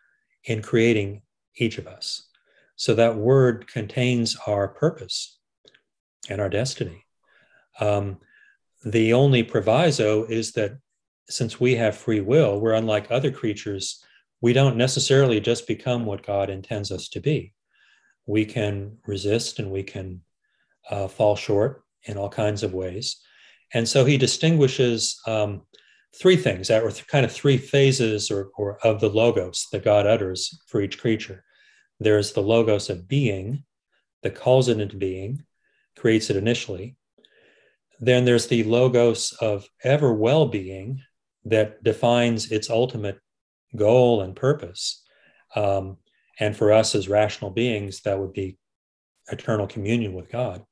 in 0.45 0.61
creating 0.61 1.21
each 1.57 1.77
of 1.77 1.87
us. 1.87 2.27
So 2.75 2.95
that 2.95 3.15
word 3.15 3.67
contains 3.67 4.37
our 4.47 4.67
purpose 4.67 5.39
and 6.29 6.41
our 6.41 6.49
destiny. 6.49 7.02
Um, 7.79 8.17
the 8.83 9.13
only 9.13 9.43
proviso 9.43 10.25
is 10.25 10.51
that 10.53 10.77
since 11.29 11.59
we 11.59 11.75
have 11.75 11.97
free 11.97 12.19
will, 12.19 12.59
we're 12.59 12.73
unlike 12.73 13.09
other 13.09 13.31
creatures. 13.31 14.03
We 14.41 14.53
don't 14.53 14.75
necessarily 14.75 15.39
just 15.39 15.67
become 15.67 16.05
what 16.05 16.25
God 16.25 16.49
intends 16.49 16.91
us 16.91 17.07
to 17.09 17.21
be. 17.21 17.53
We 18.25 18.45
can 18.45 18.97
resist 19.07 19.59
and 19.59 19.71
we 19.71 19.83
can 19.83 20.21
uh, 20.89 21.07
fall 21.07 21.35
short 21.35 21.83
in 22.03 22.17
all 22.17 22.29
kinds 22.29 22.63
of 22.63 22.73
ways. 22.73 23.21
And 23.73 23.87
so 23.87 24.05
he 24.05 24.17
distinguishes 24.17 25.19
um, 25.25 25.61
three 26.15 26.35
things, 26.35 26.69
or 26.69 26.91
kind 27.07 27.25
of 27.25 27.31
three 27.31 27.57
phases 27.57 28.29
or, 28.29 28.51
or 28.55 28.77
of 28.85 28.99
the 28.99 29.09
logos 29.09 29.67
that 29.71 29.83
God 29.83 30.05
utters 30.05 30.61
for 30.67 30.81
each 30.81 30.99
creature. 30.99 31.43
There's 31.99 32.33
the 32.33 32.41
logos 32.41 32.89
of 32.89 33.07
being 33.07 33.63
that 34.21 34.35
calls 34.35 34.67
it 34.67 34.79
into 34.79 34.97
being, 34.97 35.43
creates 35.97 36.29
it 36.29 36.35
initially. 36.35 36.97
Then 37.99 38.25
there's 38.25 38.47
the 38.47 38.63
logos 38.63 39.33
of 39.39 39.67
ever 39.83 40.13
well 40.13 40.47
being 40.47 41.01
that 41.45 41.83
defines 41.83 42.51
its 42.51 42.69
ultimate 42.69 43.19
goal 43.75 44.21
and 44.21 44.35
purpose. 44.35 45.03
Um, 45.55 45.97
and 46.39 46.55
for 46.55 46.71
us 46.71 46.95
as 46.95 47.07
rational 47.07 47.51
beings, 47.51 48.01
that 48.01 48.19
would 48.19 48.33
be 48.33 48.57
eternal 49.31 49.67
communion 49.67 50.13
with 50.13 50.31
God. 50.31 50.63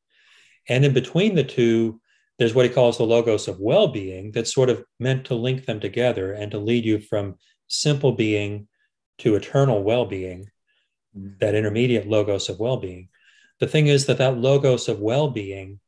And 0.67 0.83
in 0.85 0.93
between 0.93 1.35
the 1.35 1.43
two, 1.43 2.01
there's 2.37 2.55
what 2.55 2.65
he 2.65 2.71
calls 2.71 2.97
the 2.97 3.03
logos 3.03 3.47
of 3.47 3.59
well 3.59 3.87
being 3.87 4.31
that's 4.31 4.53
sort 4.53 4.69
of 4.69 4.83
meant 4.99 5.25
to 5.25 5.35
link 5.35 5.65
them 5.65 5.79
together 5.79 6.33
and 6.33 6.51
to 6.51 6.57
lead 6.57 6.85
you 6.85 6.99
from 6.99 7.35
simple 7.67 8.13
being 8.13 8.67
to 9.19 9.35
eternal 9.35 9.83
well 9.83 10.05
being, 10.05 10.49
mm. 11.15 11.39
that 11.39 11.55
intermediate 11.55 12.07
logos 12.07 12.49
of 12.49 12.59
well 12.59 12.77
being. 12.77 13.09
The 13.59 13.67
thing 13.67 13.87
is 13.87 14.07
that 14.07 14.17
that 14.17 14.37
logos 14.37 14.87
of 14.87 14.99
well 14.99 15.29
being 15.29 15.79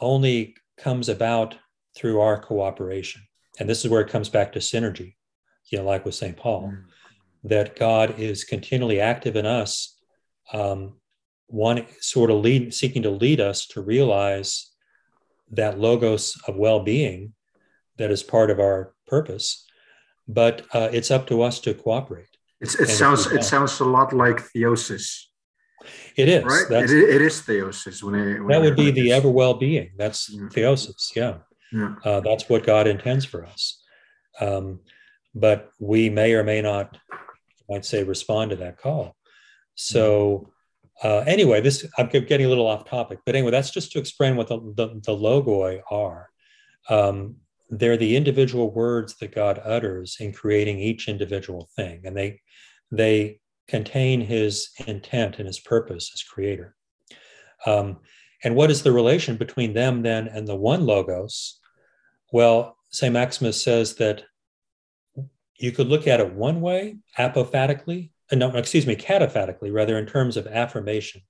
only 0.00 0.56
comes 0.82 1.08
about 1.08 1.56
through 1.96 2.20
our 2.20 2.40
cooperation. 2.40 3.22
And 3.58 3.68
this 3.68 3.84
is 3.84 3.90
where 3.90 4.00
it 4.00 4.10
comes 4.10 4.28
back 4.28 4.52
to 4.52 4.58
synergy, 4.58 5.14
you 5.70 5.78
know, 5.78 5.84
like 5.84 6.04
with 6.04 6.14
St. 6.14 6.36
Paul, 6.36 6.72
mm. 6.72 6.84
that 7.44 7.76
God 7.76 8.18
is 8.18 8.44
continually 8.44 9.00
active 9.00 9.36
in 9.36 9.46
us, 9.46 9.98
um, 10.52 10.94
one 11.46 11.86
sort 12.00 12.30
of 12.30 12.38
lead, 12.38 12.72
seeking 12.72 13.02
to 13.02 13.10
lead 13.10 13.40
us 13.40 13.66
to 13.68 13.82
realize 13.82 14.70
that 15.50 15.78
logos 15.78 16.40
of 16.48 16.56
well-being 16.56 17.34
that 17.98 18.10
is 18.10 18.22
part 18.22 18.50
of 18.50 18.58
our 18.58 18.94
purpose. 19.06 19.66
But 20.26 20.66
uh, 20.72 20.88
it's 20.92 21.10
up 21.10 21.26
to 21.26 21.42
us 21.42 21.60
to 21.60 21.74
cooperate. 21.74 22.28
It's, 22.60 22.76
it 22.76 22.88
sounds 22.88 23.26
it 23.26 23.42
sounds 23.42 23.80
a 23.80 23.84
lot 23.84 24.12
like 24.12 24.36
theosis. 24.36 25.26
It 26.16 26.28
is 26.28 26.44
right. 26.44 26.70
It, 26.70 26.90
it 26.90 27.22
is 27.22 27.42
theosis. 27.42 28.02
When, 28.02 28.14
when 28.14 28.48
that 28.48 28.60
would 28.60 28.76
be 28.76 28.90
the 28.90 29.12
ever 29.12 29.30
well-being. 29.30 29.90
That's 29.96 30.30
yeah. 30.30 30.48
theosis. 30.48 31.14
Yeah. 31.14 31.38
Yeah. 31.72 31.94
Uh, 32.04 32.20
that's 32.20 32.48
what 32.48 32.64
God 32.64 32.86
intends 32.86 33.24
for 33.24 33.44
us. 33.44 33.82
Um, 34.40 34.80
but 35.34 35.70
we 35.78 36.10
may 36.10 36.34
or 36.34 36.44
may 36.44 36.60
not, 36.60 36.98
I 37.12 37.16
might 37.68 37.84
say, 37.84 38.02
respond 38.02 38.50
to 38.50 38.56
that 38.56 38.78
call. 38.78 39.16
So, 39.74 40.50
uh, 41.02 41.24
anyway, 41.26 41.60
this 41.60 41.86
I'm 41.98 42.08
getting 42.08 42.46
a 42.46 42.48
little 42.48 42.66
off 42.66 42.84
topic, 42.84 43.20
but 43.24 43.34
anyway, 43.34 43.50
that's 43.50 43.70
just 43.70 43.92
to 43.92 43.98
explain 43.98 44.36
what 44.36 44.48
the, 44.48 44.58
the, 44.58 44.88
the 45.02 45.16
logoi 45.16 45.80
are. 45.90 46.28
Um, 46.88 47.36
they're 47.70 47.96
the 47.96 48.16
individual 48.16 48.70
words 48.70 49.16
that 49.16 49.34
God 49.34 49.60
utters 49.64 50.18
in 50.20 50.32
creating 50.32 50.78
each 50.78 51.08
individual 51.08 51.70
thing, 51.74 52.02
and 52.04 52.14
they 52.14 52.40
they 52.90 53.40
contain 53.72 54.20
His 54.20 54.70
intent 54.86 55.38
and 55.38 55.46
His 55.46 55.60
purpose 55.60 56.10
as 56.14 56.22
Creator. 56.22 56.74
Um, 57.66 57.98
and 58.44 58.54
what 58.54 58.70
is 58.70 58.82
the 58.82 58.92
relation 58.92 59.36
between 59.36 59.72
them 59.72 60.02
then 60.02 60.28
and 60.28 60.46
the 60.46 60.56
one 60.56 60.84
logos 60.86 61.60
well, 62.32 62.78
St. 62.90 63.12
Maximus 63.12 63.62
says 63.62 63.96
that 63.96 64.24
you 65.56 65.70
could 65.70 65.86
look 65.86 66.08
at 66.08 66.18
it 66.18 66.32
one 66.32 66.60
way, 66.60 66.96
apophatically, 67.18 68.10
uh, 68.32 68.36
no, 68.36 68.50
excuse 68.56 68.86
me, 68.86 68.96
cataphatically, 68.96 69.72
rather, 69.72 69.98
in 69.98 70.06
terms 70.06 70.36
of 70.36 70.46
affirmation. 70.46 71.20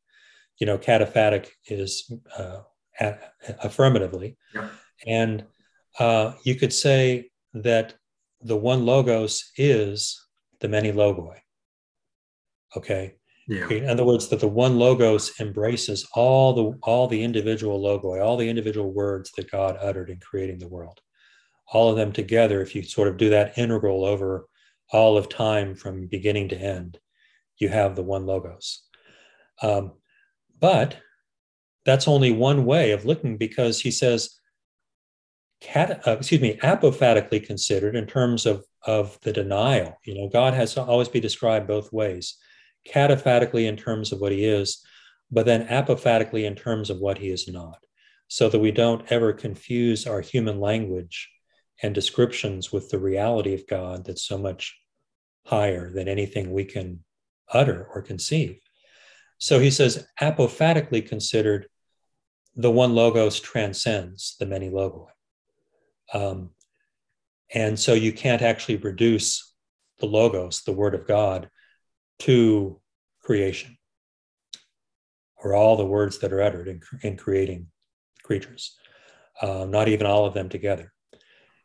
You 0.59 0.67
know, 0.67 0.79
cataphatic 0.79 1.49
is 1.67 2.11
uh, 2.39 2.61
a- 3.01 3.19
affirmatively. 3.65 4.37
Yeah. 4.55 4.69
And 5.07 5.45
uh, 5.99 6.35
you 6.45 6.55
could 6.55 6.73
say 6.73 7.31
that 7.53 7.95
the 8.41 8.57
one 8.57 8.87
logos 8.87 9.51
is 9.57 10.25
the 10.61 10.69
many 10.69 10.93
logoi. 10.93 11.39
Okay. 12.77 13.15
Yeah. 13.49 13.69
In 13.69 13.89
other 13.89 14.05
words, 14.05 14.29
that 14.29 14.41
the 14.41 14.49
one 14.49 14.79
logos 14.79 15.33
embraces 15.41 16.07
all 16.15 16.53
the 16.55 16.79
all 16.83 17.09
the 17.09 17.23
individual 17.23 17.81
logoi, 17.83 18.25
all 18.25 18.37
the 18.37 18.49
individual 18.49 18.93
words 18.93 19.33
that 19.37 19.51
God 19.51 19.77
uttered 19.81 20.11
in 20.11 20.21
creating 20.21 20.59
the 20.59 20.69
world. 20.69 21.01
All 21.73 21.91
of 21.91 21.97
them 21.97 22.13
together, 22.13 22.61
if 22.61 22.75
you 22.75 22.83
sort 22.83 23.09
of 23.09 23.17
do 23.17 23.31
that 23.31 23.59
integral 23.59 24.05
over 24.05 24.47
all 24.93 25.17
of 25.17 25.29
time 25.29 25.75
from 25.75 26.07
beginning 26.07 26.51
to 26.51 26.57
end, 26.57 26.99
you 27.59 27.69
have 27.69 27.97
the 27.97 28.03
one 28.03 28.27
logos. 28.27 28.83
Um, 29.61 29.93
but 30.61 30.99
that's 31.85 32.07
only 32.07 32.31
one 32.31 32.65
way 32.65 32.93
of 32.93 33.05
looking 33.05 33.37
because 33.37 33.81
he 33.81 33.91
says, 33.91 34.39
cat, 35.61 36.07
uh, 36.07 36.13
excuse 36.13 36.41
me, 36.41 36.59
apophatically 36.63 37.45
considered 37.45 37.97
in 37.97 38.07
terms 38.07 38.47
of, 38.47 38.65
of 38.87 39.19
the 39.23 39.33
denial. 39.33 39.99
You 40.05 40.15
know, 40.15 40.29
God 40.29 40.55
has 40.55 40.75
to 40.75 40.83
always 40.83 41.09
be 41.09 41.21
described 41.21 41.67
both 41.67 41.93
ways 41.93 42.37
cataphatically 42.89 43.67
in 43.67 43.77
terms 43.77 44.13
of 44.13 44.21
what 44.21 44.33
he 44.33 44.45
is, 44.45 44.85
but 45.31 45.47
then 45.47 45.67
apophatically 45.69 46.45
in 46.45 46.55
terms 46.55 46.91
of 46.91 46.99
what 46.99 47.19
he 47.19 47.29
is 47.29 47.49
not, 47.49 47.79
so 48.29 48.49
that 48.49 48.59
we 48.59 48.71
don't 48.71 49.11
ever 49.11 49.33
confuse 49.33 50.07
our 50.07 50.21
human 50.21 50.61
language 50.61 51.31
and 51.83 51.95
descriptions 51.95 52.73
with 52.73 52.91
the 52.91 52.99
reality 52.99 53.55
of 53.55 53.67
God 53.67 54.05
that's 54.05 54.25
so 54.25 54.39
much 54.39 54.79
higher 55.47 55.91
than 55.93 56.09
anything 56.09 56.53
we 56.53 56.65
can 56.65 57.05
utter 57.53 57.89
or 57.95 58.03
conceive. 58.03 58.59
So 59.39 59.59
he 59.59 59.71
says, 59.71 60.07
apophatically 60.21 61.07
considered, 61.07 61.67
the 62.55 62.71
one 62.71 62.95
logos 62.95 63.41
transcends 63.41 64.37
the 64.39 64.47
many 64.47 64.71
logoi. 64.71 65.09
Um, 66.13 66.51
and 67.55 67.79
so 67.79 67.95
you 67.95 68.13
can't 68.13 68.43
actually 68.43 68.77
reduce 68.77 69.55
the 69.99 70.07
logos, 70.07 70.63
the 70.63 70.73
word 70.73 70.95
of 70.95 71.07
God, 71.07 71.49
to 72.21 72.81
creation, 73.23 73.77
or 75.37 75.55
all 75.55 75.77
the 75.77 75.87
words 75.87 76.19
that 76.19 76.33
are 76.33 76.43
uttered 76.43 76.69
in, 76.69 76.81
in 77.03 77.17
creating 77.17 77.67
creatures, 78.23 78.77
uh, 79.41 79.65
not 79.65 79.89
even 79.89 80.07
all 80.07 80.27
of 80.27 80.35
them 80.35 80.49
together. 80.49 80.93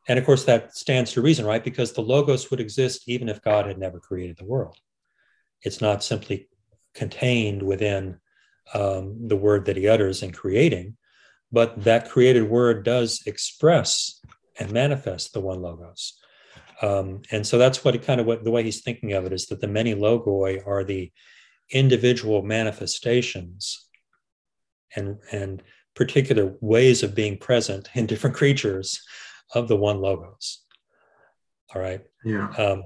And 0.07 0.17
of 0.17 0.25
course, 0.25 0.45
that 0.45 0.75
stands 0.75 1.11
to 1.13 1.21
reason, 1.21 1.45
right? 1.45 1.63
Because 1.63 1.91
the 1.91 2.01
Logos 2.01 2.49
would 2.49 2.61
exist 2.61 3.03
even 3.07 3.27
if 3.29 3.41
God 3.41 3.65
had 3.65 3.77
never 3.77 3.99
created 3.99 4.37
the 4.37 4.45
world. 4.45 4.77
It's 5.61 5.81
not 5.81 6.03
simply 6.03 6.47
contained 6.93 7.61
within 7.61 8.19
um, 8.73 9.27
the 9.27 9.35
word 9.35 9.65
that 9.65 9.77
he 9.77 9.87
utters 9.87 10.23
in 10.23 10.31
creating, 10.31 10.97
but 11.51 11.83
that 11.83 12.09
created 12.09 12.49
word 12.49 12.83
does 12.83 13.23
express 13.25 14.21
and 14.59 14.71
manifest 14.71 15.33
the 15.33 15.41
one 15.41 15.61
Logos. 15.61 16.17
Um, 16.81 17.21
and 17.31 17.45
so 17.45 17.57
that's 17.57 17.83
what 17.83 18.01
kind 18.03 18.19
of 18.21 18.27
what 18.27 18.43
the 18.43 18.51
way 18.51 18.63
he's 18.63 18.81
thinking 18.81 19.13
of 19.13 19.25
it 19.25 19.33
is 19.33 19.47
that 19.47 19.61
the 19.61 19.67
many 19.67 19.95
logoi 19.95 20.65
are 20.65 20.83
the 20.83 21.11
individual 21.71 22.43
manifestations 22.43 23.89
and 24.95 25.17
and 25.31 25.63
particular 25.95 26.55
ways 26.61 27.01
of 27.01 27.15
being 27.15 27.37
present 27.37 27.89
in 27.95 28.05
different 28.05 28.35
creatures 28.41 29.01
of 29.55 29.67
the 29.67 29.75
one 29.75 29.99
logos. 29.99 30.63
All 31.73 31.81
right. 31.81 32.01
Yeah. 32.23 32.49
Um, 32.51 32.83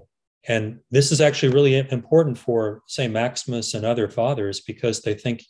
and 0.48 0.80
this 0.90 1.12
is 1.12 1.22
actually 1.22 1.54
really 1.54 1.78
important 1.78 2.38
for 2.38 2.82
say, 2.88 3.08
Maximus 3.08 3.74
and 3.74 3.86
other 3.86 4.10
fathers 4.10 4.62
because 4.62 5.02
they 5.02 5.14
think 5.14 5.44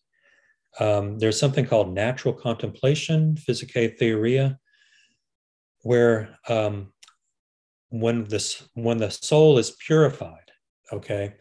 um, 0.79 1.19
there's 1.19 1.39
something 1.39 1.65
called 1.65 1.93
natural 1.93 2.33
contemplation, 2.33 3.35
physike 3.35 3.97
theoria, 3.97 4.57
where 5.83 6.37
um, 6.49 6.91
when 7.91 8.23
this 8.25 8.67
when 8.73 8.97
the 8.97 9.11
soul 9.11 9.57
is 9.57 9.77
purified 9.85 10.51
okay 10.91 11.33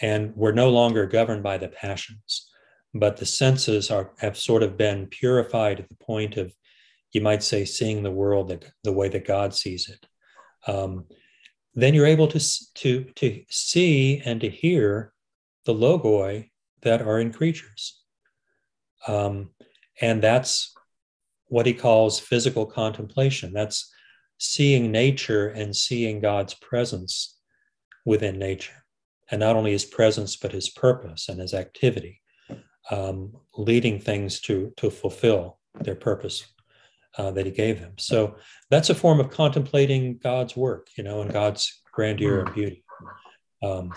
and 0.00 0.34
we're 0.36 0.52
no 0.52 0.68
longer 0.68 1.06
governed 1.06 1.42
by 1.42 1.56
the 1.56 1.68
passions 1.68 2.48
but 2.94 3.16
the 3.16 3.26
senses 3.26 3.90
are 3.90 4.12
have 4.18 4.36
sort 4.36 4.62
of 4.62 4.76
been 4.76 5.06
purified 5.06 5.80
at 5.80 5.88
the 5.88 6.04
point 6.04 6.36
of 6.36 6.52
you 7.12 7.20
might 7.20 7.42
say 7.42 7.64
seeing 7.64 8.02
the 8.02 8.10
world 8.10 8.64
the, 8.84 8.92
way 8.92 9.08
that 9.08 9.26
god 9.26 9.54
sees 9.54 9.88
it 9.88 10.06
um, 10.70 11.04
then 11.74 11.94
you're 11.94 12.06
able 12.06 12.28
to, 12.28 12.40
to, 12.74 13.04
to 13.16 13.44
see 13.48 14.20
and 14.24 14.40
to 14.40 14.48
hear 14.48 15.12
the 15.64 15.74
logoi 15.74 16.50
that 16.82 17.02
are 17.02 17.20
in 17.20 17.32
creatures. 17.32 18.02
Um, 19.06 19.50
and 20.00 20.22
that's 20.22 20.74
what 21.46 21.66
he 21.66 21.74
calls 21.74 22.18
physical 22.18 22.66
contemplation. 22.66 23.52
That's 23.52 23.90
seeing 24.42 24.90
nature 24.90 25.48
and 25.48 25.74
seeing 25.74 26.20
God's 26.20 26.52
presence 26.54 27.38
within 28.04 28.40
nature. 28.40 28.84
And 29.30 29.38
not 29.38 29.54
only 29.54 29.70
his 29.70 29.84
presence, 29.84 30.34
but 30.34 30.50
his 30.50 30.68
purpose 30.68 31.28
and 31.28 31.40
his 31.40 31.54
activity, 31.54 32.20
um, 32.90 33.32
leading 33.56 34.00
things 34.00 34.40
to, 34.40 34.72
to 34.78 34.90
fulfill 34.90 35.58
their 35.80 35.94
purpose 35.94 36.44
uh, 37.18 37.30
that 37.30 37.46
he 37.46 37.52
gave 37.52 37.80
them. 37.80 37.92
So 37.98 38.34
that's 38.68 38.90
a 38.90 38.96
form 38.96 39.20
of 39.20 39.30
contemplating 39.30 40.18
God's 40.18 40.56
work, 40.56 40.88
you 40.98 41.04
know, 41.04 41.22
and 41.22 41.32
God's 41.32 41.80
grandeur 41.92 42.40
and 42.40 42.52
beauty. 42.52 42.84
Um, 43.62 43.94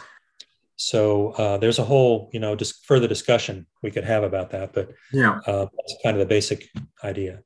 so 0.75 1.31
uh, 1.31 1.57
there's 1.57 1.79
a 1.79 1.83
whole, 1.83 2.29
you 2.33 2.39
know, 2.39 2.55
just 2.55 2.85
further 2.85 3.07
discussion 3.07 3.65
we 3.81 3.89
could 3.89 4.03
have 4.03 4.23
about 4.23 4.51
that, 4.51 4.73
but 4.73 4.91
yeah, 5.11 5.39
uh, 5.47 5.65
that's 5.75 5.95
kind 6.03 6.15
of 6.15 6.19
the 6.19 6.25
basic 6.27 6.69
idea. 7.03 7.41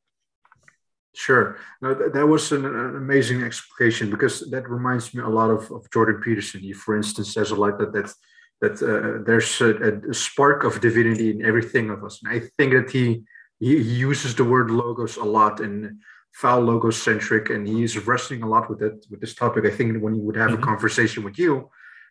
Sure. 1.15 1.57
Now, 1.81 1.93
th- 1.95 2.11
that 2.13 2.27
was 2.27 2.51
an, 2.51 2.65
an, 2.65 2.95
amazing 2.95 3.43
explanation 3.43 4.09
because 4.11 4.49
that 4.51 4.69
reminds 4.69 5.13
me 5.13 5.23
a 5.23 5.27
lot 5.27 5.49
of, 5.49 5.71
of 5.71 5.89
Jordan 5.91 6.21
Peterson. 6.23 6.61
He, 6.61 6.73
for 6.73 6.95
instance, 6.95 7.33
says 7.33 7.51
a 7.51 7.55
lot 7.55 7.79
that 7.79 7.93
that 7.93 8.13
that 8.61 8.75
uh, 8.83 9.23
there's 9.25 9.61
a, 9.61 9.99
a, 10.09 10.13
spark 10.13 10.65
of 10.65 10.81
divinity 10.81 11.31
in 11.31 11.45
everything 11.45 11.89
of 11.89 12.03
us, 12.03 12.21
and 12.21 12.31
I 12.31 12.47
think 12.57 12.73
that 12.73 12.91
he 12.91 13.23
he, 13.59 13.77
uses 13.77 14.35
the 14.35 14.43
word 14.43 14.69
logos 14.69 15.17
a 15.17 15.23
lot 15.23 15.61
and 15.61 15.99
phallogocentric, 16.39 17.53
and 17.53 17.67
he's 17.67 17.97
wrestling 18.05 18.43
a 18.43 18.47
lot 18.47 18.69
with 18.69 18.81
it 18.83 19.05
with 19.09 19.19
this 19.19 19.33
topic. 19.33 19.65
I 19.65 19.71
think 19.71 20.01
when 20.03 20.13
he 20.13 20.21
would 20.21 20.35
have 20.35 20.51
mm-hmm. 20.51 20.63
a 20.63 20.65
conversation 20.65 21.23
with 21.23 21.39
you, 21.39 21.69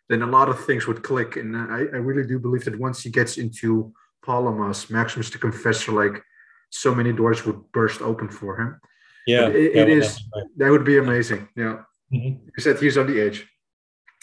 then 0.09 0.23
a 0.23 0.27
lot 0.27 0.49
of 0.49 0.65
things 0.65 0.87
would 0.87 1.03
click, 1.03 1.37
and 1.37 1.55
I, 1.55 1.79
I 1.95 1.99
really 2.07 2.27
do 2.27 2.37
believe 2.37 2.65
that 2.65 2.77
once 2.77 3.01
he 3.01 3.09
gets 3.09 3.37
into 3.37 3.93
Palamas, 4.23 4.89
Maximus 4.89 5.29
the 5.29 5.37
Confessor, 5.37 5.93
like 5.93 6.21
so 6.69 6.93
many 6.93 7.13
doors 7.13 7.45
would 7.45 7.71
burst 7.71 8.01
open 8.01 8.29
for 8.29 8.59
him. 8.59 8.79
Yeah, 9.27 9.47
it, 9.47 9.75
it 9.75 9.89
is. 9.89 10.21
That 10.57 10.71
would 10.71 10.85
be 10.85 10.97
amazing. 10.97 11.47
Yeah, 11.55 11.83
mm-hmm. 12.13 12.45
you 12.45 12.59
said 12.59 12.79
he's 12.79 12.97
on 12.97 13.07
the 13.07 13.21
edge. 13.21 13.47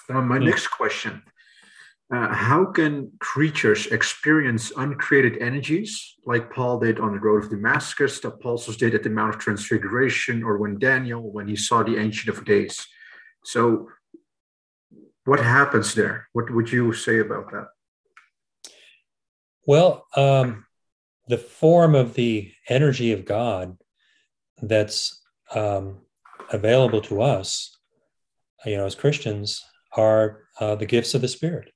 Now, 0.09 0.20
my 0.20 0.36
mm-hmm. 0.36 0.47
next 0.47 0.68
question: 0.68 1.22
uh, 2.12 2.32
How 2.32 2.66
can 2.66 3.12
creatures 3.20 3.86
experience 3.86 4.72
uncreated 4.76 5.38
energies, 5.42 6.16
like 6.24 6.53
Paul 6.53 6.80
did 6.80 6.99
on 7.01 7.12
the 7.12 7.20
road 7.20 7.44
of 7.44 7.51
Damascus, 7.51 8.20
that 8.20 8.40
Paul 8.40 8.59
did 8.59 8.94
at 8.94 9.03
the 9.03 9.11
Mount 9.11 9.34
of 9.34 9.40
Transfiguration, 9.40 10.42
or 10.42 10.59
when 10.59 10.78
Daniel, 10.78 11.30
when 11.30 11.49
he 11.49 11.57
saw 11.57 11.82
the 11.82 11.99
Ancient 11.99 12.36
of 12.36 12.44
Days? 12.44 12.84
So, 13.44 13.88
what 15.24 15.40
happens 15.40 15.94
there? 15.94 16.28
What 16.32 16.51
would 16.51 16.70
you 16.70 16.92
say 16.92 17.20
about 17.20 17.51
that? 17.53 17.68
Well, 19.66 20.07
um, 20.16 20.65
the 21.28 21.38
form 21.38 21.94
of 21.94 22.14
the 22.14 22.52
energy 22.68 23.12
of 23.12 23.24
God 23.24 23.76
that's 24.62 25.22
um, 25.54 25.98
available 26.52 27.00
to 27.02 27.22
us, 27.22 27.76
you 28.64 28.76
know, 28.76 28.86
as 28.86 28.94
Christians, 28.94 29.64
are 29.96 30.44
uh, 30.60 30.74
the 30.74 30.86
gifts 30.86 31.14
of 31.14 31.20
the 31.20 31.28
Spirit, 31.28 31.70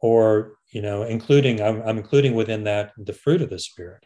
or 0.00 0.54
you 0.72 0.82
know, 0.82 1.02
including 1.02 1.60
I'm, 1.60 1.82
I'm 1.82 1.98
including 1.98 2.34
within 2.34 2.64
that 2.64 2.92
the 2.96 3.12
fruit 3.12 3.42
of 3.42 3.50
the 3.50 3.58
Spirit, 3.58 4.04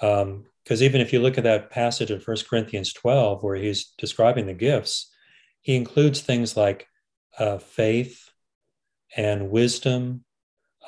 because 0.00 0.22
um, 0.22 0.44
even 0.82 1.00
if 1.00 1.12
you 1.12 1.20
look 1.20 1.38
at 1.38 1.44
that 1.44 1.70
passage 1.70 2.10
in 2.10 2.20
First 2.20 2.48
Corinthians 2.48 2.92
12 2.92 3.42
where 3.42 3.56
he's 3.56 3.92
describing 3.98 4.46
the 4.46 4.54
gifts, 4.54 5.10
he 5.60 5.76
includes 5.76 6.20
things 6.20 6.56
like 6.56 6.86
uh, 7.38 7.58
faith 7.58 8.28
and 9.16 9.50
wisdom. 9.50 10.24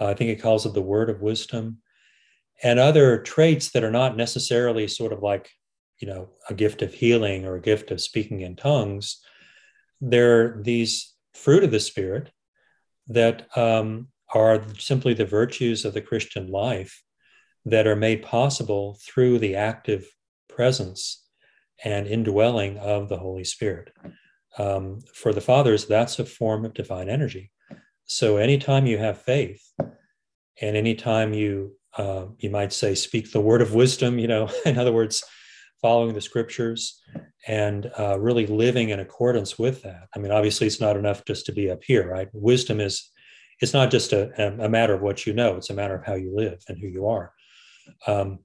Uh, 0.00 0.06
I 0.06 0.14
think 0.14 0.30
he 0.30 0.36
calls 0.36 0.66
it 0.66 0.74
the 0.74 0.82
word 0.82 1.10
of 1.10 1.20
wisdom 1.20 1.78
and 2.62 2.78
other 2.78 3.18
traits 3.18 3.70
that 3.70 3.84
are 3.84 3.90
not 3.90 4.16
necessarily 4.16 4.88
sort 4.88 5.12
of 5.12 5.22
like 5.22 5.50
you 5.98 6.08
know 6.08 6.28
a 6.48 6.54
gift 6.54 6.82
of 6.82 6.92
healing 6.92 7.44
or 7.44 7.56
a 7.56 7.60
gift 7.60 7.90
of 7.90 8.00
speaking 8.00 8.40
in 8.40 8.56
tongues 8.56 9.20
they're 10.00 10.60
these 10.62 11.14
fruit 11.34 11.64
of 11.64 11.70
the 11.70 11.80
spirit 11.80 12.30
that 13.08 13.46
um, 13.56 14.08
are 14.34 14.62
simply 14.78 15.14
the 15.14 15.24
virtues 15.24 15.84
of 15.84 15.94
the 15.94 16.00
christian 16.00 16.50
life 16.50 17.02
that 17.66 17.86
are 17.86 17.96
made 17.96 18.22
possible 18.22 18.98
through 19.02 19.38
the 19.38 19.56
active 19.56 20.06
presence 20.48 21.22
and 21.82 22.06
indwelling 22.06 22.78
of 22.78 23.08
the 23.08 23.18
holy 23.18 23.44
spirit. 23.44 23.92
Um, 24.56 25.00
for 25.12 25.32
the 25.32 25.40
fathers 25.40 25.86
that's 25.86 26.20
a 26.20 26.24
form 26.24 26.64
of 26.64 26.74
divine 26.74 27.08
energy. 27.08 27.50
So 28.04 28.36
anytime 28.36 28.86
you 28.86 28.98
have 28.98 29.20
faith 29.20 29.68
and 30.60 30.76
anytime 30.76 31.34
you 31.34 31.76
uh, 31.98 32.26
you 32.38 32.50
might 32.50 32.72
say 32.72 32.94
speak 32.94 33.30
the 33.32 33.40
word 33.40 33.62
of 33.62 33.74
wisdom 33.74 34.18
you 34.18 34.28
know 34.28 34.50
in 34.66 34.78
other 34.78 34.92
words 34.92 35.24
following 35.84 36.14
the 36.14 36.20
scriptures 36.20 37.02
and 37.46 37.90
uh, 37.98 38.18
really 38.18 38.46
living 38.46 38.88
in 38.88 39.00
accordance 39.00 39.58
with 39.58 39.82
that. 39.82 40.08
I 40.16 40.18
mean, 40.18 40.32
obviously, 40.32 40.66
it's 40.66 40.80
not 40.80 40.96
enough 40.96 41.26
just 41.26 41.44
to 41.44 41.52
be 41.52 41.70
up 41.70 41.84
here, 41.84 42.08
right? 42.08 42.28
Wisdom 42.32 42.80
is 42.80 43.10
it's 43.60 43.74
not 43.74 43.90
just 43.90 44.14
a, 44.14 44.64
a 44.64 44.68
matter 44.68 44.94
of 44.94 45.02
what 45.02 45.26
you 45.26 45.34
know; 45.34 45.56
it's 45.56 45.68
a 45.68 45.74
matter 45.74 45.94
of 45.94 46.04
how 46.04 46.14
you 46.14 46.34
live 46.34 46.62
and 46.68 46.78
who 46.78 46.86
you 46.86 47.06
are. 47.08 47.32
Um, 48.06 48.38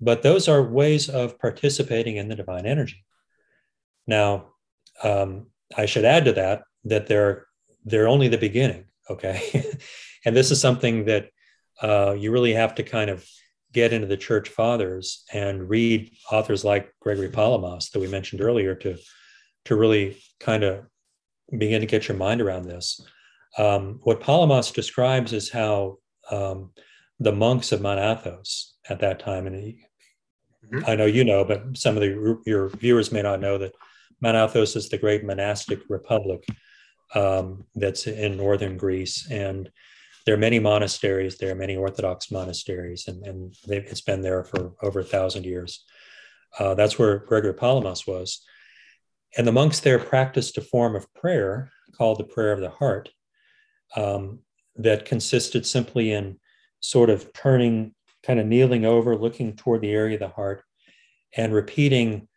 but 0.00 0.22
those 0.22 0.48
are 0.48 0.62
ways 0.62 1.08
of 1.08 1.38
participating 1.38 2.16
in 2.16 2.26
the 2.26 2.34
divine 2.34 2.66
energy. 2.66 3.04
Now, 4.08 4.48
um, 5.04 5.46
I 5.76 5.86
should 5.86 6.04
add 6.04 6.24
to 6.24 6.32
that 6.32 6.62
that 6.86 7.06
they're 7.06 7.46
they're 7.84 8.08
only 8.08 8.26
the 8.26 8.36
beginning. 8.36 8.86
Okay, 9.08 9.64
and 10.24 10.36
this 10.36 10.50
is 10.50 10.60
something 10.60 11.04
that 11.04 11.30
uh, 11.82 12.14
you 12.18 12.30
really 12.30 12.52
have 12.54 12.74
to 12.76 12.82
kind 12.82 13.10
of 13.10 13.26
get 13.72 13.92
into 13.92 14.06
the 14.06 14.16
church 14.16 14.48
fathers 14.48 15.24
and 15.32 15.68
read 15.68 16.10
authors 16.30 16.64
like 16.64 16.92
Gregory 17.00 17.28
Palamas 17.28 17.90
that 17.90 18.00
we 18.00 18.08
mentioned 18.08 18.40
earlier 18.40 18.74
to 18.74 18.96
to 19.66 19.76
really 19.76 20.16
kind 20.40 20.64
of 20.64 20.86
begin 21.56 21.80
to 21.80 21.86
get 21.86 22.08
your 22.08 22.16
mind 22.16 22.40
around 22.40 22.64
this. 22.64 23.00
Um, 23.58 24.00
what 24.04 24.20
Palamas 24.20 24.70
describes 24.70 25.32
is 25.32 25.50
how 25.50 25.98
um, 26.30 26.70
the 27.18 27.32
monks 27.32 27.72
of 27.72 27.80
Mount 27.80 28.00
Athos 28.00 28.76
at 28.88 29.00
that 29.00 29.18
time, 29.18 29.46
and 29.46 29.56
he, 29.56 29.84
mm-hmm. 30.72 30.88
I 30.88 30.94
know 30.94 31.06
you 31.06 31.24
know, 31.24 31.44
but 31.44 31.76
some 31.76 31.96
of 31.96 32.00
the, 32.00 32.40
your 32.46 32.68
viewers 32.68 33.12
may 33.12 33.22
not 33.22 33.40
know 33.40 33.58
that 33.58 33.72
Mount 34.20 34.36
Athos 34.36 34.76
is 34.76 34.88
the 34.88 34.98
great 34.98 35.24
monastic 35.24 35.80
republic 35.88 36.46
um, 37.14 37.64
that's 37.74 38.06
in 38.06 38.36
northern 38.36 38.76
Greece, 38.76 39.28
and 39.30 39.70
there 40.26 40.34
are 40.34 40.38
many 40.38 40.58
monasteries. 40.58 41.38
There 41.38 41.50
are 41.50 41.56
many 41.56 41.76
Orthodox 41.76 42.30
monasteries, 42.30 43.08
and, 43.08 43.26
and 43.26 43.54
it's 43.66 44.00
been 44.00 44.22
there 44.22 44.44
for 44.44 44.72
over 44.82 45.00
a 45.00 45.04
thousand 45.04 45.44
years. 45.44 45.84
Uh, 46.58 46.74
that's 46.74 46.98
where 46.98 47.18
Gregory 47.18 47.54
Palamas 47.54 48.06
was. 48.06 48.44
And 49.36 49.46
the 49.46 49.52
monks 49.52 49.80
there 49.80 49.98
practiced 49.98 50.58
a 50.58 50.62
form 50.62 50.96
of 50.96 51.12
prayer 51.14 51.70
called 51.96 52.18
the 52.18 52.24
prayer 52.24 52.52
of 52.52 52.60
the 52.60 52.70
heart 52.70 53.08
um, 53.96 54.40
that 54.76 55.04
consisted 55.04 55.64
simply 55.64 56.12
in 56.12 56.38
sort 56.80 57.10
of 57.10 57.32
turning, 57.32 57.94
kind 58.22 58.40
of 58.40 58.46
kneeling 58.46 58.84
over, 58.84 59.16
looking 59.16 59.54
toward 59.54 59.80
the 59.80 59.92
area 59.92 60.14
of 60.14 60.20
the 60.20 60.28
heart, 60.28 60.64
and 61.36 61.54
repeating 61.54 62.28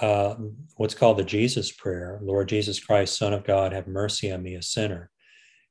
uh, 0.00 0.34
what's 0.76 0.94
called 0.94 1.18
the 1.18 1.24
Jesus 1.24 1.70
prayer 1.70 2.18
Lord 2.22 2.48
Jesus 2.48 2.80
Christ, 2.80 3.16
Son 3.16 3.32
of 3.32 3.44
God, 3.44 3.72
have 3.72 3.86
mercy 3.86 4.32
on 4.32 4.42
me, 4.42 4.54
a 4.54 4.62
sinner 4.62 5.11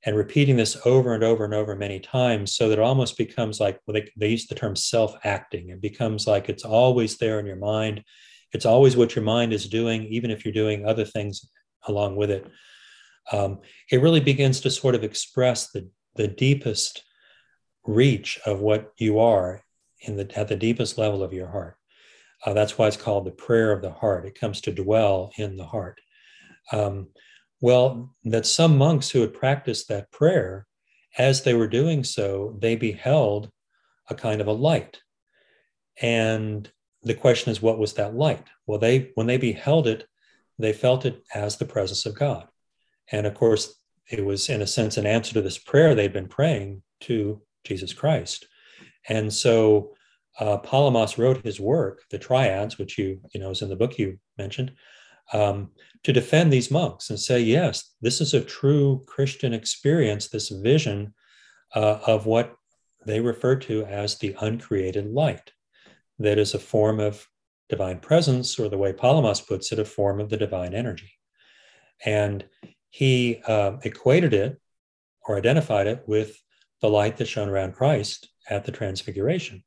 and 0.05 0.15
repeating 0.15 0.55
this 0.55 0.77
over 0.85 1.13
and 1.13 1.23
over 1.23 1.45
and 1.45 1.53
over 1.53 1.75
many 1.75 1.99
times 1.99 2.55
so 2.55 2.69
that 2.69 2.79
it 2.79 2.83
almost 2.83 3.17
becomes 3.17 3.59
like 3.59 3.79
well, 3.85 3.93
they, 3.93 4.09
they 4.17 4.29
use 4.29 4.47
the 4.47 4.55
term 4.55 4.75
self-acting. 4.75 5.69
It 5.69 5.81
becomes 5.81 6.25
like 6.27 6.49
it's 6.49 6.65
always 6.65 7.17
there 7.17 7.39
in 7.39 7.45
your 7.45 7.55
mind. 7.55 8.03
It's 8.51 8.65
always 8.65 8.97
what 8.97 9.15
your 9.15 9.23
mind 9.23 9.53
is 9.53 9.69
doing 9.69 10.03
even 10.05 10.31
if 10.31 10.43
you're 10.43 10.53
doing 10.53 10.85
other 10.85 11.05
things 11.05 11.49
along 11.87 12.15
with 12.15 12.31
it. 12.31 12.47
Um, 13.31 13.59
it 13.91 14.01
really 14.01 14.19
begins 14.19 14.61
to 14.61 14.71
sort 14.71 14.95
of 14.95 15.03
express 15.03 15.71
the, 15.71 15.89
the 16.15 16.27
deepest 16.27 17.03
reach 17.85 18.39
of 18.45 18.59
what 18.59 18.91
you 18.97 19.19
are 19.19 19.63
in 20.01 20.17
the 20.17 20.37
at 20.37 20.47
the 20.47 20.55
deepest 20.55 20.97
level 20.97 21.23
of 21.23 21.33
your 21.33 21.47
heart. 21.47 21.77
Uh, 22.43 22.53
that's 22.53 22.77
why 22.77 22.87
it's 22.87 22.97
called 22.97 23.25
the 23.25 23.31
prayer 23.31 23.71
of 23.71 23.81
the 23.81 23.91
heart. 23.91 24.25
It 24.25 24.39
comes 24.39 24.61
to 24.61 24.71
dwell 24.71 25.31
in 25.37 25.57
the 25.57 25.65
heart. 25.65 26.01
Um, 26.71 27.09
well, 27.61 28.15
that 28.23 28.45
some 28.47 28.77
monks 28.77 29.09
who 29.09 29.21
had 29.21 29.33
practiced 29.33 29.87
that 29.87 30.11
prayer, 30.11 30.67
as 31.17 31.43
they 31.43 31.53
were 31.53 31.67
doing 31.67 32.03
so, 32.03 32.57
they 32.59 32.75
beheld 32.75 33.49
a 34.09 34.15
kind 34.15 34.41
of 34.41 34.47
a 34.47 34.51
light. 34.51 34.99
And 36.01 36.69
the 37.03 37.13
question 37.13 37.51
is, 37.51 37.61
what 37.61 37.77
was 37.77 37.93
that 37.93 38.15
light? 38.15 38.47
Well, 38.65 38.79
they 38.79 39.11
when 39.15 39.27
they 39.27 39.37
beheld 39.37 39.87
it, 39.87 40.07
they 40.57 40.73
felt 40.73 41.05
it 41.05 41.23
as 41.33 41.57
the 41.57 41.65
presence 41.65 42.05
of 42.05 42.15
God. 42.15 42.47
And 43.11 43.27
of 43.27 43.35
course, 43.35 43.75
it 44.09 44.25
was 44.25 44.49
in 44.49 44.61
a 44.61 44.67
sense 44.67 44.97
an 44.97 45.05
answer 45.05 45.33
to 45.33 45.41
this 45.41 45.57
prayer 45.57 45.93
they'd 45.93 46.13
been 46.13 46.27
praying 46.27 46.81
to 47.01 47.41
Jesus 47.63 47.93
Christ. 47.93 48.47
And 49.07 49.31
so 49.31 49.93
uh, 50.39 50.57
Palamas 50.57 51.17
wrote 51.17 51.43
his 51.43 51.59
work, 51.59 52.03
the 52.09 52.17
Triads, 52.17 52.77
which 52.77 52.97
you 52.97 53.19
you 53.33 53.39
know 53.39 53.51
is 53.51 53.61
in 53.61 53.69
the 53.69 53.75
book 53.75 53.99
you 53.99 54.17
mentioned, 54.37 54.71
um, 55.33 55.71
to 56.03 56.13
defend 56.13 56.51
these 56.51 56.71
monks 56.71 57.09
and 57.09 57.19
say, 57.19 57.39
yes, 57.39 57.93
this 58.01 58.21
is 58.21 58.33
a 58.33 58.41
true 58.41 59.03
Christian 59.07 59.53
experience, 59.53 60.27
this 60.27 60.49
vision 60.49 61.13
uh, 61.75 61.99
of 62.05 62.25
what 62.25 62.55
they 63.05 63.19
refer 63.19 63.55
to 63.55 63.85
as 63.85 64.17
the 64.17 64.35
uncreated 64.41 65.11
light, 65.11 65.51
that 66.19 66.37
is 66.37 66.53
a 66.53 66.59
form 66.59 66.99
of 66.99 67.27
divine 67.69 67.99
presence, 67.99 68.59
or 68.59 68.67
the 68.67 68.77
way 68.77 68.93
Palamas 68.93 69.41
puts 69.41 69.71
it, 69.71 69.79
a 69.79 69.85
form 69.85 70.19
of 70.19 70.29
the 70.29 70.37
divine 70.37 70.73
energy. 70.73 71.11
And 72.05 72.43
he 72.89 73.41
uh, 73.47 73.77
equated 73.83 74.33
it 74.33 74.59
or 75.27 75.37
identified 75.37 75.87
it 75.87 76.03
with 76.07 76.37
the 76.81 76.89
light 76.89 77.17
that 77.17 77.27
shone 77.27 77.47
around 77.47 77.73
Christ 77.73 78.29
at 78.49 78.65
the 78.65 78.71
Transfiguration. 78.71 79.63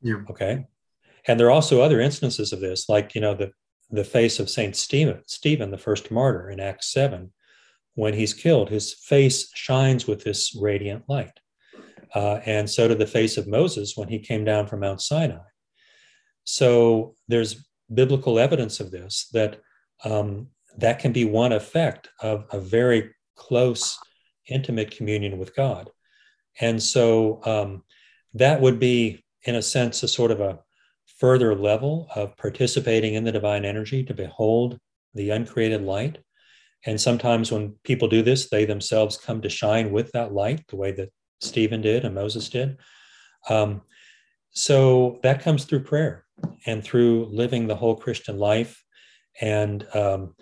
Yeah. 0.00 0.22
Okay. 0.30 0.66
And 1.26 1.38
there 1.38 1.48
are 1.48 1.52
also 1.52 1.82
other 1.82 2.00
instances 2.00 2.52
of 2.52 2.60
this, 2.60 2.88
like 2.88 3.14
you 3.14 3.20
know 3.20 3.34
the 3.34 3.50
the 3.90 4.04
face 4.04 4.38
of 4.38 4.50
Saint 4.50 4.76
Stephen, 4.76 5.22
Stephen, 5.26 5.70
the 5.70 5.78
first 5.78 6.10
martyr 6.10 6.50
in 6.50 6.60
Acts 6.60 6.92
seven, 6.92 7.32
when 7.94 8.14
he's 8.14 8.34
killed, 8.34 8.68
his 8.68 8.94
face 8.94 9.50
shines 9.54 10.06
with 10.06 10.22
this 10.22 10.54
radiant 10.54 11.04
light, 11.08 11.40
uh, 12.14 12.40
and 12.46 12.68
so 12.70 12.86
did 12.86 12.98
the 12.98 13.06
face 13.06 13.36
of 13.36 13.48
Moses 13.48 13.96
when 13.96 14.08
he 14.08 14.18
came 14.18 14.44
down 14.44 14.66
from 14.66 14.80
Mount 14.80 15.00
Sinai. 15.00 15.38
So 16.44 17.14
there's 17.26 17.66
biblical 17.92 18.38
evidence 18.38 18.80
of 18.80 18.90
this 18.90 19.28
that 19.32 19.60
um, 20.04 20.48
that 20.76 21.00
can 21.00 21.12
be 21.12 21.24
one 21.24 21.52
effect 21.52 22.08
of 22.20 22.44
a 22.52 22.60
very 22.60 23.10
close, 23.34 23.98
intimate 24.48 24.90
communion 24.90 25.38
with 25.38 25.56
God, 25.56 25.90
and 26.60 26.82
so 26.82 27.40
um, 27.44 27.82
that 28.34 28.60
would 28.60 28.78
be, 28.78 29.24
in 29.42 29.54
a 29.54 29.62
sense, 29.62 30.02
a 30.02 30.08
sort 30.08 30.30
of 30.30 30.40
a 30.40 30.58
further 31.18 31.54
level 31.54 32.08
of 32.14 32.36
participating 32.36 33.14
in 33.14 33.24
the 33.24 33.32
divine 33.32 33.64
energy 33.64 34.04
to 34.04 34.14
behold 34.14 34.78
the 35.14 35.30
uncreated 35.30 35.82
light. 35.82 36.18
And 36.86 37.00
sometimes 37.00 37.50
when 37.50 37.74
people 37.82 38.08
do 38.08 38.22
this, 38.22 38.48
they 38.48 38.64
themselves 38.64 39.16
come 39.16 39.42
to 39.42 39.48
shine 39.48 39.90
with 39.90 40.12
that 40.12 40.32
light, 40.32 40.64
the 40.68 40.76
way 40.76 40.92
that 40.92 41.10
Stephen 41.40 41.80
did 41.80 42.04
and 42.04 42.14
Moses 42.14 42.48
did. 42.48 42.78
Um, 43.48 43.82
so 44.50 45.18
that 45.22 45.42
comes 45.42 45.64
through 45.64 45.84
prayer 45.84 46.24
and 46.66 46.82
through 46.82 47.26
living 47.26 47.66
the 47.66 47.76
whole 47.76 47.96
Christian 47.96 48.38
life. 48.38 48.82
And 49.40 49.86
um, 49.94 50.34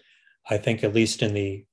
I 0.49 0.59
think, 0.59 0.85
at 0.85 0.95
least 0.95 1.23
in 1.23 1.35
the, 1.35 1.65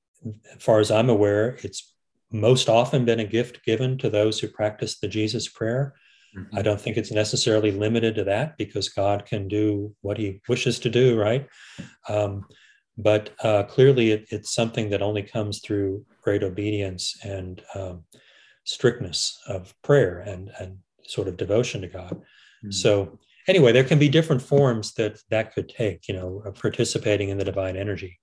as 0.54 0.62
far 0.62 0.80
as 0.80 0.90
I'm 0.90 1.10
aware, 1.10 1.58
it's 1.62 1.92
most 2.30 2.68
often 2.68 3.04
been 3.04 3.20
a 3.20 3.24
gift 3.24 3.64
given 3.64 3.98
to 3.98 4.10
those 4.10 4.40
who 4.40 4.48
practice 4.48 4.98
the 4.98 5.08
Jesus 5.08 5.48
prayer. 5.48 5.94
Mm-hmm. 6.36 6.58
I 6.58 6.62
don't 6.62 6.80
think 6.80 6.96
it's 6.96 7.12
necessarily 7.12 7.70
limited 7.70 8.14
to 8.16 8.24
that 8.24 8.56
because 8.58 8.88
God 8.88 9.24
can 9.26 9.48
do 9.48 9.94
what 10.00 10.18
he 10.18 10.40
wishes 10.48 10.78
to 10.80 10.90
do, 10.90 11.18
right? 11.18 11.48
Um, 12.08 12.46
but 12.96 13.30
uh, 13.42 13.64
clearly, 13.64 14.12
it, 14.12 14.26
it's 14.30 14.54
something 14.54 14.90
that 14.90 15.02
only 15.02 15.22
comes 15.22 15.60
through 15.60 16.04
great 16.22 16.42
obedience 16.42 17.16
and 17.24 17.62
um, 17.74 18.04
strictness 18.64 19.38
of 19.48 19.74
prayer 19.82 20.20
and, 20.20 20.50
and 20.58 20.78
sort 21.06 21.28
of 21.28 21.36
devotion 21.36 21.80
to 21.82 21.88
God. 21.88 22.12
Mm-hmm. 22.12 22.70
So, 22.70 23.18
anyway, 23.48 23.72
there 23.72 23.84
can 23.84 23.98
be 23.98 24.08
different 24.08 24.42
forms 24.42 24.94
that 24.94 25.18
that 25.30 25.54
could 25.54 25.68
take, 25.68 26.08
you 26.08 26.14
know, 26.14 26.42
participating 26.60 27.28
in 27.28 27.38
the 27.38 27.44
divine 27.44 27.76
energy. 27.76 28.18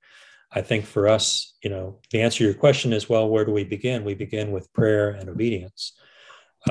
I 0.53 0.61
think 0.61 0.85
for 0.85 1.07
us, 1.07 1.55
you 1.63 1.69
know, 1.69 1.99
the 2.11 2.21
answer 2.21 2.39
to 2.39 2.43
your 2.45 2.53
question 2.53 2.91
is 2.91 3.07
well, 3.07 3.29
where 3.29 3.45
do 3.45 3.51
we 3.51 3.63
begin? 3.63 4.03
We 4.03 4.15
begin 4.15 4.51
with 4.51 4.71
prayer 4.73 5.11
and 5.11 5.29
obedience. 5.29 5.93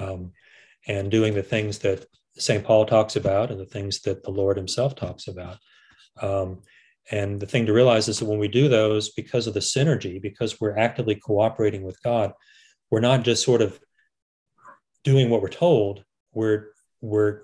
Um, 0.00 0.32
and 0.90 1.08
doing 1.08 1.34
the 1.34 1.42
things 1.42 1.78
that 1.78 2.04
St. 2.36 2.64
Paul 2.64 2.84
talks 2.84 3.14
about 3.14 3.52
and 3.52 3.60
the 3.60 3.64
things 3.64 4.00
that 4.00 4.24
the 4.24 4.32
Lord 4.32 4.56
himself 4.56 4.96
talks 4.96 5.28
about. 5.28 5.58
Um, 6.20 6.62
and 7.12 7.38
the 7.38 7.46
thing 7.46 7.66
to 7.66 7.72
realize 7.72 8.08
is 8.08 8.18
that 8.18 8.24
when 8.24 8.40
we 8.40 8.48
do 8.48 8.68
those, 8.68 9.10
because 9.10 9.46
of 9.46 9.54
the 9.54 9.60
synergy, 9.60 10.20
because 10.20 10.60
we're 10.60 10.76
actively 10.76 11.14
cooperating 11.14 11.82
with 11.84 12.02
God, 12.02 12.32
we're 12.90 13.00
not 13.00 13.22
just 13.22 13.44
sort 13.44 13.62
of 13.62 13.78
doing 15.04 15.30
what 15.30 15.42
we're 15.42 15.48
told, 15.48 16.04
we're, 16.32 16.70
we're 17.00 17.42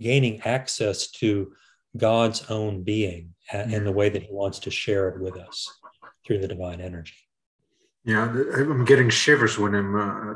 gaining 0.00 0.40
access 0.42 1.10
to 1.10 1.52
God's 1.96 2.48
own 2.48 2.84
being 2.84 3.34
in 3.52 3.84
the 3.84 3.92
way 3.92 4.08
that 4.08 4.22
he 4.22 4.32
wants 4.32 4.60
to 4.60 4.70
share 4.70 5.08
it 5.08 5.20
with 5.20 5.36
us 5.36 5.68
through 6.24 6.38
the 6.38 6.48
divine 6.48 6.80
energy. 6.80 7.14
Yeah, 8.04 8.22
I'm 8.22 8.84
getting 8.84 9.10
shivers 9.10 9.58
when 9.58 9.74
I'm 9.74 9.94
uh, 9.96 10.34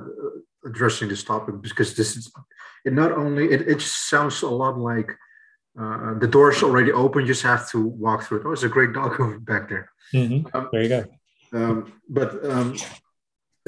addressing 0.65 1.09
this 1.09 1.23
topic 1.23 1.61
because 1.63 1.95
this 1.95 2.17
is 2.17 2.31
it 2.85 2.93
not 2.93 3.13
only 3.13 3.51
it, 3.51 3.63
it 3.69 3.81
sounds 3.81 4.43
a 4.43 4.49
lot 4.49 4.79
like 4.79 5.11
uh, 5.81 6.19
the 6.19 6.27
door's 6.27 6.63
already 6.63 6.93
open 6.93 7.23
you 7.23 7.29
just 7.29 7.43
have 7.43 7.69
to 7.71 7.87
walk 7.87 8.25
through 8.25 8.41
it 8.41 8.47
oh 8.47 8.53
it's 8.53 8.65
a 8.65 8.69
great 8.69 8.93
dog 8.93 9.45
back 9.45 9.69
there 9.69 9.91
mm-hmm. 10.13 10.47
um, 10.57 10.69
there 10.73 10.83
you 10.83 10.89
go 10.89 11.05
um, 11.53 11.93
but 12.09 12.45
um, 12.45 12.75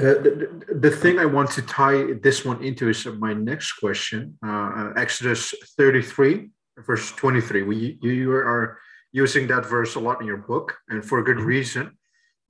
uh, 0.01 0.15
the, 0.15 0.65
the, 0.81 0.91
thing 0.91 1.19
I 1.19 1.27
want 1.27 1.51
to 1.53 1.63
tie 1.63 2.15
this 2.23 2.45
one 2.45 2.63
into 2.63 2.89
is 2.89 3.05
my 3.07 3.35
next 3.35 3.73
question. 3.73 4.39
Uh, 4.45 4.93
Exodus 4.97 5.53
33, 5.77 6.49
verse 6.87 7.13
23. 7.13 7.63
We, 7.65 7.99
you 8.01 8.33
are 8.33 8.79
using 9.13 9.47
that 9.49 9.67
verse 9.67 9.97
a 9.97 10.01
lot 10.01 10.21
in 10.21 10.27
your 10.27 10.39
book, 10.39 10.77
and 10.89 11.05
for 11.05 11.19
a 11.19 11.25
good 11.25 11.37
mm-hmm. 11.37 11.47
reason. 11.47 11.99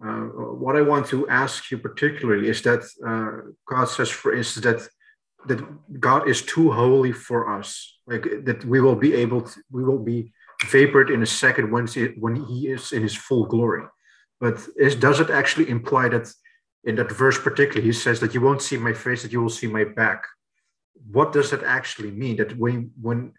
Uh, 0.03 0.25
what 0.65 0.77
I 0.77 0.83
want 0.83 1.07
to 1.09 1.29
ask 1.29 1.71
you 1.71 1.79
particularly 1.79 2.49
is 2.49 2.63
that 2.63 2.83
uh, 3.07 3.51
God 3.67 3.85
says, 3.85 4.09
for 4.09 4.35
instance, 4.35 4.65
that 4.65 4.89
that 5.47 6.01
God 6.01 6.29
is 6.29 6.43
too 6.43 6.71
holy 6.71 7.13
for 7.13 7.59
us, 7.59 7.99
like 8.07 8.27
that 8.45 8.65
we 8.65 8.81
will 8.81 8.97
be 8.97 9.15
able 9.15 9.43
to, 9.43 9.61
we 9.71 9.83
will 9.85 9.99
be 9.99 10.33
vapored 10.65 11.11
in 11.11 11.23
a 11.23 11.27
second 11.27 11.71
when 11.71 11.87
he, 11.87 12.07
when 12.19 12.37
He 12.37 12.69
is 12.69 12.93
in 12.93 13.03
His 13.03 13.15
full 13.15 13.47
glory. 13.47 13.85
But 14.39 14.61
is, 14.77 14.97
does 14.97 15.21
it 15.21 15.31
actually 15.31 15.69
imply 15.71 16.09
that 16.11 16.31
in 16.85 16.97
that 16.97 17.13
verse 17.13 17.39
particularly 17.39 17.87
He 17.87 17.93
says 17.93 18.21
that 18.21 18.35
you 18.35 18.41
won't 18.41 18.63
see 18.63 18.77
my 18.77 18.93
face, 18.93 19.23
that 19.23 19.33
you 19.33 19.43
will 19.43 19.51
see 19.51 19.67
my 19.67 19.85
back? 19.85 20.25
What 21.11 21.33
does 21.33 21.51
that 21.51 21.63
actually 21.63 22.11
mean? 22.11 22.37
That 22.37 22.57
when 22.59 22.91
when 23.01 23.33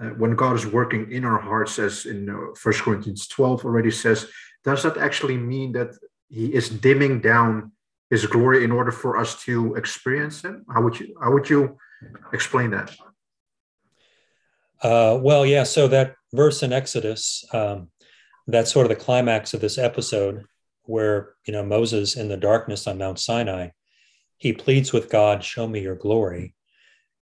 uh, 0.00 0.10
when 0.10 0.36
God 0.36 0.54
is 0.54 0.66
working 0.66 1.10
in 1.10 1.24
our 1.24 1.40
hearts, 1.40 1.78
as 1.80 2.06
in 2.06 2.30
uh, 2.30 2.54
First 2.56 2.82
Corinthians 2.82 3.26
twelve 3.26 3.64
already 3.64 3.90
says, 3.90 4.28
does 4.64 4.82
that 4.82 4.96
actually 4.96 5.36
mean 5.36 5.72
that 5.72 5.90
he 6.28 6.54
is 6.54 6.68
dimming 6.68 7.20
down 7.20 7.72
his 8.10 8.26
glory 8.26 8.64
in 8.64 8.72
order 8.72 8.90
for 8.90 9.16
us 9.16 9.42
to 9.44 9.74
experience 9.74 10.42
him? 10.42 10.64
How 10.72 10.82
would 10.82 10.98
you 10.98 11.16
how 11.22 11.32
would 11.32 11.48
you 11.48 11.78
explain 12.32 12.70
that? 12.70 12.94
Uh, 14.82 15.18
well, 15.20 15.44
yeah. 15.44 15.64
So 15.64 15.88
that 15.88 16.14
verse 16.32 16.62
in 16.62 16.72
Exodus, 16.72 17.44
um, 17.52 17.90
that's 18.46 18.72
sort 18.72 18.86
of 18.86 18.90
the 18.90 19.04
climax 19.04 19.54
of 19.54 19.60
this 19.60 19.78
episode, 19.78 20.44
where 20.84 21.34
you 21.44 21.52
know 21.52 21.64
Moses 21.64 22.16
in 22.16 22.28
the 22.28 22.36
darkness 22.36 22.86
on 22.86 22.98
Mount 22.98 23.18
Sinai, 23.18 23.70
he 24.36 24.52
pleads 24.52 24.92
with 24.92 25.10
God, 25.10 25.44
"Show 25.44 25.66
me 25.66 25.80
your 25.80 25.96
glory," 25.96 26.54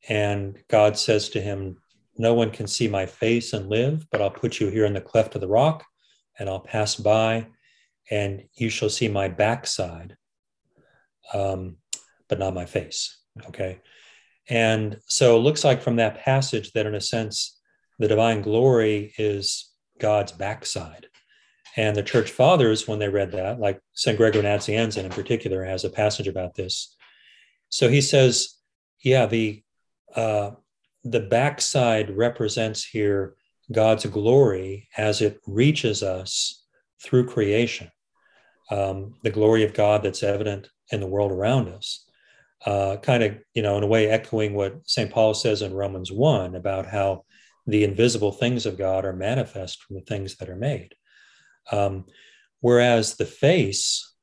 and 0.07 0.57
God 0.67 0.97
says 0.97 1.29
to 1.29 1.41
him, 1.41 1.81
"No 2.17 2.33
one 2.33 2.51
can 2.51 2.67
see 2.67 2.87
my 2.87 3.05
face 3.05 3.53
and 3.53 3.69
live, 3.69 4.07
but 4.11 4.21
I'll 4.21 4.29
put 4.29 4.59
you 4.59 4.69
here 4.69 4.85
in 4.85 4.93
the 4.93 5.01
cleft 5.01 5.35
of 5.35 5.41
the 5.41 5.47
rock, 5.47 5.85
and 6.39 6.49
I'll 6.49 6.59
pass 6.59 6.95
by." 6.95 7.47
and 8.09 8.43
you 8.53 8.69
shall 8.69 8.89
see 8.89 9.07
my 9.07 9.27
backside, 9.27 10.15
um, 11.33 11.77
but 12.29 12.39
not 12.39 12.53
my 12.53 12.65
face. 12.65 13.19
Okay. 13.47 13.79
And 14.47 14.99
so 15.07 15.37
it 15.37 15.41
looks 15.41 15.63
like 15.63 15.81
from 15.81 15.95
that 15.95 16.19
passage 16.19 16.71
that, 16.73 16.85
in 16.85 16.95
a 16.95 17.01
sense, 17.01 17.59
the 17.97 18.07
divine 18.07 18.41
glory 18.41 19.13
is 19.17 19.71
God's 19.99 20.31
backside. 20.31 21.07
And 21.77 21.95
the 21.95 22.03
church 22.03 22.31
fathers, 22.31 22.87
when 22.87 22.99
they 22.99 23.09
read 23.09 23.31
that, 23.31 23.59
like 23.59 23.81
St. 23.93 24.17
Gregory 24.17 24.43
Nazianzen 24.43 25.03
in 25.03 25.09
particular, 25.09 25.63
has 25.65 25.83
a 25.83 25.89
passage 25.89 26.27
about 26.27 26.55
this. 26.55 26.95
So 27.69 27.89
he 27.89 28.01
says, 28.01 28.55
yeah, 29.03 29.25
the 29.25 29.63
uh, 30.15 30.51
the 31.03 31.19
backside 31.19 32.15
represents 32.15 32.83
here 32.83 33.35
God's 33.71 34.05
glory 34.05 34.87
as 34.97 35.21
it 35.21 35.39
reaches 35.47 36.03
us 36.03 36.63
through 37.03 37.27
creation 37.27 37.91
um, 38.71 39.15
the 39.23 39.29
glory 39.29 39.63
of 39.63 39.73
God 39.73 40.03
that's 40.03 40.23
evident 40.23 40.69
in 40.91 40.99
the 40.99 41.07
world 41.07 41.31
around 41.31 41.69
us. 41.69 42.03
Uh, 42.65 42.97
kind 42.97 43.23
of, 43.23 43.37
you 43.53 43.61
know, 43.61 43.77
in 43.77 43.83
a 43.83 43.87
way, 43.87 44.09
echoing 44.09 44.53
what 44.53 44.87
St. 44.87 45.11
Paul 45.11 45.33
says 45.33 45.61
in 45.61 45.73
Romans 45.73 46.11
1 46.11 46.55
about 46.55 46.87
how 46.87 47.25
the 47.67 47.83
invisible 47.83 48.31
things 48.31 48.65
of 48.65 48.77
God 48.77 49.05
are 49.05 49.13
manifest 49.13 49.83
from 49.83 49.95
the 49.95 50.01
things 50.01 50.37
that 50.37 50.49
are 50.49 50.55
made. 50.55 50.95
Um, 51.71 52.05
whereas 52.61 53.17
the 53.17 53.25
face, 53.25 54.13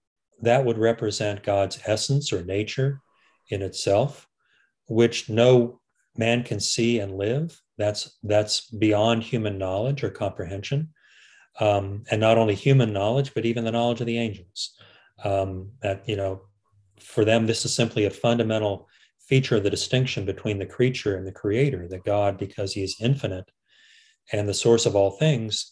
that 0.41 0.65
would 0.65 0.79
represent 0.79 1.45
God's 1.45 1.79
essence 1.87 2.33
or 2.33 2.45
nature 2.45 3.01
in 3.49 3.63
itself, 3.63 4.27
which 4.89 5.29
no 5.29 5.81
man 6.17 6.43
can 6.43 6.59
see 6.59 6.99
and 6.99 7.17
live. 7.17 7.62
That's 7.79 8.19
that's 8.23 8.71
beyond 8.71 9.23
human 9.23 9.59
knowledge 9.59 10.05
or 10.05 10.11
comprehension 10.11 10.93
um, 11.61 12.05
and 12.11 12.21
not 12.21 12.39
only 12.39 12.55
human 12.55 12.93
knowledge, 12.93 13.35
but 13.35 13.45
even 13.45 13.65
the 13.65 13.73
knowledge 13.73 14.01
of 14.01 14.07
the 14.07 14.19
angels. 14.19 14.75
Um, 15.25 15.71
that, 15.83 16.09
you 16.09 16.17
know, 16.17 16.43
for 17.01 17.25
them, 17.25 17.47
this 17.47 17.65
is 17.65 17.75
simply 17.75 18.05
a 18.05 18.11
fundamental 18.11 18.89
feature 19.29 19.57
of 19.57 19.63
the 19.63 19.71
distinction 19.71 20.25
between 20.25 20.59
the 20.59 20.67
creature 20.67 21.17
and 21.17 21.27
the 21.27 21.33
creator, 21.33 21.87
that 21.89 22.05
God, 22.05 22.39
because 22.39 22.73
he 22.73 22.83
is 22.83 22.97
infinite 23.01 23.51
and 24.33 24.49
the 24.49 24.55
source 24.55 24.87
of 24.87 24.97
all 24.97 25.13
things, 25.13 25.71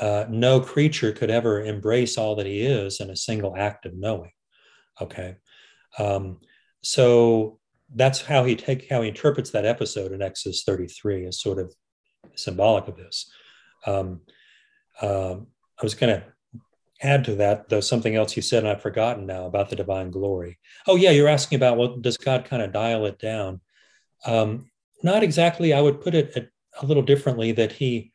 uh, 0.00 0.26
no 0.28 0.60
creature 0.60 1.12
could 1.12 1.30
ever 1.30 1.62
embrace 1.62 2.18
all 2.18 2.36
that 2.36 2.46
he 2.46 2.60
is 2.62 3.00
in 3.00 3.10
a 3.10 3.16
single 3.16 3.56
act 3.56 3.86
of 3.86 3.96
knowing. 3.96 4.32
Okay, 5.00 5.36
um, 5.98 6.38
so 6.82 7.58
that's 7.94 8.22
how 8.22 8.44
he 8.44 8.56
take 8.56 8.88
how 8.90 9.02
he 9.02 9.08
interprets 9.08 9.50
that 9.50 9.64
episode 9.64 10.12
in 10.12 10.22
Exodus 10.22 10.64
33 10.64 11.26
as 11.26 11.40
sort 11.40 11.58
of 11.58 11.74
symbolic 12.34 12.88
of 12.88 12.96
this. 12.96 13.30
Um, 13.86 14.20
uh, 15.00 15.36
I 15.80 15.82
was 15.82 15.94
going 15.94 16.20
to 16.20 16.26
add 17.02 17.24
to 17.24 17.34
that, 17.36 17.68
though, 17.68 17.80
something 17.80 18.16
else 18.16 18.36
you 18.36 18.42
said, 18.42 18.64
and 18.64 18.68
I've 18.68 18.82
forgotten 18.82 19.26
now 19.26 19.46
about 19.46 19.70
the 19.70 19.76
divine 19.76 20.10
glory. 20.10 20.58
Oh, 20.86 20.96
yeah, 20.96 21.10
you're 21.10 21.28
asking 21.28 21.56
about, 21.56 21.76
well, 21.76 21.96
does 21.96 22.16
God 22.16 22.44
kind 22.44 22.62
of 22.62 22.72
dial 22.72 23.04
it 23.06 23.18
down? 23.18 23.60
Um, 24.24 24.70
not 25.02 25.22
exactly. 25.22 25.72
I 25.72 25.80
would 25.80 26.00
put 26.00 26.14
it 26.14 26.34
a, 26.36 26.48
a 26.82 26.86
little 26.86 27.02
differently 27.02 27.52
that 27.52 27.72
he, 27.72 28.12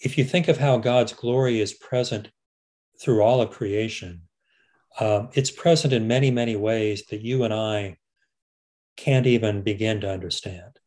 if 0.00 0.18
you 0.18 0.24
think 0.24 0.48
of 0.48 0.58
how 0.58 0.78
God's 0.78 1.12
glory 1.12 1.60
is 1.60 1.72
present 1.72 2.30
through 3.00 3.22
all 3.22 3.40
of 3.40 3.50
creation, 3.50 4.22
um, 4.98 5.30
it's 5.32 5.50
present 5.50 5.92
in 5.92 6.06
many, 6.06 6.30
many 6.30 6.56
ways 6.56 7.06
that 7.06 7.22
you 7.22 7.44
and 7.44 7.54
I 7.54 7.96
can't 8.96 9.26
even 9.26 9.62
begin 9.62 10.00
to 10.00 10.10
understand. 10.10 10.78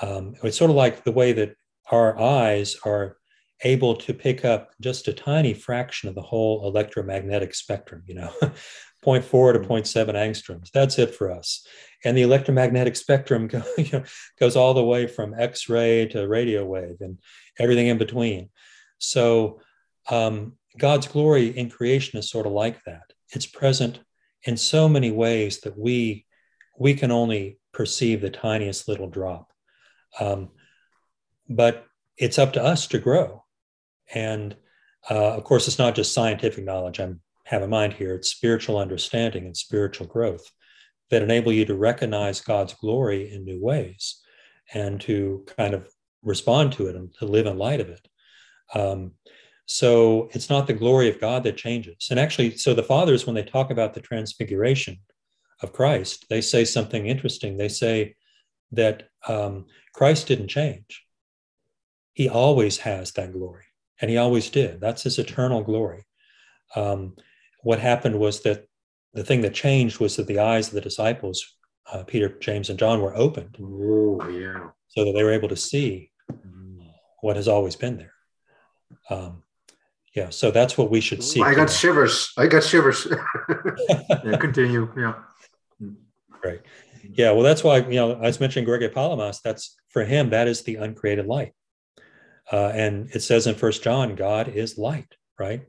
Um, 0.00 0.34
it's 0.42 0.56
sort 0.56 0.70
of 0.70 0.76
like 0.76 1.04
the 1.04 1.12
way 1.12 1.32
that 1.32 1.56
our 1.90 2.18
eyes 2.18 2.76
are 2.84 3.16
able 3.64 3.96
to 3.96 4.14
pick 4.14 4.44
up 4.44 4.70
just 4.80 5.08
a 5.08 5.12
tiny 5.12 5.54
fraction 5.54 6.08
of 6.08 6.14
the 6.14 6.22
whole 6.22 6.66
electromagnetic 6.66 7.54
spectrum, 7.54 8.02
you 8.06 8.14
know, 8.14 8.32
0.4 9.04 9.54
to 9.54 9.60
0.7 9.60 10.14
angstroms. 10.14 10.70
That's 10.70 10.98
it 10.98 11.14
for 11.14 11.30
us. 11.30 11.66
And 12.04 12.16
the 12.16 12.22
electromagnetic 12.22 12.96
spectrum 12.96 13.46
go, 13.48 13.62
you 13.76 13.88
know, 13.92 14.04
goes 14.38 14.56
all 14.56 14.74
the 14.74 14.84
way 14.84 15.06
from 15.06 15.34
X 15.38 15.68
ray 15.68 16.06
to 16.08 16.28
radio 16.28 16.64
wave 16.64 16.96
and 17.00 17.18
everything 17.58 17.88
in 17.88 17.98
between. 17.98 18.50
So, 18.98 19.60
um, 20.10 20.54
God's 20.78 21.08
glory 21.08 21.48
in 21.48 21.70
creation 21.70 22.18
is 22.18 22.30
sort 22.30 22.46
of 22.46 22.52
like 22.52 22.82
that. 22.84 23.02
It's 23.32 23.46
present 23.46 24.00
in 24.44 24.56
so 24.56 24.88
many 24.88 25.10
ways 25.10 25.60
that 25.60 25.76
we 25.76 26.24
we 26.78 26.94
can 26.94 27.10
only 27.10 27.58
perceive 27.72 28.20
the 28.20 28.30
tiniest 28.30 28.88
little 28.88 29.08
drop. 29.08 29.52
Um, 30.20 30.50
but 31.48 31.86
it's 32.16 32.38
up 32.38 32.52
to 32.54 32.62
us 32.62 32.86
to 32.88 32.98
grow. 32.98 33.44
And 34.14 34.56
uh, 35.10 35.34
of 35.34 35.44
course, 35.44 35.68
it's 35.68 35.78
not 35.78 35.94
just 35.94 36.14
scientific 36.14 36.64
knowledge 36.64 37.00
I 37.00 37.12
have 37.44 37.62
in 37.62 37.70
mind 37.70 37.94
here, 37.94 38.14
it's 38.14 38.30
spiritual 38.30 38.78
understanding 38.78 39.46
and 39.46 39.56
spiritual 39.56 40.06
growth 40.06 40.50
that 41.10 41.22
enable 41.22 41.52
you 41.52 41.64
to 41.64 41.74
recognize 41.74 42.40
God's 42.40 42.74
glory 42.74 43.32
in 43.32 43.44
new 43.44 43.60
ways 43.62 44.20
and 44.74 45.00
to 45.02 45.46
kind 45.56 45.72
of 45.72 45.88
respond 46.22 46.72
to 46.74 46.88
it 46.88 46.96
and 46.96 47.12
to 47.14 47.24
live 47.24 47.46
in 47.46 47.56
light 47.56 47.80
of 47.80 47.88
it. 47.88 48.06
Um, 48.74 49.12
so 49.64 50.28
it's 50.32 50.50
not 50.50 50.66
the 50.66 50.74
glory 50.74 51.08
of 51.08 51.20
God 51.20 51.42
that 51.44 51.56
changes. 51.56 52.08
And 52.10 52.20
actually, 52.20 52.56
so 52.56 52.74
the 52.74 52.82
fathers, 52.82 53.26
when 53.26 53.34
they 53.34 53.42
talk 53.42 53.70
about 53.70 53.94
the 53.94 54.00
transfiguration 54.00 54.98
of 55.62 55.72
Christ, 55.72 56.26
they 56.28 56.40
say 56.40 56.64
something 56.64 57.06
interesting. 57.06 57.56
They 57.56 57.68
say 57.68 58.14
that 58.72 59.08
um, 59.26 59.66
Christ 59.94 60.28
didn't 60.28 60.48
change, 60.48 61.04
he 62.12 62.28
always 62.28 62.78
has 62.78 63.12
that 63.12 63.32
glory 63.32 63.64
and 64.00 64.10
he 64.10 64.16
always 64.16 64.50
did. 64.50 64.80
That's 64.80 65.02
his 65.02 65.18
eternal 65.18 65.62
glory. 65.62 66.04
Um, 66.76 67.16
what 67.62 67.78
happened 67.80 68.18
was 68.18 68.42
that 68.42 68.66
the 69.14 69.24
thing 69.24 69.40
that 69.42 69.54
changed 69.54 70.00
was 70.00 70.16
that 70.16 70.26
the 70.26 70.38
eyes 70.38 70.68
of 70.68 70.74
the 70.74 70.80
disciples, 70.80 71.56
uh, 71.92 72.04
Peter, 72.04 72.28
James, 72.40 72.70
and 72.70 72.78
John, 72.78 73.00
were 73.00 73.16
opened. 73.16 73.56
Oh, 73.60 74.28
yeah. 74.28 74.70
So 74.88 75.04
that 75.04 75.12
they 75.12 75.22
were 75.22 75.32
able 75.32 75.48
to 75.48 75.56
see 75.56 76.10
what 77.20 77.36
has 77.36 77.48
always 77.48 77.76
been 77.76 77.96
there. 77.96 78.12
Um, 79.10 79.42
yeah, 80.14 80.30
so 80.30 80.50
that's 80.50 80.76
what 80.76 80.90
we 80.90 81.00
should 81.00 81.22
see. 81.22 81.42
I 81.42 81.54
got 81.54 81.70
shivers. 81.70 82.32
I 82.36 82.46
got 82.46 82.64
shivers. 82.64 83.06
yeah, 84.24 84.36
continue. 84.38 84.92
Yeah. 84.96 85.14
Right. 86.44 86.60
Yeah. 87.02 87.32
Well, 87.32 87.42
that's 87.42 87.64
why 87.64 87.78
you 87.78 87.96
know 87.96 88.12
I 88.12 88.26
was 88.26 88.40
mentioning 88.40 88.64
Gregory 88.64 88.88
Palamas. 88.88 89.40
That's 89.42 89.76
for 89.88 90.04
him. 90.04 90.30
That 90.30 90.48
is 90.48 90.62
the 90.62 90.76
uncreated 90.76 91.26
light. 91.26 91.52
Uh, 92.50 92.72
and 92.74 93.10
it 93.14 93.20
says 93.20 93.46
in 93.46 93.54
First 93.54 93.82
John, 93.82 94.14
God 94.14 94.48
is 94.48 94.78
light, 94.78 95.14
right? 95.38 95.66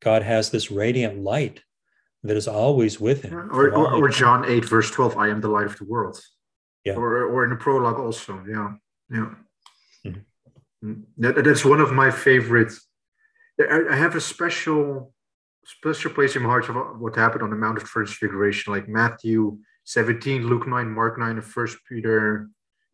God 0.00 0.22
has 0.22 0.50
this 0.50 0.70
radiant 0.70 1.22
light 1.22 1.62
that 2.22 2.36
is 2.36 2.46
always 2.46 3.00
with 3.00 3.22
him. 3.22 3.34
Or, 3.34 3.70
or, 3.70 3.94
or, 3.94 4.08
John 4.08 4.44
8, 4.48 4.64
verse 4.64 4.90
12, 4.90 5.16
I 5.16 5.28
am 5.28 5.40
the 5.40 5.48
light 5.48 5.66
of 5.66 5.76
the 5.76 5.84
world. 5.84 6.20
Yeah. 6.84 6.94
Or, 6.94 7.24
or 7.24 7.44
in 7.44 7.50
the 7.50 7.56
prologue 7.56 7.98
also. 7.98 8.42
Yeah. 8.48 8.74
Yeah. 9.10 9.34
Mm-hmm. 10.06 10.88
Mm. 10.88 11.02
That, 11.18 11.44
that's 11.44 11.64
one 11.64 11.80
of 11.80 11.92
my 11.92 12.10
favorites. 12.10 12.86
I 13.60 13.96
have 13.96 14.16
a 14.16 14.20
special 14.20 15.12
special 15.64 16.10
place 16.10 16.34
in 16.34 16.42
my 16.42 16.48
heart 16.48 16.68
of 16.68 17.00
what 17.00 17.14
happened 17.14 17.42
on 17.42 17.50
the 17.50 17.56
Mount 17.56 17.78
of 17.78 17.84
Transfiguration, 17.84 18.72
like 18.72 18.88
Matthew 18.88 19.58
17, 19.84 20.46
Luke 20.46 20.66
9, 20.66 20.88
Mark 20.88 21.18
9, 21.18 21.30
and 21.30 21.44
First 21.44 21.78
Peter 21.88 22.48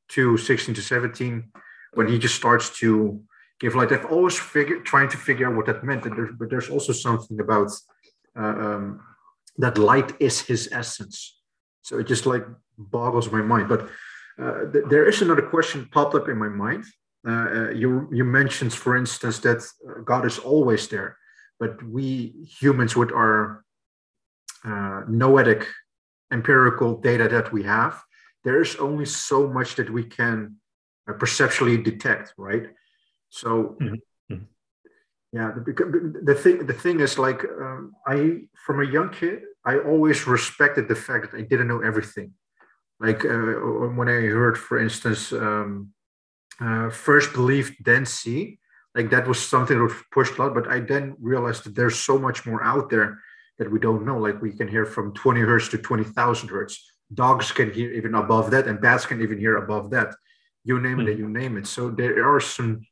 2, 0.09 0.37
16 0.37 0.75
to 0.75 0.83
17 0.83 1.53
when 1.95 2.09
he 2.09 2.19
just 2.19 2.35
starts 2.35 2.79
to 2.79 3.23
give 3.61 3.75
light. 3.75 3.93
I've 3.93 4.07
always 4.07 4.39
figured 4.39 4.85
trying 4.85 5.09
to 5.11 5.17
figure 5.17 5.49
out 5.49 5.57
what 5.57 5.67
that 5.67 5.85
meant, 5.85 6.05
there's, 6.05 6.31
but 6.39 6.51
there's 6.51 6.71
also 6.71 6.93
something 6.93 7.41
about 7.41 7.71
uh, 8.39 8.43
um, 8.43 9.01
that 9.59 9.79
light 9.79 10.13
is 10.21 10.41
his 10.41 10.69
essence. 10.73 11.41
So 11.83 11.99
it 11.99 12.07
just 12.07 12.27
like 12.27 12.47
boggles 12.77 13.31
my 13.31 13.43
mind. 13.43 13.69
But 13.69 13.89
uh, 14.41 14.71
th- 14.73 14.85
there 14.89 15.09
is 15.09 15.21
another 15.23 15.43
question 15.43 15.89
popped 15.93 16.15
up 16.15 16.29
in 16.29 16.39
my 16.39 16.49
mind. 16.49 16.85
Uh, 17.27 17.31
uh 17.33 17.71
you 17.71 18.09
you 18.13 18.25
mentioned, 18.25 18.73
for 18.73 18.97
instance, 18.97 19.41
that 19.41 19.59
uh, 19.59 20.01
God 20.05 20.25
is 20.25 20.39
always 20.39 20.87
there, 20.89 21.17
but 21.59 21.83
we 21.83 22.47
humans, 22.61 22.95
with 22.95 23.11
our 23.13 23.65
uh, 24.65 25.03
noetic 25.09 25.67
empirical 26.33 27.01
data 27.01 27.29
that 27.29 27.53
we 27.53 27.63
have, 27.63 28.03
there 28.45 28.61
is 28.61 28.77
only 28.77 29.05
so 29.05 29.49
much 29.49 29.75
that 29.77 29.91
we 29.91 30.05
can 30.05 30.57
uh, 31.09 31.13
perceptually 31.15 31.77
detect, 31.77 32.35
right? 32.37 32.67
So, 33.31 33.77
mm-hmm. 33.81 33.95
mm-hmm. 34.33 34.45
yeah, 35.33 35.53
the, 35.55 36.21
the, 36.25 36.35
thing 36.35 36.67
the 36.67 36.73
thing 36.73 37.01
is 37.01 37.19
like 37.19 37.45
um, 37.45 37.93
I 38.07 38.43
from 38.65 38.81
a 38.81 38.91
young 38.91 39.11
kid, 39.11 39.43
I 39.65 39.79
always 39.79 40.27
respected 40.27 40.89
the 40.89 40.95
fact 40.95 41.33
that 41.33 41.39
I 41.39 41.43
didn't 41.43 41.69
know 41.69 41.81
everything. 41.81 42.33
Like 43.01 43.25
uh, 43.25 43.55
when 43.99 44.09
I 44.09 44.21
heard, 44.23 44.59
for 44.59 44.79
instance, 44.79 45.33
um, 45.33 45.93
uh, 46.61 46.91
first 46.91 47.33
believe 47.33 47.77
then 47.85 48.05
see, 48.05 48.59
like 48.95 49.11
that 49.11 49.29
was 49.29 49.39
something 49.39 49.77
that 49.77 49.85
was 49.85 49.93
pushed 50.11 50.37
a 50.39 50.43
lot. 50.43 50.55
But 50.55 50.69
I 50.69 50.81
then 50.81 51.17
realized 51.21 51.65
that 51.65 51.75
there's 51.75 51.99
so 51.99 52.19
much 52.19 52.47
more 52.47 52.63
out 52.63 52.91
there 52.91 53.21
that 53.59 53.71
we 53.71 53.79
don't 53.79 54.05
know. 54.05 54.19
Like 54.19 54.41
we 54.41 54.53
can 54.53 54.69
hear 54.69 54.87
from 54.87 55.13
20 55.15 55.41
hertz 55.41 55.69
to 55.69 55.79
20,000 55.79 56.49
hertz. 56.49 56.93
Dogs 57.13 57.53
can 57.53 57.73
hear 57.73 57.91
even 57.93 58.15
above 58.15 58.51
that, 58.51 58.67
and 58.67 58.81
bats 58.81 59.07
can 59.07 59.23
even 59.23 59.39
hear 59.39 59.57
above 59.57 59.91
that 59.91 60.15
you 60.69 60.79
name 60.79 61.01
it, 61.01 61.07
mm. 61.07 61.19
you 61.19 61.29
name 61.29 61.57
it. 61.57 61.67
So 61.67 61.91
there 61.91 62.31
are 62.31 62.41
some 62.41 62.83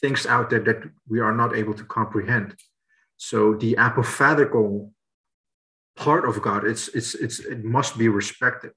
things 0.00 0.26
out 0.26 0.48
there 0.48 0.60
that 0.60 0.82
we 1.08 1.20
are 1.20 1.34
not 1.34 1.56
able 1.56 1.74
to 1.74 1.84
comprehend. 1.84 2.54
So 3.16 3.54
the 3.54 3.76
apophatical 3.76 4.92
part 5.96 6.28
of 6.28 6.40
God, 6.40 6.64
it's 6.64 6.88
it's 6.88 7.14
it's 7.14 7.40
it 7.40 7.64
must 7.64 7.98
be 7.98 8.08
respected, 8.08 8.72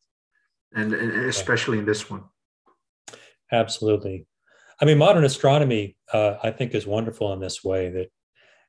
and, 0.74 0.94
and 0.94 1.12
especially 1.26 1.78
in 1.78 1.86
this 1.86 2.10
one. 2.10 2.24
Absolutely. 3.52 4.26
I 4.82 4.86
mean, 4.86 4.98
modern 4.98 5.26
astronomy, 5.26 5.98
uh, 6.14 6.36
I 6.42 6.52
think, 6.52 6.74
is 6.74 6.88
wonderful 6.88 7.34
in 7.34 7.40
this 7.40 7.64
way 7.64 7.90
that 7.90 8.08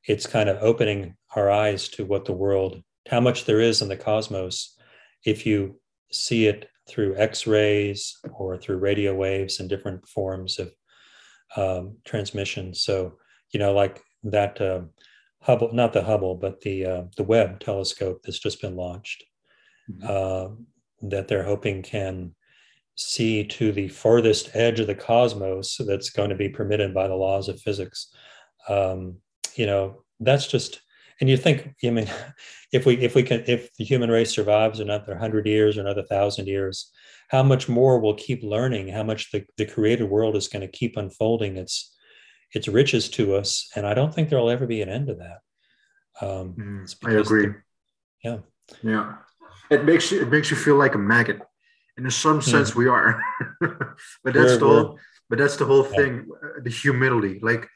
it's 0.06 0.26
kind 0.26 0.48
of 0.48 0.62
opening 0.62 1.16
our 1.36 1.50
eyes 1.50 1.88
to 1.88 2.04
what 2.04 2.24
the 2.24 2.32
world, 2.32 2.82
how 3.08 3.20
much 3.20 3.44
there 3.44 3.60
is 3.60 3.82
in 3.82 3.88
the 3.88 3.96
cosmos, 3.96 4.76
if 5.24 5.46
you 5.46 5.78
see 6.10 6.46
it 6.46 6.68
through 6.88 7.16
X-rays 7.16 8.16
or 8.32 8.56
through 8.56 8.78
radio 8.78 9.14
waves 9.14 9.60
and 9.60 9.68
different 9.68 10.06
forms 10.08 10.58
of 10.58 10.72
um, 11.56 11.96
transmission. 12.04 12.74
So, 12.74 13.18
you 13.52 13.60
know, 13.60 13.72
like 13.72 14.02
that 14.24 14.60
uh, 14.60 14.82
Hubble, 15.42 15.72
not 15.72 15.92
the 15.92 16.02
Hubble, 16.02 16.34
but 16.34 16.60
the 16.60 16.86
uh, 16.86 17.02
the 17.16 17.22
Webb 17.22 17.60
telescope 17.60 18.20
that's 18.22 18.38
just 18.38 18.60
been 18.60 18.76
launched, 18.76 19.24
mm-hmm. 19.90 20.06
uh, 20.06 20.54
that 21.08 21.28
they're 21.28 21.44
hoping 21.44 21.82
can 21.82 22.34
see 22.96 23.44
to 23.44 23.72
the 23.72 23.88
farthest 23.88 24.50
edge 24.54 24.80
of 24.80 24.86
the 24.86 24.94
cosmos 24.94 25.80
that's 25.86 26.10
going 26.10 26.28
to 26.28 26.36
be 26.36 26.48
permitted 26.48 26.92
by 26.92 27.08
the 27.08 27.14
laws 27.14 27.48
of 27.48 27.60
physics. 27.60 28.12
Um, 28.68 29.16
you 29.56 29.66
know, 29.66 30.02
that's 30.20 30.46
just 30.46 30.80
and 31.20 31.28
you 31.28 31.36
think 31.36 31.74
i 31.84 31.90
mean 31.90 32.08
if 32.72 32.86
we 32.86 32.96
if 32.98 33.14
we 33.14 33.22
can 33.22 33.42
if 33.46 33.74
the 33.76 33.84
human 33.84 34.10
race 34.10 34.30
survives 34.30 34.80
another 34.80 35.12
100 35.12 35.46
years 35.46 35.76
or 35.76 35.82
another 35.82 36.02
1000 36.02 36.46
years 36.46 36.90
how 37.30 37.42
much 37.42 37.68
more 37.68 37.98
we'll 37.98 38.14
keep 38.14 38.42
learning 38.42 38.88
how 38.88 39.02
much 39.02 39.30
the, 39.30 39.44
the 39.56 39.64
created 39.64 40.04
world 40.04 40.36
is 40.36 40.48
going 40.48 40.60
to 40.60 40.68
keep 40.68 40.96
unfolding 40.96 41.56
its 41.56 41.96
its 42.52 42.66
riches 42.66 43.08
to 43.08 43.36
us. 43.36 43.70
And 43.76 43.86
i 43.86 43.94
don't 43.94 44.12
think 44.12 44.28
there'll 44.28 44.50
ever 44.50 44.66
be 44.66 44.82
an 44.82 44.88
end 44.88 45.06
to 45.06 45.14
that. 45.14 45.38
Um, 46.20 46.54
mm, 46.58 46.96
i 47.06 47.12
agree 47.12 47.46
the, 47.46 47.54
yeah. 48.24 48.38
Yeah. 48.82 49.14
It 49.70 49.84
makes 49.84 50.10
you 50.10 50.22
it 50.22 50.28
makes 50.28 50.50
you 50.50 50.56
feel 50.56 50.76
like 50.76 50.94
a 50.94 50.98
maggot. 50.98 51.40
And 51.96 52.06
in 52.06 52.10
some 52.10 52.36
hmm. 52.36 52.50
sense 52.50 52.72
mm. 52.72 52.76
we 52.76 52.88
are. 52.88 53.22
But 54.24 54.34
that's 54.34 54.52
we're, 54.52 54.58
the 54.58 54.66
whole 54.66 54.98
but 55.28 55.38
that's 55.38 55.56
the 55.56 55.66
whole 55.66 55.84
thing 55.84 56.26
yeah. 56.26 56.48
Uh, 56.48 56.62
the 56.64 56.70
humility. 56.70 57.38
Like 57.40 57.68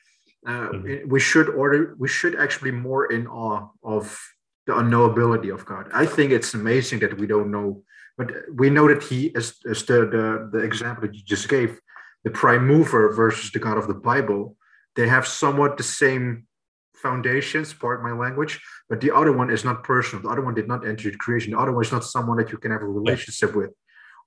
uh, 0.47 0.69
mm-hmm. 0.69 1.09
we 1.09 1.21
should 1.21 1.49
order 1.49 1.95
we 1.99 2.09
should 2.09 2.37
actually 2.37 2.71
be 2.71 2.77
more 2.77 3.11
in 3.13 3.27
awe 3.27 3.69
of 3.83 4.21
the 4.67 4.73
unknowability 4.73 5.53
of 5.53 5.65
God. 5.65 5.91
I 5.93 6.07
think 6.07 6.33
it's 6.33 6.55
amazing 6.55 7.01
that 7.01 7.19
we 7.19 7.27
don't 7.27 7.51
know, 7.51 7.83
but 8.17 8.33
we 8.55 8.71
know 8.71 8.89
that 8.89 9.03
He, 9.03 9.35
as, 9.35 9.55
as 9.71 9.85
the, 9.85 10.01
the 10.07 10.51
the 10.53 10.59
example 10.59 11.03
that 11.03 11.15
you 11.15 11.23
just 11.25 11.49
gave, 11.49 11.81
the 12.25 12.31
prime 12.31 12.67
mover 12.67 13.13
versus 13.13 13.51
the 13.53 13.59
God 13.59 13.79
of 13.79 13.87
the 13.87 13.95
Bible, 13.95 14.57
they 14.97 15.09
have 15.09 15.27
somewhat 15.27 15.77
the 15.77 15.83
same 15.83 16.47
foundations, 16.95 17.75
part 17.75 18.03
my 18.03 18.13
language, 18.13 18.61
but 18.89 19.01
the 19.01 19.15
other 19.15 19.33
one 19.33 19.51
is 19.51 19.65
not 19.65 19.85
personal. 19.85 20.23
The 20.23 20.31
other 20.31 20.43
one 20.43 20.55
did 20.55 20.69
not 20.69 20.87
enter 20.87 21.11
creation. 21.13 21.53
The 21.53 21.59
other 21.59 21.73
one 21.73 21.85
is 21.85 21.93
not 21.93 22.05
someone 22.05 22.39
that 22.39 22.51
you 22.51 22.59
can 22.59 22.71
have 22.71 22.83
a 22.83 22.87
relationship 22.87 23.51
yeah. 23.51 23.57
with, 23.57 23.71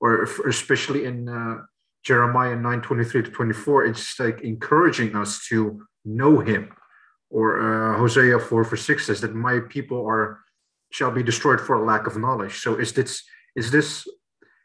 or 0.00 0.22
especially 0.46 1.04
in 1.04 1.28
uh, 1.28 1.56
Jeremiah 2.04 2.56
9 2.56 2.80
23 2.80 3.22
to 3.24 3.30
24, 3.30 3.84
it's 3.86 4.20
like 4.20 4.40
encouraging 4.42 5.16
us 5.16 5.46
to 5.48 5.82
know 6.16 6.40
him. 6.40 6.72
Or 7.30 7.60
uh, 7.60 7.98
Hosea 7.98 8.38
4 8.38 8.64
for 8.64 8.76
6 8.76 9.06
says 9.06 9.20
that 9.20 9.34
my 9.34 9.60
people 9.68 10.06
are 10.06 10.40
shall 10.90 11.10
be 11.10 11.22
destroyed 11.22 11.60
for 11.60 11.74
a 11.74 11.84
lack 11.84 12.06
of 12.06 12.16
knowledge. 12.16 12.60
So 12.60 12.76
is 12.76 12.92
this 12.92 13.22
is 13.54 13.70
this 13.70 14.06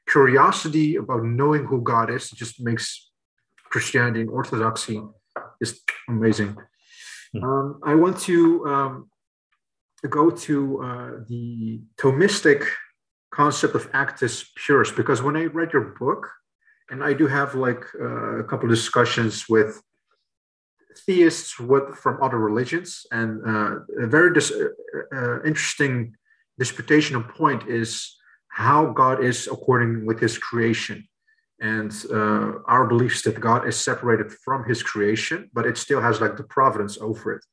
curiosity 0.10 0.96
about 0.96 1.24
knowing 1.24 1.66
who 1.66 1.82
God 1.82 2.10
is 2.10 2.30
just 2.32 2.62
makes 2.62 3.12
Christianity 3.70 4.22
and 4.22 4.30
Orthodoxy 4.30 5.02
just 5.62 5.82
amazing. 6.08 6.56
Hmm. 7.34 7.44
Um, 7.44 7.80
I 7.84 7.96
want 7.96 8.20
to 8.22 8.66
um, 8.68 9.10
go 10.10 10.30
to 10.30 10.84
uh, 10.84 11.12
the 11.28 11.82
Thomistic 11.98 12.66
concept 13.32 13.76
of 13.76 13.90
actus 13.94 14.52
purus 14.56 14.92
because 14.92 15.22
when 15.22 15.36
I 15.36 15.46
read 15.46 15.74
your 15.74 15.96
book, 16.00 16.30
and 16.90 17.04
I 17.04 17.14
do 17.14 17.28
have 17.28 17.56
like 17.56 17.84
uh, 18.00 18.40
a 18.40 18.44
couple 18.44 18.70
of 18.70 18.76
discussions 18.76 19.50
with 19.50 19.82
theists 20.98 21.60
with, 21.60 21.96
from 21.96 22.22
other 22.22 22.38
religions, 22.38 23.06
and 23.12 23.42
uh, 23.46 23.80
a 24.02 24.08
very 24.08 24.34
dis- 24.34 24.52
uh, 24.52 25.16
uh, 25.16 25.44
interesting 25.44 26.16
disputational 26.62 27.28
point 27.28 27.68
is 27.68 28.18
how 28.48 28.88
God 28.88 29.24
is 29.24 29.48
according 29.48 30.06
with 30.06 30.20
His 30.20 30.38
creation, 30.38 31.08
and 31.60 31.92
uh, 32.12 32.60
our 32.66 32.86
beliefs 32.88 33.22
that 33.24 33.40
God 33.40 33.68
is 33.68 33.80
separated 33.80 34.32
from 34.32 34.64
His 34.66 34.84
creation, 34.84 35.50
but 35.54 35.66
it 35.66 35.78
still 35.78 36.02
has 36.02 36.22
like 36.22 36.38
the 36.38 36.44
providence 36.44 36.98
over 37.00 37.34
it. 37.34 37.44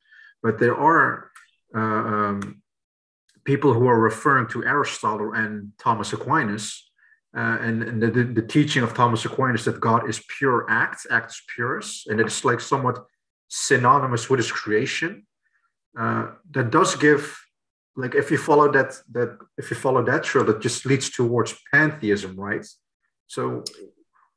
But 0.42 0.58
there 0.58 0.76
are 0.76 1.30
uh, 1.74 1.80
um, 1.80 2.62
people 3.44 3.72
who 3.72 3.86
are 3.86 3.98
referring 3.98 4.48
to 4.48 4.64
Aristotle 4.64 5.32
and 5.32 5.72
Thomas 5.78 6.12
Aquinas 6.12 6.90
uh, 7.36 7.58
and, 7.60 7.82
and 7.82 8.02
the, 8.02 8.10
the, 8.10 8.42
teaching 8.42 8.82
of 8.82 8.92
Thomas 8.92 9.24
Aquinas 9.24 9.64
that 9.64 9.80
God 9.80 10.08
is 10.08 10.20
pure 10.38 10.66
act, 10.68 11.06
actus 11.10 11.42
purus, 11.54 12.06
and 12.08 12.20
it's 12.20 12.44
like 12.44 12.60
somewhat 12.60 13.04
synonymous 13.50 14.30
with 14.30 14.38
his 14.38 14.50
creation. 14.50 15.26
Uh, 15.98 16.28
that 16.52 16.70
does 16.70 16.94
give, 16.94 17.36
like, 17.96 18.14
if 18.14 18.30
you 18.30 18.38
follow 18.38 18.70
that, 18.72 18.94
that 19.10 19.36
if 19.58 19.70
you 19.70 19.76
follow 19.76 20.02
that 20.04 20.22
trail, 20.24 20.44
that 20.44 20.60
just 20.60 20.86
leads 20.86 21.10
towards 21.10 21.54
pantheism, 21.72 22.36
right? 22.36 22.64
So, 23.26 23.64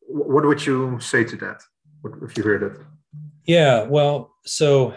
what 0.02 0.46
would 0.46 0.66
you 0.66 1.00
say 1.00 1.24
to 1.24 1.36
that? 1.38 1.62
If 2.24 2.38
you 2.38 2.44
hear 2.44 2.60
that? 2.60 2.86
Yeah, 3.46 3.84
well, 3.84 4.36
so 4.46 4.94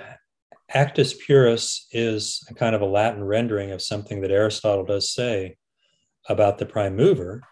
actus 0.70 1.14
purus 1.14 1.86
is 1.92 2.44
a 2.50 2.54
kind 2.54 2.74
of 2.74 2.80
a 2.80 2.86
Latin 2.86 3.22
rendering 3.22 3.70
of 3.70 3.82
something 3.82 4.20
that 4.22 4.30
Aristotle 4.30 4.84
does 4.84 5.12
say 5.12 5.56
about 6.28 6.58
the 6.58 6.66
prime 6.66 6.96
mover 6.96 7.42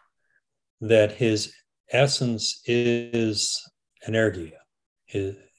that 0.80 1.12
his 1.12 1.52
essence 1.90 2.60
is 2.66 3.62
energia. 4.08 4.58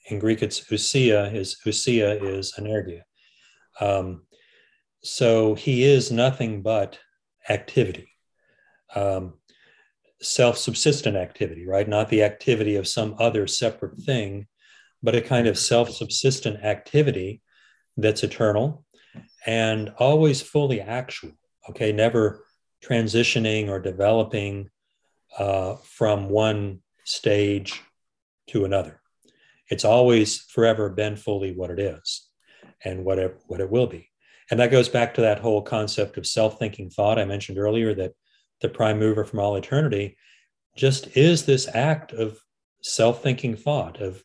In 0.08 0.18
Greek, 0.18 0.42
it's 0.42 0.60
ousia. 0.60 1.30
His 1.30 1.56
ousia 1.66 2.22
is 2.22 2.54
energia. 2.58 3.02
Um, 3.80 4.22
so 5.02 5.54
he 5.54 5.84
is 5.84 6.10
nothing 6.10 6.62
but 6.62 6.98
activity, 7.48 8.08
um, 8.94 9.34
self 10.20 10.58
subsistent 10.58 11.16
activity, 11.16 11.66
right? 11.66 11.88
Not 11.88 12.08
the 12.08 12.22
activity 12.22 12.76
of 12.76 12.88
some 12.88 13.14
other 13.18 13.46
separate 13.46 14.00
thing, 14.00 14.46
but 15.02 15.14
a 15.14 15.20
kind 15.20 15.46
of 15.46 15.58
self 15.58 15.90
subsistent 15.90 16.64
activity 16.64 17.42
that's 17.96 18.22
eternal 18.22 18.84
and 19.46 19.90
always 19.98 20.42
fully 20.42 20.80
actual, 20.80 21.32
okay? 21.70 21.92
Never 21.92 22.44
transitioning 22.84 23.68
or 23.68 23.80
developing 23.80 24.70
uh, 25.38 25.76
from 25.82 26.28
one 26.28 26.80
stage 27.04 27.82
to 28.48 28.64
another. 28.64 29.00
It's 29.70 29.84
always 29.84 30.40
forever 30.42 30.88
been 30.88 31.16
fully 31.16 31.52
what 31.52 31.70
it 31.70 31.78
is 31.78 32.28
and 32.84 33.04
what 33.04 33.18
it, 33.18 33.38
what 33.46 33.60
it 33.60 33.70
will 33.70 33.86
be. 33.86 34.10
And 34.50 34.60
that 34.60 34.70
goes 34.70 34.88
back 34.88 35.14
to 35.14 35.22
that 35.22 35.40
whole 35.40 35.62
concept 35.62 36.16
of 36.16 36.26
self 36.26 36.58
thinking 36.58 36.90
thought 36.90 37.18
I 37.18 37.24
mentioned 37.24 37.58
earlier 37.58 37.94
that 37.94 38.12
the 38.60 38.68
prime 38.68 38.98
mover 38.98 39.24
from 39.24 39.40
all 39.40 39.56
eternity 39.56 40.16
just 40.76 41.16
is 41.16 41.44
this 41.44 41.68
act 41.74 42.12
of 42.12 42.38
self 42.82 43.22
thinking 43.22 43.56
thought, 43.56 44.00
of, 44.00 44.22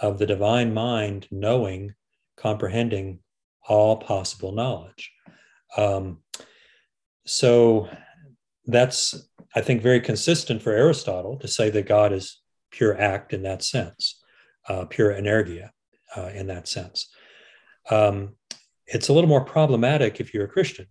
of 0.00 0.18
the 0.18 0.26
divine 0.26 0.74
mind 0.74 1.28
knowing, 1.30 1.94
comprehending 2.36 3.20
all 3.68 3.96
possible 3.96 4.52
knowledge. 4.52 5.12
Um, 5.76 6.18
so 7.26 7.88
that's 8.66 9.14
I 9.54 9.60
think, 9.60 9.82
very 9.82 10.00
consistent 10.00 10.62
for 10.62 10.72
Aristotle 10.72 11.36
to 11.38 11.48
say 11.48 11.70
that 11.70 11.86
God 11.86 12.12
is 12.12 12.40
pure 12.70 12.98
act 13.00 13.32
in 13.32 13.42
that 13.42 13.62
sense, 13.62 14.19
uh, 14.70 14.84
pure 14.86 15.12
energia 15.12 15.70
uh, 16.16 16.30
in 16.34 16.46
that 16.46 16.68
sense. 16.68 17.08
Um, 17.90 18.36
it's 18.86 19.08
a 19.08 19.12
little 19.12 19.28
more 19.28 19.44
problematic 19.44 20.20
if 20.20 20.32
you're 20.32 20.44
a 20.44 20.56
Christian. 20.56 20.86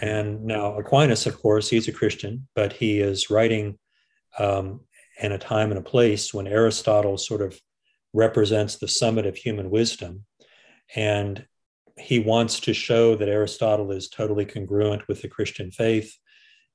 And 0.00 0.44
now 0.44 0.76
Aquinas, 0.78 1.26
of 1.26 1.40
course, 1.40 1.68
he's 1.70 1.88
a 1.88 1.92
Christian, 1.92 2.48
but 2.54 2.72
he 2.72 3.00
is 3.00 3.30
writing 3.30 3.78
um, 4.38 4.80
in 5.22 5.32
a 5.32 5.38
time 5.38 5.70
and 5.70 5.78
a 5.78 5.90
place 5.94 6.34
when 6.34 6.46
Aristotle 6.46 7.16
sort 7.16 7.40
of 7.40 7.58
represents 8.12 8.76
the 8.76 8.88
summit 8.88 9.26
of 9.26 9.36
human 9.36 9.70
wisdom. 9.70 10.24
And 10.94 11.46
he 11.98 12.18
wants 12.18 12.60
to 12.60 12.74
show 12.74 13.16
that 13.16 13.28
Aristotle 13.28 13.90
is 13.92 14.08
totally 14.08 14.44
congruent 14.44 15.08
with 15.08 15.22
the 15.22 15.28
Christian 15.28 15.70
faith 15.70 16.16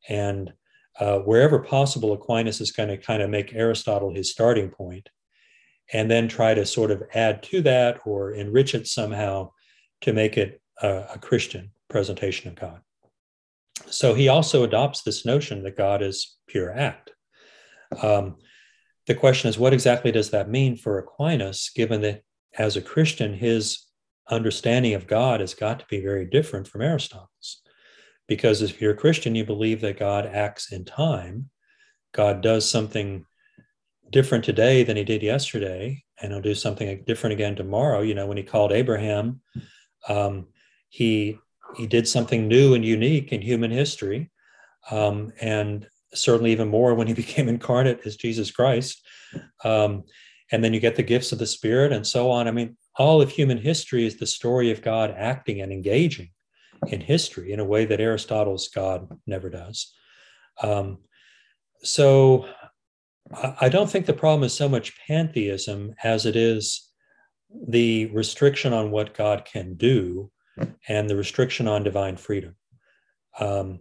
and 0.09 0.53
uh, 0.99 1.19
wherever 1.19 1.59
possible, 1.59 2.13
Aquinas 2.13 2.59
is 2.59 2.71
going 2.71 2.89
to 2.89 2.97
kind 2.97 3.21
of 3.21 3.29
make 3.29 3.53
Aristotle 3.53 4.13
his 4.13 4.31
starting 4.31 4.69
point 4.69 5.09
and 5.93 6.09
then 6.11 6.27
try 6.27 6.53
to 6.53 6.65
sort 6.65 6.91
of 6.91 7.03
add 7.13 7.43
to 7.43 7.61
that 7.61 8.01
or 8.05 8.31
enrich 8.31 8.75
it 8.75 8.87
somehow 8.87 9.51
to 10.01 10.13
make 10.13 10.37
it 10.37 10.61
a, 10.81 11.05
a 11.15 11.19
Christian 11.19 11.71
presentation 11.89 12.49
of 12.49 12.55
God. 12.55 12.81
So 13.87 14.13
he 14.13 14.27
also 14.27 14.63
adopts 14.63 15.01
this 15.01 15.25
notion 15.25 15.63
that 15.63 15.77
God 15.77 16.01
is 16.01 16.37
pure 16.47 16.77
act. 16.77 17.11
Um, 18.01 18.37
the 19.05 19.15
question 19.15 19.49
is, 19.49 19.57
what 19.57 19.73
exactly 19.73 20.11
does 20.11 20.31
that 20.31 20.49
mean 20.49 20.75
for 20.75 20.99
Aquinas, 20.99 21.71
given 21.73 22.01
that 22.01 22.23
as 22.57 22.75
a 22.75 22.81
Christian, 22.81 23.33
his 23.33 23.85
understanding 24.29 24.93
of 24.93 25.07
God 25.07 25.39
has 25.39 25.53
got 25.53 25.79
to 25.79 25.85
be 25.89 26.01
very 26.01 26.25
different 26.25 26.67
from 26.67 26.81
Aristotle's? 26.81 27.61
Because 28.27 28.61
if 28.61 28.81
you're 28.81 28.91
a 28.91 28.97
Christian, 28.97 29.35
you 29.35 29.45
believe 29.45 29.79
that 29.81 29.99
God 29.99 30.25
acts 30.25 30.73
in 30.73 30.83
time. 30.83 31.49
God 32.13 32.41
does 32.41 32.69
something 32.69 33.25
different 34.11 34.43
today 34.43 34.83
than 34.83 34.97
he 34.97 35.03
did 35.03 35.21
yesterday, 35.21 36.03
and 36.21 36.31
he'll 36.31 36.41
do 36.41 36.55
something 36.55 37.03
different 37.05 37.33
again 37.33 37.55
tomorrow. 37.55 38.01
You 38.01 38.15
know, 38.15 38.27
when 38.27 38.37
he 38.37 38.43
called 38.43 38.71
Abraham, 38.71 39.41
um, 40.07 40.47
he 40.89 41.37
he 41.75 41.85
did 41.85 42.07
something 42.07 42.47
new 42.47 42.73
and 42.73 42.85
unique 42.85 43.31
in 43.31 43.41
human 43.41 43.71
history, 43.71 44.31
um, 44.89 45.31
and 45.41 45.87
certainly 46.13 46.51
even 46.51 46.69
more 46.69 46.93
when 46.95 47.07
he 47.07 47.13
became 47.25 47.49
incarnate 47.49 48.01
as 48.05 48.15
Jesus 48.15 48.51
Christ. 48.51 49.05
Um, 49.63 50.03
and 50.51 50.63
then 50.63 50.73
you 50.73 50.79
get 50.79 50.95
the 50.95 51.03
gifts 51.03 51.31
of 51.31 51.39
the 51.39 51.45
Spirit 51.45 51.91
and 51.91 52.07
so 52.07 52.31
on. 52.31 52.47
I 52.47 52.51
mean, 52.51 52.77
all 52.97 53.21
of 53.21 53.29
human 53.29 53.57
history 53.57 54.05
is 54.05 54.17
the 54.17 54.25
story 54.25 54.71
of 54.71 54.81
God 54.81 55.13
acting 55.15 55.61
and 55.61 55.71
engaging 55.71 56.29
in 56.87 57.01
history 57.01 57.51
in 57.51 57.59
a 57.59 57.65
way 57.65 57.85
that 57.85 57.99
Aristotle's 57.99 58.69
God 58.69 59.09
never 59.25 59.49
does. 59.49 59.93
Um, 60.61 60.99
so 61.83 62.47
I 63.33 63.69
don't 63.69 63.89
think 63.89 64.05
the 64.05 64.13
problem 64.13 64.43
is 64.43 64.53
so 64.53 64.69
much 64.69 64.97
pantheism 65.07 65.93
as 66.03 66.25
it 66.25 66.35
is 66.35 66.89
the 67.51 68.07
restriction 68.07 68.73
on 68.73 68.91
what 68.91 69.13
God 69.13 69.45
can 69.45 69.75
do 69.75 70.31
and 70.87 71.09
the 71.09 71.15
restriction 71.15 71.67
on 71.67 71.83
divine 71.83 72.17
freedom. 72.17 72.55
Um, 73.39 73.79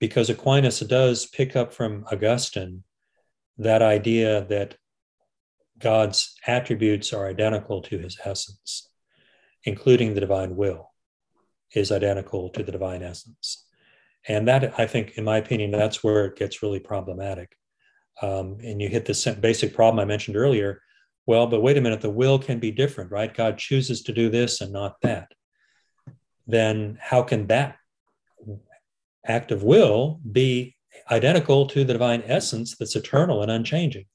because 0.00 0.30
Aquinas 0.30 0.80
does 0.80 1.26
pick 1.26 1.56
up 1.56 1.72
from 1.72 2.04
Augustine 2.12 2.84
that 3.58 3.82
idea 3.82 4.44
that 4.44 4.76
God's 5.78 6.34
attributes 6.46 7.12
are 7.12 7.28
identical 7.28 7.82
to 7.82 7.98
his 7.98 8.18
essence, 8.24 8.88
including 9.64 10.14
the 10.14 10.20
divine 10.20 10.56
will 10.56 10.92
is 11.74 11.92
identical 11.92 12.48
to 12.50 12.62
the 12.62 12.72
divine 12.72 13.02
essence. 13.02 13.66
And 14.26 14.48
that, 14.48 14.78
I 14.78 14.86
think, 14.86 15.12
in 15.16 15.24
my 15.24 15.38
opinion, 15.38 15.70
that's 15.70 16.02
where 16.02 16.26
it 16.26 16.36
gets 16.36 16.62
really 16.62 16.80
problematic. 16.80 17.57
Um, 18.22 18.58
and 18.62 18.80
you 18.82 18.88
hit 18.88 19.06
this 19.06 19.24
basic 19.26 19.74
problem 19.74 20.00
I 20.00 20.04
mentioned 20.04 20.36
earlier. 20.36 20.82
well, 21.26 21.46
but 21.46 21.60
wait 21.60 21.76
a 21.76 21.80
minute, 21.80 22.00
the 22.00 22.10
will 22.10 22.38
can 22.38 22.58
be 22.58 22.70
different, 22.70 23.10
right? 23.10 23.32
God 23.32 23.58
chooses 23.58 24.02
to 24.04 24.12
do 24.12 24.30
this 24.30 24.60
and 24.60 24.72
not 24.72 24.96
that. 25.02 25.28
Then 26.46 26.98
how 27.00 27.22
can 27.22 27.46
that 27.48 27.76
act 29.26 29.52
of 29.52 29.62
will 29.62 30.20
be 30.32 30.74
identical 31.10 31.66
to 31.66 31.84
the 31.84 31.92
divine 31.92 32.22
essence 32.26 32.76
that's 32.76 32.96
eternal 32.96 33.42
and 33.42 33.50
unchanging? 33.50 34.06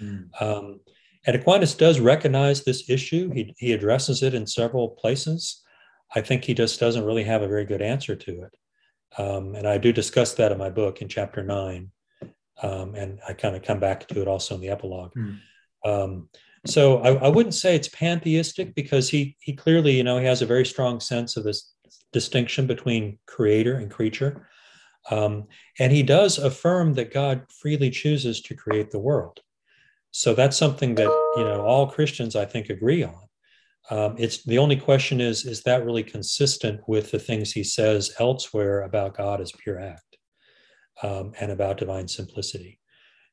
Mm. 0.00 0.28
Um, 0.40 0.80
and 1.26 1.36
Aquinas 1.36 1.74
does 1.74 2.00
recognize 2.00 2.64
this 2.64 2.88
issue. 2.88 3.30
He, 3.30 3.54
he 3.58 3.72
addresses 3.72 4.22
it 4.22 4.34
in 4.34 4.46
several 4.46 4.88
places. 4.88 5.62
I 6.14 6.20
think 6.20 6.44
he 6.44 6.54
just 6.54 6.80
doesn't 6.80 7.04
really 7.04 7.24
have 7.24 7.42
a 7.42 7.48
very 7.48 7.64
good 7.64 7.82
answer 7.82 8.16
to 8.16 8.42
it. 8.42 8.56
Um, 9.18 9.54
and 9.54 9.68
I 9.68 9.78
do 9.78 9.92
discuss 9.92 10.34
that 10.34 10.52
in 10.52 10.58
my 10.58 10.70
book 10.70 11.02
in 11.02 11.08
chapter 11.08 11.42
nine. 11.42 11.90
Um, 12.60 12.94
and 12.94 13.18
I 13.28 13.32
kind 13.32 13.56
of 13.56 13.62
come 13.62 13.80
back 13.80 14.06
to 14.08 14.20
it 14.20 14.28
also 14.28 14.54
in 14.54 14.60
the 14.60 14.68
epilogue. 14.68 15.12
Mm. 15.14 15.38
Um, 15.84 16.28
so 16.66 16.98
I, 16.98 17.14
I, 17.24 17.28
wouldn't 17.28 17.54
say 17.54 17.74
it's 17.74 17.88
pantheistic 17.88 18.74
because 18.74 19.08
he 19.08 19.36
he 19.40 19.52
clearly, 19.52 19.96
you 19.96 20.04
know, 20.04 20.18
he 20.18 20.26
has 20.26 20.42
a 20.42 20.46
very 20.46 20.64
strong 20.64 21.00
sense 21.00 21.36
of 21.36 21.42
this 21.42 21.72
distinction 22.12 22.66
between 22.66 23.18
creator 23.26 23.76
and 23.76 23.90
creature. 23.90 24.48
Um, 25.10 25.48
and 25.80 25.90
he 25.90 26.04
does 26.04 26.38
affirm 26.38 26.94
that 26.94 27.12
God 27.12 27.46
freely 27.48 27.90
chooses 27.90 28.40
to 28.42 28.54
create 28.54 28.92
the 28.92 29.00
world. 29.00 29.40
So 30.12 30.34
that's 30.34 30.56
something 30.56 30.94
that 30.96 31.32
you 31.36 31.44
know 31.44 31.62
all 31.62 31.88
Christians, 31.88 32.36
I 32.36 32.44
think, 32.44 32.70
agree 32.70 33.02
on. 33.02 33.22
Um, 33.90 34.14
it's 34.18 34.44
the 34.44 34.58
only 34.58 34.76
question 34.76 35.20
is 35.20 35.44
is 35.44 35.62
that 35.62 35.84
really 35.84 36.04
consistent 36.04 36.80
with 36.86 37.10
the 37.10 37.18
things 37.18 37.50
he 37.50 37.64
says 37.64 38.14
elsewhere 38.20 38.82
about 38.82 39.16
God 39.16 39.40
as 39.40 39.50
pure 39.52 39.80
act 39.80 40.11
um, 41.02 41.32
and 41.40 41.50
about 41.50 41.78
divine 41.78 42.08
simplicity, 42.08 42.78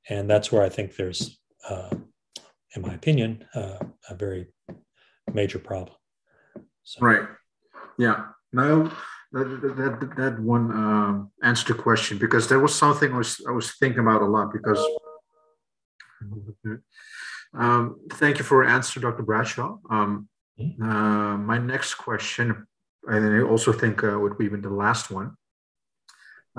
and 0.09 0.29
that's 0.29 0.51
where 0.51 0.63
I 0.63 0.69
think 0.69 0.95
there's, 0.95 1.39
uh, 1.69 1.89
in 2.75 2.81
my 2.81 2.93
opinion, 2.93 3.45
uh, 3.53 3.79
a 4.09 4.15
very 4.15 4.47
major 5.33 5.59
problem. 5.59 5.95
So. 6.83 7.05
Right. 7.05 7.27
Yeah. 7.97 8.25
No, 8.51 8.91
that 9.31 9.45
that, 9.77 10.15
that 10.17 10.39
one 10.39 10.71
uh, 10.71 11.47
answered 11.47 11.77
the 11.77 11.81
question 11.81 12.17
because 12.17 12.47
there 12.47 12.59
was 12.59 12.73
something 12.73 13.13
I 13.13 13.17
was 13.17 13.41
I 13.47 13.51
was 13.51 13.75
thinking 13.77 13.99
about 13.99 14.21
a 14.21 14.25
lot 14.25 14.51
because. 14.51 14.83
Um, 17.57 18.01
thank 18.13 18.37
you 18.37 18.43
for 18.43 18.63
your 18.63 18.71
answer, 18.71 18.99
Dr. 18.99 19.23
Bradshaw. 19.23 19.77
Um, 19.89 20.29
mm-hmm. 20.59 20.83
uh, 20.83 21.37
my 21.37 21.57
next 21.57 21.95
question, 21.95 22.67
and 23.07 23.35
I 23.35 23.41
also 23.41 23.73
think 23.73 24.03
uh, 24.03 24.19
would 24.19 24.37
be 24.37 24.45
even 24.45 24.61
the 24.61 24.69
last 24.69 25.09
one. 25.09 25.35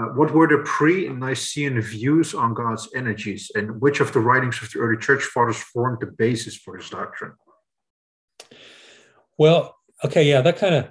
Uh, 0.00 0.04
what 0.14 0.32
were 0.32 0.46
the 0.46 0.62
pre-Nicene 0.64 1.78
views 1.80 2.32
on 2.32 2.54
God's 2.54 2.88
energies, 2.94 3.50
and 3.54 3.80
which 3.82 4.00
of 4.00 4.12
the 4.12 4.20
writings 4.20 4.62
of 4.62 4.70
the 4.70 4.78
early 4.78 4.96
church 4.96 5.24
fathers 5.24 5.58
formed 5.58 5.98
the 6.00 6.06
basis 6.06 6.56
for 6.56 6.78
this 6.78 6.88
doctrine? 6.88 7.32
Well, 9.36 9.76
okay, 10.02 10.22
yeah, 10.26 10.40
that 10.40 10.56
kind 10.56 10.74
of 10.74 10.90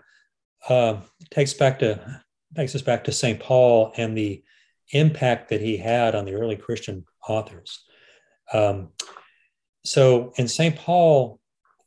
uh, 0.70 1.02
takes 1.32 1.54
back 1.54 1.80
to 1.80 2.22
takes 2.56 2.76
us 2.76 2.82
back 2.84 3.04
to 3.06 3.12
St. 3.12 3.40
Paul 3.40 3.94
and 3.98 4.16
the 4.18 4.44
impact 4.92 5.50
that 5.50 5.62
he 5.62 5.78
had 5.78 6.14
on 6.14 6.26
the 6.26 6.34
early 6.34 6.56
Christian 6.56 7.06
authors. 7.28 7.84
Um, 8.54 8.90
so 9.86 10.34
in 10.36 10.48
St. 10.48 10.76
Paul, 10.76 11.40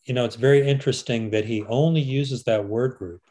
you 0.04 0.14
know, 0.14 0.24
it's 0.24 0.36
very 0.36 0.66
interesting 0.66 1.30
that 1.30 1.44
he 1.44 1.64
only 1.64 2.00
uses 2.00 2.44
that 2.44 2.64
word 2.64 2.96
group 2.96 3.22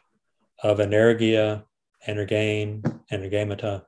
of 0.62 0.78
energeia, 0.78 1.64
energema, 2.08 3.00
energemata 3.10 3.84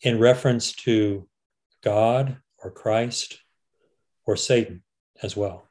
in 0.00 0.18
reference 0.18 0.72
to 0.72 1.26
God 1.82 2.36
or 2.62 2.70
Christ 2.70 3.38
or 4.26 4.36
Satan 4.36 4.82
as 5.22 5.36
well, 5.36 5.68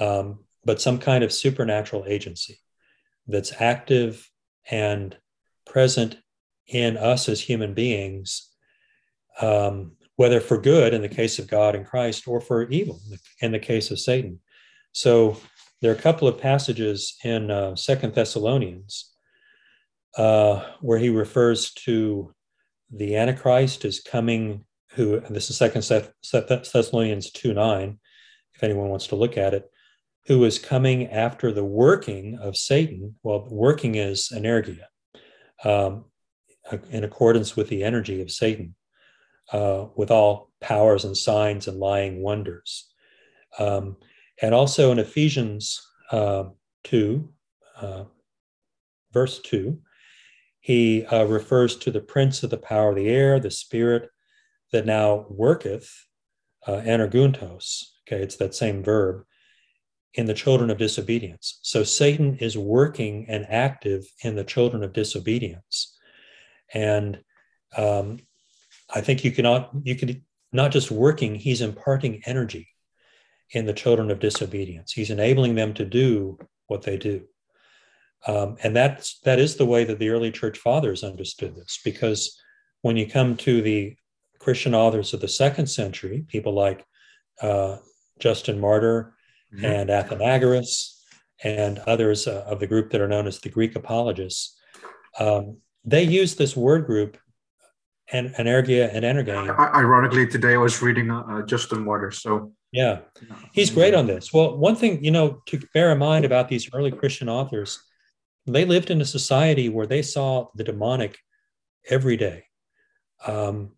um, 0.00 0.40
but 0.64 0.80
some 0.80 0.98
kind 0.98 1.24
of 1.24 1.32
supernatural 1.32 2.04
agency 2.06 2.58
that's 3.26 3.52
active 3.60 4.30
and 4.70 5.16
present 5.66 6.16
in 6.66 6.96
us 6.96 7.28
as 7.28 7.40
human 7.40 7.74
beings, 7.74 8.50
um, 9.40 9.92
whether 10.16 10.40
for 10.40 10.58
good 10.58 10.94
in 10.94 11.02
the 11.02 11.08
case 11.08 11.38
of 11.38 11.48
God 11.48 11.74
and 11.74 11.86
Christ 11.86 12.26
or 12.26 12.40
for 12.40 12.68
evil 12.68 13.00
in 13.40 13.52
the 13.52 13.58
case 13.58 13.90
of 13.90 14.00
Satan. 14.00 14.40
So 14.92 15.36
there 15.80 15.90
are 15.90 15.96
a 15.96 16.00
couple 16.00 16.28
of 16.28 16.38
passages 16.38 17.16
in 17.24 17.50
uh, 17.50 17.76
Second 17.76 18.14
Thessalonians 18.14 19.11
uh, 20.16 20.64
where 20.80 20.98
he 20.98 21.08
refers 21.08 21.72
to 21.72 22.34
the 22.90 23.16
Antichrist 23.16 23.84
as 23.84 24.00
coming. 24.00 24.64
Who 24.96 25.20
this 25.20 25.48
is 25.48 25.56
Second 25.56 25.82
Thessalonians 25.82 27.30
two 27.30 27.54
nine, 27.54 27.98
if 28.54 28.62
anyone 28.62 28.90
wants 28.90 29.06
to 29.06 29.16
look 29.16 29.38
at 29.38 29.54
it, 29.54 29.70
who 30.26 30.44
is 30.44 30.58
coming 30.58 31.08
after 31.08 31.50
the 31.50 31.64
working 31.64 32.38
of 32.38 32.56
Satan. 32.56 33.16
Well, 33.22 33.48
working 33.50 33.94
is 33.94 34.30
energeia, 34.34 34.84
um, 35.64 36.04
in 36.90 37.04
accordance 37.04 37.56
with 37.56 37.68
the 37.68 37.82
energy 37.84 38.20
of 38.20 38.30
Satan, 38.30 38.74
uh, 39.52 39.86
with 39.96 40.10
all 40.10 40.50
powers 40.60 41.04
and 41.04 41.16
signs 41.16 41.66
and 41.66 41.78
lying 41.78 42.22
wonders. 42.22 42.92
Um, 43.58 43.96
and 44.40 44.54
also 44.54 44.92
in 44.92 44.98
Ephesians 44.98 45.80
uh, 46.10 46.44
2, 46.84 47.28
uh, 47.80 48.04
verse 49.12 49.40
2, 49.40 49.78
he 50.62 51.04
uh, 51.06 51.24
refers 51.24 51.76
to 51.76 51.90
the 51.90 52.00
prince 52.00 52.44
of 52.44 52.50
the 52.50 52.56
power 52.56 52.90
of 52.90 52.96
the 52.96 53.08
air, 53.08 53.40
the 53.40 53.50
spirit 53.50 54.08
that 54.70 54.86
now 54.86 55.26
worketh, 55.28 56.06
uh, 56.66 56.80
energountos. 56.84 57.82
Okay, 58.06 58.22
it's 58.22 58.36
that 58.36 58.54
same 58.54 58.82
verb 58.82 59.24
in 60.14 60.26
the 60.26 60.34
children 60.34 60.70
of 60.70 60.78
disobedience. 60.78 61.58
So 61.62 61.82
Satan 61.82 62.36
is 62.36 62.56
working 62.56 63.26
and 63.28 63.44
active 63.48 64.04
in 64.22 64.36
the 64.36 64.44
children 64.44 64.84
of 64.84 64.92
disobedience. 64.92 65.98
And 66.72 67.20
um, 67.76 68.20
I 68.94 69.00
think 69.00 69.24
you 69.24 69.32
cannot, 69.32 69.70
you 69.82 69.96
could 69.96 70.22
not 70.52 70.70
just 70.70 70.92
working, 70.92 71.34
he's 71.34 71.60
imparting 71.60 72.22
energy 72.24 72.68
in 73.50 73.66
the 73.66 73.72
children 73.72 74.12
of 74.12 74.20
disobedience. 74.20 74.92
He's 74.92 75.10
enabling 75.10 75.56
them 75.56 75.74
to 75.74 75.84
do 75.84 76.38
what 76.68 76.82
they 76.82 76.98
do. 76.98 77.24
Um, 78.26 78.56
and 78.62 78.74
that's 78.74 79.18
that 79.20 79.38
is 79.38 79.56
the 79.56 79.66
way 79.66 79.84
that 79.84 79.98
the 79.98 80.10
early 80.10 80.30
church 80.30 80.58
fathers 80.58 81.02
understood 81.02 81.56
this, 81.56 81.80
because 81.84 82.40
when 82.82 82.96
you 82.96 83.06
come 83.06 83.36
to 83.38 83.62
the 83.62 83.96
Christian 84.38 84.74
authors 84.74 85.12
of 85.14 85.20
the 85.20 85.28
second 85.28 85.66
century, 85.66 86.24
people 86.28 86.52
like 86.52 86.84
uh, 87.40 87.78
Justin 88.18 88.60
Martyr 88.60 89.14
mm-hmm. 89.54 89.64
and 89.64 89.90
Athenagoras 89.90 90.98
and 91.42 91.78
others 91.80 92.28
uh, 92.28 92.44
of 92.46 92.60
the 92.60 92.66
group 92.66 92.90
that 92.90 93.00
are 93.00 93.08
known 93.08 93.26
as 93.26 93.40
the 93.40 93.48
Greek 93.48 93.74
apologists, 93.74 94.56
um, 95.18 95.58
they 95.84 96.02
use 96.02 96.36
this 96.36 96.56
word 96.56 96.86
group 96.86 97.18
and 98.12 98.34
energeia 98.34 98.90
and 98.92 99.04
energema. 99.04 99.56
Ironically, 99.74 100.26
today 100.26 100.54
I 100.54 100.58
was 100.58 100.82
reading 100.82 101.10
uh, 101.10 101.22
uh 101.22 101.42
Justin 101.42 101.84
Martyr, 101.84 102.10
so 102.10 102.52
yeah, 102.72 103.00
he's 103.52 103.70
great 103.70 103.94
on 103.94 104.06
this. 104.06 104.32
Well, 104.32 104.56
one 104.56 104.76
thing 104.76 105.04
you 105.04 105.10
know 105.10 105.42
to 105.46 105.60
bear 105.74 105.92
in 105.92 105.98
mind 105.98 106.24
about 106.24 106.48
these 106.48 106.68
early 106.72 106.90
Christian 106.90 107.28
authors 107.28 107.82
they 108.46 108.64
lived 108.64 108.90
in 108.90 109.00
a 109.00 109.06
society 109.06 109.68
where 109.68 109.86
they 109.86 110.02
saw 110.02 110.48
the 110.54 110.64
demonic 110.64 111.18
every 111.88 112.16
day. 112.16 112.44
Um, 113.26 113.72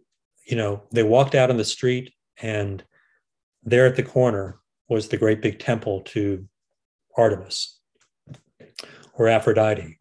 you 0.47 0.57
know, 0.57 0.83
they 0.91 1.03
walked 1.03 1.35
out 1.35 1.51
on 1.51 1.57
the 1.57 1.65
street, 1.65 2.13
and 2.41 2.83
there 3.63 3.87
at 3.87 3.97
the 3.97 4.03
corner 4.03 4.61
was 4.89 5.09
the 5.09 5.17
great 5.17 5.43
big 5.43 5.59
temple 5.59 6.03
to 6.03 6.47
Artemis 7.17 7.79
or 9.15 9.29
Aphrodite 9.29 9.99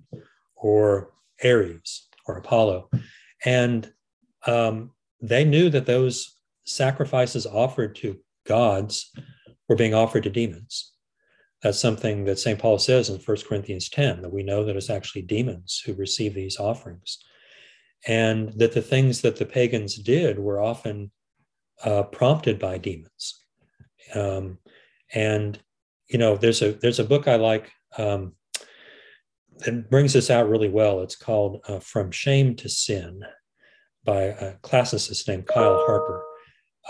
or 0.55 1.11
Ares 1.43 2.07
or 2.27 2.37
Apollo. 2.37 2.89
And 3.45 3.91
um, 4.47 4.91
they 5.21 5.43
knew 5.43 5.69
that 5.69 5.85
those 5.85 6.37
sacrifices 6.65 7.45
offered 7.45 7.95
to 7.95 8.17
gods 8.45 9.11
were 9.67 9.75
being 9.75 9.93
offered 9.93 10.23
to 10.23 10.29
demons. 10.29 10.92
That's 11.63 11.79
something 11.79 12.25
that 12.25 12.39
St. 12.39 12.59
Paul 12.59 12.77
says 12.77 13.09
in 13.09 13.19
1 13.19 13.37
Corinthians 13.47 13.89
10 13.89 14.21
that 14.21 14.33
we 14.33 14.43
know 14.43 14.65
that 14.65 14.75
it's 14.75 14.89
actually 14.89 15.21
demons 15.21 15.81
who 15.85 15.93
receive 15.93 16.33
these 16.33 16.59
offerings. 16.59 17.19
And 18.05 18.51
that 18.59 18.73
the 18.73 18.81
things 18.81 19.21
that 19.21 19.37
the 19.37 19.45
pagans 19.45 19.95
did 19.95 20.37
were 20.37 20.61
often 20.61 21.11
uh, 21.83 22.03
prompted 22.03 22.59
by 22.59 22.77
demons. 22.77 23.39
Um, 24.13 24.57
and 25.13 25.57
you 26.09 26.19
know, 26.19 26.35
there's 26.35 26.61
a 26.61 26.73
there's 26.73 26.99
a 26.99 27.03
book 27.05 27.27
I 27.27 27.37
like 27.37 27.71
um, 27.97 28.33
that 29.59 29.89
brings 29.89 30.13
this 30.13 30.29
out 30.29 30.49
really 30.49 30.69
well. 30.69 31.01
It's 31.01 31.15
called 31.15 31.61
uh, 31.67 31.79
"From 31.79 32.11
Shame 32.11 32.55
to 32.57 32.69
Sin" 32.69 33.23
by 34.03 34.23
a 34.23 34.53
classicist 34.57 35.27
named 35.27 35.47
Kyle 35.47 35.83
Harper, 35.87 36.23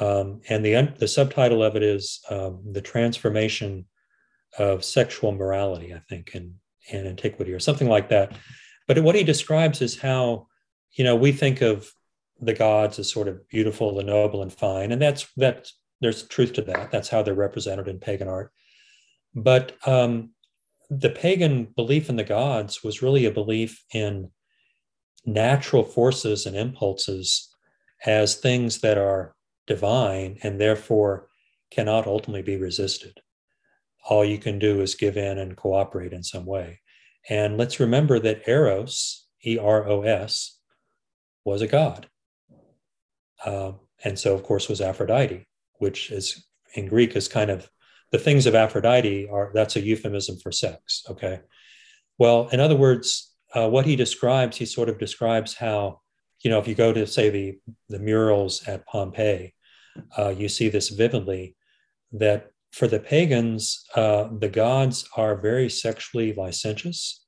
um, 0.01 0.41
and 0.49 0.65
the 0.65 0.93
the 0.97 1.07
subtitle 1.07 1.63
of 1.63 1.75
it 1.75 1.83
is 1.83 2.21
um, 2.29 2.61
"The 2.71 2.81
Transformation 2.81 3.85
of 4.57 4.83
sexual 4.83 5.31
morality, 5.31 5.93
I 5.93 5.99
think, 6.09 6.35
in, 6.35 6.55
in 6.89 7.07
antiquity 7.07 7.53
or 7.53 7.59
something 7.59 7.89
like 7.89 8.09
that. 8.09 8.33
But 8.87 8.99
what 9.03 9.15
he 9.15 9.23
describes 9.23 9.81
is 9.81 9.99
how, 9.99 10.47
you 10.93 11.03
know, 11.03 11.15
we 11.15 11.31
think 11.31 11.61
of 11.61 11.91
the 12.39 12.53
gods 12.53 12.99
as 12.99 13.11
sort 13.11 13.27
of 13.27 13.47
beautiful 13.47 13.99
and 13.99 14.07
noble 14.07 14.41
and 14.41 14.51
fine. 14.51 14.91
And 14.91 15.01
that's, 15.01 15.27
that 15.37 15.69
there's 16.01 16.23
truth 16.27 16.53
to 16.53 16.61
that. 16.63 16.91
That's 16.91 17.09
how 17.09 17.23
they're 17.23 17.33
represented 17.33 17.87
in 17.87 17.99
pagan 17.99 18.27
art. 18.27 18.51
But 19.33 19.77
um, 19.87 20.31
the 20.89 21.09
pagan 21.09 21.65
belief 21.75 22.09
in 22.09 22.17
the 22.17 22.23
gods 22.23 22.83
was 22.83 23.01
really 23.01 23.25
a 23.25 23.31
belief 23.31 23.83
in 23.93 24.31
natural 25.25 25.83
forces 25.83 26.45
and 26.45 26.55
impulses 26.55 27.49
as 28.05 28.35
things 28.35 28.81
that 28.81 28.97
are 28.97 29.33
divine 29.65 30.37
and 30.43 30.59
therefore 30.59 31.27
cannot 31.71 32.05
ultimately 32.05 32.41
be 32.41 32.57
resisted. 32.57 33.19
All 34.09 34.25
you 34.25 34.37
can 34.37 34.59
do 34.59 34.81
is 34.81 34.95
give 34.95 35.17
in 35.17 35.37
and 35.37 35.55
cooperate 35.55 36.13
in 36.13 36.23
some 36.23 36.45
way. 36.45 36.79
And 37.29 37.57
let's 37.57 37.79
remember 37.79 38.19
that 38.19 38.47
Eros, 38.47 39.27
E 39.45 39.57
R 39.57 39.87
O 39.87 40.01
S, 40.01 40.59
was 41.45 41.61
a 41.61 41.67
god. 41.67 42.07
Uh, 43.43 43.73
and 44.03 44.17
so, 44.17 44.33
of 44.33 44.43
course, 44.43 44.67
was 44.67 44.81
Aphrodite, 44.81 45.47
which 45.79 46.11
is 46.11 46.45
in 46.75 46.87
Greek 46.87 47.15
is 47.15 47.27
kind 47.27 47.49
of 47.49 47.69
the 48.11 48.17
things 48.19 48.45
of 48.45 48.55
Aphrodite 48.55 49.27
are 49.29 49.51
that's 49.53 49.75
a 49.75 49.81
euphemism 49.81 50.37
for 50.37 50.51
sex. 50.51 51.03
Okay. 51.09 51.39
Well, 52.17 52.47
in 52.49 52.59
other 52.59 52.75
words, 52.75 53.33
uh, 53.55 53.69
what 53.69 53.85
he 53.85 53.95
describes, 53.95 54.57
he 54.57 54.65
sort 54.65 54.89
of 54.89 54.99
describes 54.99 55.55
how, 55.55 56.01
you 56.43 56.49
know, 56.49 56.59
if 56.59 56.67
you 56.67 56.75
go 56.75 56.93
to 56.93 57.07
say 57.07 57.29
the 57.29 57.57
the 57.89 57.99
murals 57.99 58.67
at 58.67 58.85
Pompeii, 58.85 59.55
uh, 60.17 60.29
you 60.29 60.49
see 60.49 60.69
this 60.69 60.89
vividly 60.89 61.55
that 62.11 62.51
for 62.73 62.87
the 62.87 62.99
pagans, 62.99 63.85
uh, 63.95 64.27
the 64.39 64.49
gods 64.49 65.07
are 65.15 65.35
very 65.35 65.69
sexually 65.69 66.33
licentious, 66.33 67.23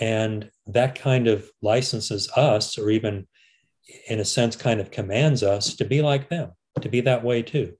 and 0.00 0.50
that 0.68 0.94
kind 0.94 1.26
of 1.26 1.50
licenses 1.60 2.30
us, 2.36 2.78
or 2.78 2.88
even 2.88 3.26
in 4.08 4.20
a 4.20 4.24
sense, 4.24 4.54
kind 4.54 4.80
of 4.80 4.92
commands 4.92 5.42
us 5.42 5.74
to 5.74 5.84
be 5.84 6.00
like 6.00 6.28
them, 6.28 6.52
to 6.80 6.88
be 6.88 7.00
that 7.00 7.24
way 7.24 7.42
too. 7.42 7.74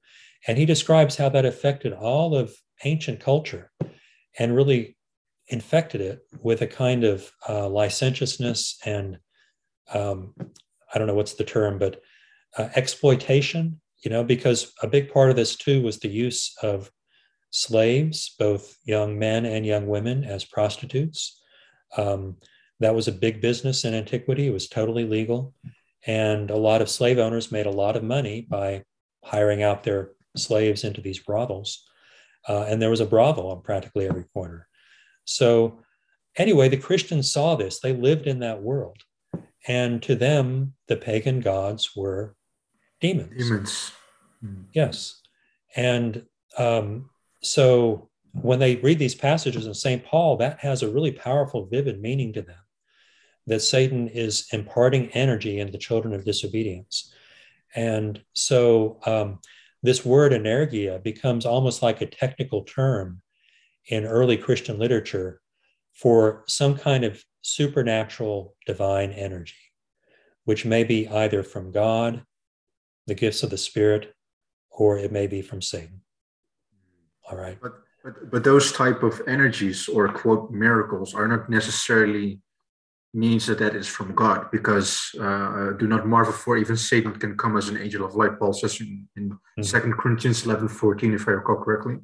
And 0.49 0.59
he 0.59 0.67
describes 0.67 1.17
how 1.17 1.29
that 1.29 1.45
affected 1.45 1.93
all 1.93 2.37
of 2.37 2.53
ancient 2.85 3.21
culture 3.21 3.71
and 4.37 4.57
really 4.57 4.97
infected 5.47 6.01
it 6.01 6.21
with 6.41 6.63
a 6.63 6.67
kind 6.67 7.05
of 7.05 7.31
uh, 7.49 7.69
licentiousness 7.69 8.77
and 8.85 9.19
um, 9.95 10.35
I 10.93 10.99
don't 10.99 11.07
know 11.07 11.15
what's 11.15 11.35
the 11.35 11.45
term, 11.45 11.79
but 11.79 12.03
uh, 12.57 12.69
exploitation, 12.75 13.81
you 14.05 14.11
know, 14.11 14.25
because 14.25 14.73
a 14.83 14.87
big 14.87 15.13
part 15.13 15.31
of 15.31 15.37
this 15.37 15.57
too 15.57 15.83
was 15.83 15.99
the 15.99 16.09
use 16.09 16.57
of 16.63 16.91
slaves, 17.51 18.35
both 18.39 18.77
young 18.85 19.19
men 19.19 19.45
and 19.47 19.67
young 19.67 19.87
women, 19.87 20.25
as 20.25 20.45
prostitutes. 20.45 21.41
Um, 21.97 22.37
that 22.81 22.95
was 22.95 23.09
a 23.09 23.13
big 23.13 23.41
business 23.41 23.85
in 23.85 23.95
antiquity. 23.95 24.47
It 24.47 24.53
was 24.53 24.69
totally 24.69 25.05
legal. 25.05 25.55
And 26.07 26.51
a 26.51 26.57
lot 26.57 26.81
of 26.81 26.89
slave 26.89 27.19
owners 27.19 27.51
made 27.51 27.67
a 27.67 27.71
lot 27.71 27.97
of 27.97 28.05
money 28.05 28.47
by 28.49 28.85
hiring 29.25 29.63
out 29.63 29.83
their 29.83 30.13
slaves 30.37 30.85
into 30.85 31.01
these 31.01 31.19
brothels. 31.19 31.85
Uh, 32.49 32.65
and 32.69 32.81
there 32.81 32.91
was 32.91 33.01
a 33.01 33.07
brothel 33.07 33.51
on 33.51 33.63
practically 33.63 34.07
every 34.07 34.25
corner. 34.33 34.69
So, 35.25 35.81
anyway, 36.37 36.69
the 36.69 36.77
Christians 36.77 37.31
saw 37.31 37.57
this. 37.57 37.81
They 37.81 37.93
lived 37.93 38.27
in 38.27 38.39
that 38.41 38.63
world. 38.63 38.99
And 39.67 40.03
to 40.05 40.15
them, 40.15 40.75
the 40.87 40.97
pagan 40.97 41.41
gods 41.41 41.97
were 41.97 42.37
demons. 43.01 43.37
Demons. 43.37 43.93
Hmm. 44.41 44.63
Yes. 44.73 45.21
And 45.77 46.25
um, 46.57 47.11
so 47.43 48.09
when 48.33 48.59
they 48.59 48.77
read 48.77 48.99
these 48.99 49.15
passages 49.15 49.67
in 49.67 49.75
St. 49.75 50.05
Paul, 50.05 50.37
that 50.39 50.61
has 50.61 50.83
a 50.83 50.91
really 50.91 51.13
powerful, 51.13 51.67
vivid 51.67 52.01
meaning 52.01 52.33
to 52.35 52.43
them 52.43 52.59
that 53.47 53.61
Satan 53.61 54.09
is 54.09 54.47
imparting 54.53 55.09
energy 55.13 55.59
in 55.59 55.71
the 55.71 55.79
children 55.79 56.13
of 56.15 56.25
disobedience. 56.25 57.13
And 57.75 58.23
so 58.35 58.99
um, 59.07 59.41
this 59.83 60.05
word 60.05 60.33
energeia 60.33 61.03
becomes 61.03 61.47
almost 61.47 61.83
like 61.83 62.01
a 62.01 62.07
technical 62.07 62.63
term 62.63 63.23
in 63.89 64.05
early 64.05 64.37
Christian 64.37 64.79
literature 64.79 65.41
for 65.95 66.45
some 66.47 66.77
kind 66.77 67.05
of 67.05 67.25
supernatural 67.41 68.55
divine 68.67 69.13
energy, 69.13 69.55
which 70.45 70.65
may 70.65 70.85
be 70.85 71.09
either 71.09 71.43
from 71.43 71.73
God, 71.73 72.23
the 73.09 73.15
gifts 73.15 73.43
of 73.43 73.51
the 73.51 73.59
Spirit, 73.59 74.15
or 74.71 74.99
it 74.99 75.11
may 75.11 75.27
be 75.27 75.43
from 75.43 75.61
Satan. 75.61 76.03
All 77.29 77.37
right. 77.37 77.59
But, 77.61 77.73
but, 78.05 78.31
but 78.31 78.45
those 78.45 78.71
type 78.71 79.03
of 79.03 79.21
energies 79.27 79.89
or 79.89 80.09
quote 80.09 80.51
miracles 80.53 81.15
are 81.15 81.27
not 81.27 81.51
necessarily 81.51 82.41
means 83.15 83.47
that 83.47 83.59
that 83.59 83.75
is 83.75 83.89
from 83.89 84.15
God, 84.15 84.51
because 84.53 85.11
uh, 85.21 85.73
do 85.79 85.87
not 85.89 86.07
marvel 86.07 86.33
for 86.33 86.59
even 86.59 86.77
Satan 86.77 87.13
can 87.19 87.37
come 87.37 87.57
as 87.57 87.69
an 87.71 87.79
angel 87.79 88.05
of 88.05 88.15
light. 88.15 88.39
Paul 88.39 88.53
says 88.53 88.81
in, 88.81 89.09
in 89.17 89.31
mm-hmm. 89.59 89.89
2 89.89 89.95
Corinthians 89.95 90.45
11 90.45 90.69
14, 90.69 91.15
if 91.15 91.27
I 91.27 91.33
recall 91.33 91.57
correctly. 91.57 91.97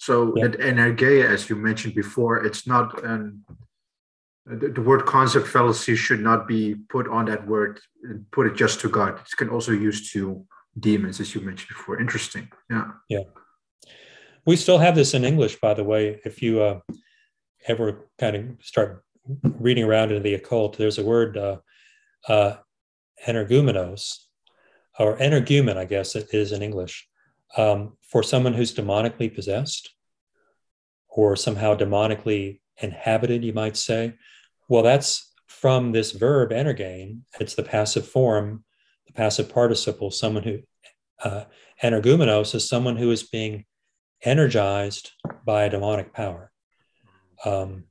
So 0.00 0.34
yeah. 0.36 0.48
that 0.48 0.60
energeia, 0.60 1.28
as 1.28 1.48
you 1.48 1.56
mentioned 1.56 1.94
before, 1.94 2.44
it's 2.44 2.66
not 2.66 3.04
an 3.04 3.44
the, 4.48 4.68
the, 4.68 4.82
word 4.82 5.04
concept 5.04 5.46
fallacy 5.46 5.94
should 5.94 6.20
not 6.20 6.48
be 6.48 6.74
put 6.88 7.06
on 7.08 7.26
that 7.26 7.46
word 7.46 7.80
and 8.02 8.30
put 8.30 8.46
it 8.46 8.56
just 8.56 8.80
to 8.80 8.88
God. 8.88 9.18
It 9.18 9.36
can 9.36 9.48
also 9.50 9.72
use 9.72 10.10
to 10.12 10.44
demons, 10.78 11.20
as 11.20 11.34
you 11.34 11.40
mentioned 11.40 11.68
before. 11.68 12.00
Interesting. 12.00 12.48
Yeah. 12.70 12.90
Yeah. 13.08 13.24
We 14.46 14.56
still 14.56 14.78
have 14.78 14.94
this 14.94 15.14
in 15.14 15.24
English, 15.24 15.60
by 15.60 15.74
the 15.74 15.84
way. 15.84 16.20
If 16.24 16.42
you 16.42 16.62
uh, 16.62 16.80
ever 17.66 18.08
kind 18.18 18.36
of 18.36 18.44
start 18.62 19.04
reading 19.42 19.84
around 19.84 20.10
into 20.10 20.22
the 20.22 20.34
occult, 20.34 20.78
there's 20.78 20.98
a 20.98 21.04
word, 21.04 21.36
uh, 21.36 21.58
uh, 22.28 22.56
energumenos, 23.26 24.24
or 24.98 25.16
energumen, 25.18 25.76
I 25.76 25.84
guess 25.84 26.16
it 26.16 26.32
is 26.32 26.52
in 26.52 26.62
English, 26.62 27.06
um, 27.56 27.96
for 28.02 28.22
someone 28.22 28.54
who's 28.54 28.74
demonically 28.74 29.32
possessed 29.32 29.94
or 31.08 31.36
somehow 31.36 31.74
demonically 31.74 32.60
inhabited, 32.80 33.44
you 33.44 33.52
might 33.52 33.76
say. 33.76 34.14
Well, 34.68 34.82
that's 34.82 35.32
from 35.46 35.92
this 35.92 36.12
verb 36.12 36.50
energein. 36.50 37.20
It's 37.40 37.54
the 37.54 37.62
passive 37.62 38.06
form, 38.06 38.64
the 39.06 39.12
passive 39.12 39.48
participle, 39.48 40.10
someone 40.10 40.42
who, 40.42 40.60
uh, 41.22 41.44
energumenos 41.82 42.54
is 42.54 42.68
someone 42.68 42.96
who 42.96 43.10
is 43.10 43.22
being 43.24 43.64
energized 44.22 45.12
by 45.44 45.64
a 45.64 45.70
demonic 45.70 46.12
power. 46.12 46.52
Um, 47.44 47.84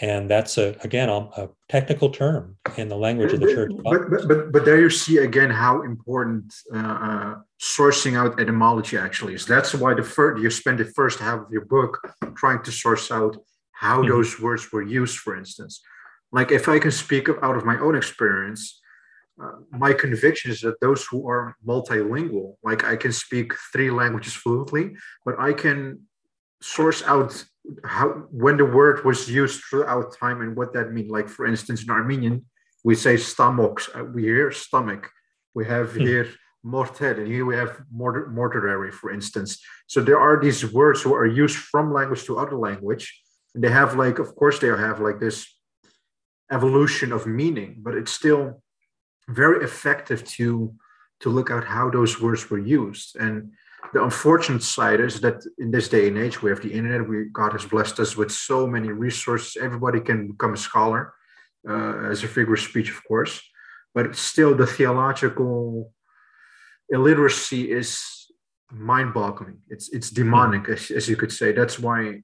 and 0.00 0.28
that's 0.28 0.58
a 0.58 0.74
again 0.82 1.08
a 1.08 1.48
technical 1.68 2.10
term 2.10 2.56
in 2.76 2.88
the 2.88 2.96
language 2.96 3.32
of 3.32 3.40
the 3.40 3.46
church. 3.46 3.70
But 3.84 4.10
but 4.10 4.28
but, 4.28 4.52
but 4.52 4.64
there 4.64 4.80
you 4.80 4.90
see 4.90 5.18
again 5.18 5.50
how 5.50 5.82
important 5.82 6.52
uh, 6.74 6.78
uh, 6.78 7.34
sourcing 7.62 8.16
out 8.18 8.40
etymology 8.40 8.98
actually 8.98 9.34
is. 9.34 9.46
That's 9.46 9.72
why 9.72 9.94
the 9.94 10.02
first 10.02 10.42
you 10.42 10.50
spend 10.50 10.80
the 10.80 10.86
first 10.86 11.20
half 11.20 11.40
of 11.40 11.52
your 11.52 11.64
book 11.66 11.98
trying 12.34 12.62
to 12.64 12.72
source 12.72 13.12
out 13.12 13.36
how 13.70 14.00
mm-hmm. 14.00 14.10
those 14.10 14.40
words 14.40 14.72
were 14.72 14.82
used. 14.82 15.18
For 15.18 15.36
instance, 15.36 15.80
like 16.34 16.50
if 16.50 16.68
I 16.68 16.78
can 16.84 16.90
speak 16.90 17.28
out 17.46 17.56
of 17.56 17.64
my 17.64 17.78
own 17.78 17.94
experience. 18.02 18.62
Uh, 19.42 19.56
my 19.84 19.92
conviction 19.92 20.48
is 20.52 20.60
that 20.60 20.80
those 20.80 21.04
who 21.10 21.28
are 21.28 21.56
multilingual, 21.66 22.54
like 22.62 22.84
I 22.84 22.94
can 23.02 23.12
speak 23.12 23.52
three 23.72 23.90
languages 23.90 24.32
fluently, 24.32 24.84
but 25.24 25.34
I 25.48 25.52
can 25.52 25.78
source 26.62 27.02
out 27.02 27.32
how 27.84 28.08
when 28.42 28.56
the 28.56 28.64
word 28.64 29.04
was 29.04 29.28
used 29.28 29.58
throughout 29.64 30.16
time 30.24 30.40
and 30.40 30.54
what 30.56 30.72
that 30.74 30.92
means. 30.92 31.10
Like 31.10 31.28
for 31.28 31.46
instance, 31.46 31.82
in 31.84 31.90
Armenian, 31.90 32.44
we 32.84 32.94
say 32.94 33.16
stomach. 33.16 33.76
Uh, 33.94 34.04
we 34.04 34.22
hear 34.22 34.52
stomach. 34.52 35.10
We 35.52 35.64
have 35.66 35.88
mm. 35.90 36.00
here 36.06 36.28
mortel, 36.62 37.18
and 37.20 37.28
here 37.28 37.44
we 37.44 37.56
have 37.56 37.72
mortar, 37.92 38.28
mortuary, 38.30 38.90
for 38.90 39.10
instance. 39.18 39.50
So 39.86 40.00
there 40.00 40.20
are 40.26 40.40
these 40.40 40.60
words 40.72 41.02
who 41.02 41.12
are 41.14 41.26
used 41.26 41.56
from 41.56 41.92
language 41.92 42.24
to 42.24 42.38
other 42.38 42.56
language, 42.56 43.04
and 43.54 43.62
they 43.62 43.70
have 43.70 43.96
like, 43.96 44.18
of 44.18 44.34
course, 44.34 44.58
they 44.58 44.68
have 44.68 45.00
like 45.00 45.20
this 45.20 45.53
evolution 46.50 47.12
of 47.12 47.26
meaning, 47.26 47.76
but 47.78 47.94
it's 47.94 48.12
still 48.12 48.62
very 49.28 49.64
effective 49.64 50.24
to 50.36 50.74
to 51.20 51.30
look 51.30 51.50
at 51.50 51.64
how 51.64 51.88
those 51.88 52.20
words 52.20 52.50
were 52.50 52.58
used 52.58 53.16
and 53.16 53.50
the 53.92 54.02
unfortunate 54.02 54.62
side 54.62 55.00
is 55.00 55.20
that 55.20 55.44
in 55.58 55.70
this 55.70 55.88
day 55.88 56.08
and 56.08 56.18
age, 56.18 56.42
we 56.42 56.50
have 56.50 56.60
the 56.60 56.72
internet. 56.72 57.08
We 57.08 57.26
God 57.26 57.52
has 57.52 57.64
blessed 57.64 58.00
us 58.00 58.16
with 58.16 58.30
so 58.30 58.66
many 58.66 58.88
resources. 58.88 59.56
Everybody 59.60 60.00
can 60.00 60.28
become 60.28 60.54
a 60.54 60.56
scholar, 60.56 61.14
uh, 61.68 62.10
as 62.10 62.24
a 62.24 62.28
figure 62.28 62.54
of 62.54 62.60
speech, 62.60 62.90
of 62.90 63.02
course. 63.04 63.40
But 63.94 64.16
still, 64.16 64.54
the 64.54 64.66
theological 64.66 65.92
illiteracy 66.88 67.70
is 67.70 68.00
mind-boggling. 68.72 69.58
It's 69.68 69.88
it's 69.90 70.10
demonic, 70.10 70.68
as, 70.68 70.90
as 70.90 71.08
you 71.08 71.16
could 71.16 71.32
say. 71.32 71.52
That's 71.52 71.78
why, 71.78 72.22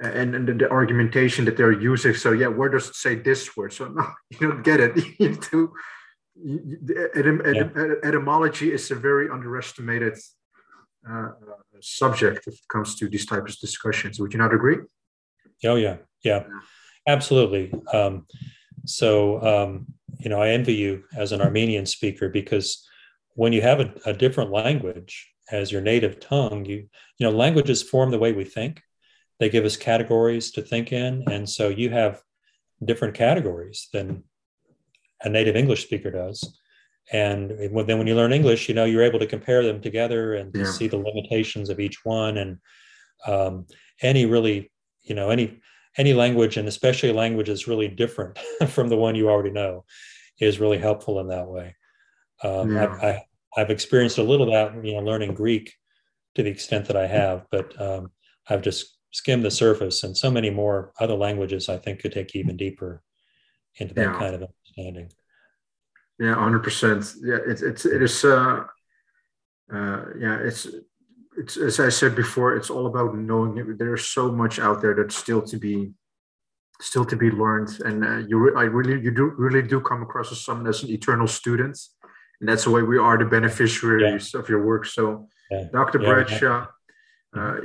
and, 0.00 0.34
and 0.34 0.48
the, 0.48 0.54
the, 0.54 0.70
argumentation 0.70 1.44
that 1.44 1.56
they're 1.56 1.72
using. 1.72 2.14
So 2.14 2.32
yeah, 2.32 2.48
where 2.48 2.68
does 2.68 2.88
it 2.88 2.96
say 2.96 3.14
this 3.14 3.56
word? 3.56 3.72
So 3.72 3.88
no, 3.88 4.06
you 4.30 4.48
don't 4.48 4.62
get 4.62 4.80
it. 4.80 4.96
you 5.18 5.28
need 5.28 5.42
to. 5.42 5.72
etym, 7.16 7.36
yeah. 7.54 8.08
etymology 8.08 8.72
is 8.72 8.90
a 8.90 8.96
very 8.96 9.30
underestimated 9.30 10.18
uh, 11.08 11.28
subject 11.80 12.46
if 12.46 12.54
it 12.54 12.68
comes 12.68 12.96
to 12.96 13.08
these 13.08 13.26
types 13.26 13.54
of 13.54 13.60
discussions. 13.60 14.18
Would 14.18 14.32
you 14.32 14.38
not 14.38 14.54
agree? 14.54 14.78
Oh 15.64 15.76
yeah, 15.76 15.98
yeah, 16.22 16.44
absolutely. 17.06 17.72
Um, 17.92 18.26
so 18.84 19.42
um, 19.42 19.86
you 20.18 20.30
know, 20.30 20.40
I 20.40 20.50
envy 20.50 20.74
you 20.74 21.04
as 21.16 21.32
an 21.32 21.40
Armenian 21.40 21.86
speaker 21.86 22.28
because 22.28 22.86
when 23.34 23.52
you 23.52 23.62
have 23.62 23.80
a, 23.80 23.94
a, 24.06 24.12
different 24.12 24.50
language 24.50 25.28
as 25.50 25.70
your 25.72 25.80
native 25.80 26.20
tongue, 26.20 26.64
you 26.64 26.88
you 27.18 27.26
know, 27.26 27.30
languages 27.30 27.82
form 27.82 28.10
the 28.10 28.18
way 28.18 28.32
we 28.32 28.44
think, 28.44 28.80
they 29.40 29.48
give 29.48 29.64
us 29.64 29.76
categories 29.76 30.50
to 30.52 30.62
think 30.62 30.92
in. 30.92 31.24
And 31.30 31.48
so 31.48 31.68
you 31.68 31.90
have 31.90 32.22
different 32.84 33.14
categories 33.14 33.88
than 33.92 34.24
a 35.22 35.28
native 35.28 35.56
English 35.56 35.84
speaker 35.84 36.10
does. 36.10 36.58
And 37.12 37.50
then 37.50 37.98
when 37.98 38.06
you 38.06 38.14
learn 38.14 38.32
English, 38.32 38.68
you 38.68 38.74
know, 38.74 38.84
you're 38.84 39.02
able 39.02 39.18
to 39.18 39.26
compare 39.26 39.62
them 39.62 39.80
together 39.80 40.34
and 40.34 40.54
yeah. 40.54 40.64
see 40.64 40.88
the 40.88 40.96
limitations 40.96 41.68
of 41.68 41.80
each 41.80 42.04
one. 42.04 42.38
And 42.38 42.58
um, 43.26 43.66
any 44.00 44.26
really, 44.26 44.70
you 45.02 45.14
know, 45.14 45.30
any 45.30 45.60
any 45.96 46.12
language, 46.12 46.56
and 46.56 46.66
especially 46.66 47.10
a 47.10 47.14
language 47.14 47.46
that's 47.46 47.68
really 47.68 47.86
different 47.86 48.38
from 48.68 48.88
the 48.88 48.96
one 48.96 49.14
you 49.14 49.28
already 49.28 49.50
know, 49.50 49.84
is 50.40 50.58
really 50.58 50.78
helpful 50.78 51.20
in 51.20 51.28
that 51.28 51.46
way. 51.46 51.76
Um, 52.42 52.74
yeah. 52.74 52.86
I, 52.86 53.06
I, 53.06 53.24
I've 53.56 53.70
experienced 53.70 54.18
a 54.18 54.22
little 54.22 54.52
of 54.52 54.72
that, 54.72 54.84
you 54.84 54.94
know, 54.94 55.00
learning 55.00 55.34
Greek 55.34 55.72
to 56.34 56.42
the 56.42 56.50
extent 56.50 56.86
that 56.86 56.96
I 56.96 57.06
have, 57.06 57.46
but 57.52 57.80
um, 57.80 58.10
I've 58.48 58.62
just 58.62 58.93
skimmed 59.14 59.44
the 59.44 59.50
surface, 59.50 60.02
and 60.02 60.16
so 60.16 60.28
many 60.30 60.50
more 60.50 60.92
other 61.00 61.14
languages 61.14 61.68
I 61.68 61.78
think 61.78 62.00
could 62.00 62.12
take 62.12 62.34
even 62.34 62.56
deeper 62.56 63.02
into 63.76 63.94
that 63.94 64.02
yeah. 64.02 64.18
kind 64.18 64.34
of 64.34 64.42
understanding. 64.42 65.12
Yeah, 66.18 66.34
hundred 66.34 66.64
percent. 66.64 67.14
Yeah, 67.22 67.38
it's 67.46 67.62
it's 67.62 67.86
it 67.86 68.02
is. 68.02 68.24
Uh, 68.24 68.64
uh, 69.72 70.04
yeah, 70.18 70.38
it's 70.42 70.66
it's 71.38 71.56
as 71.56 71.80
I 71.80 71.88
said 71.88 72.14
before. 72.14 72.56
It's 72.56 72.70
all 72.70 72.86
about 72.86 73.16
knowing. 73.16 73.56
It. 73.56 73.78
There's 73.78 74.04
so 74.04 74.30
much 74.30 74.58
out 74.58 74.82
there 74.82 74.94
that's 74.94 75.16
still 75.16 75.42
to 75.42 75.56
be 75.56 75.92
still 76.80 77.04
to 77.04 77.16
be 77.16 77.30
learned, 77.30 77.70
and 77.84 78.04
uh, 78.04 78.18
you. 78.28 78.38
Re- 78.38 78.56
I 78.56 78.64
really 78.64 79.00
you 79.00 79.12
do 79.12 79.32
really 79.38 79.62
do 79.62 79.80
come 79.80 80.02
across 80.02 80.32
as 80.32 80.40
someone 80.40 80.66
as 80.66 80.82
an 80.82 80.90
eternal 80.90 81.28
student, 81.28 81.78
and 82.40 82.48
that's 82.48 82.64
the 82.64 82.70
way 82.70 82.82
we 82.82 82.98
are 82.98 83.16
the 83.16 83.24
beneficiaries 83.24 84.34
yeah. 84.34 84.40
of 84.40 84.48
your 84.48 84.64
work. 84.64 84.86
So, 84.86 85.28
yeah. 85.50 85.64
Dr. 85.72 85.98
Bradshaw. 86.00 86.66
Uh, 87.36 87.56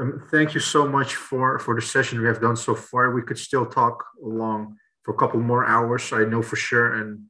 um, 0.00 0.22
thank 0.30 0.52
you 0.52 0.60
so 0.60 0.86
much 0.86 1.14
for 1.14 1.58
for 1.58 1.74
the 1.74 1.82
session 1.82 2.20
we 2.20 2.26
have 2.26 2.40
done 2.40 2.56
so 2.56 2.74
far. 2.74 3.10
We 3.10 3.22
could 3.22 3.38
still 3.38 3.66
talk 3.66 4.04
along 4.22 4.76
for 5.02 5.14
a 5.14 5.16
couple 5.16 5.40
more 5.40 5.64
hours. 5.64 6.12
I 6.12 6.24
know 6.24 6.42
for 6.42 6.56
sure, 6.56 6.94
and 6.94 7.24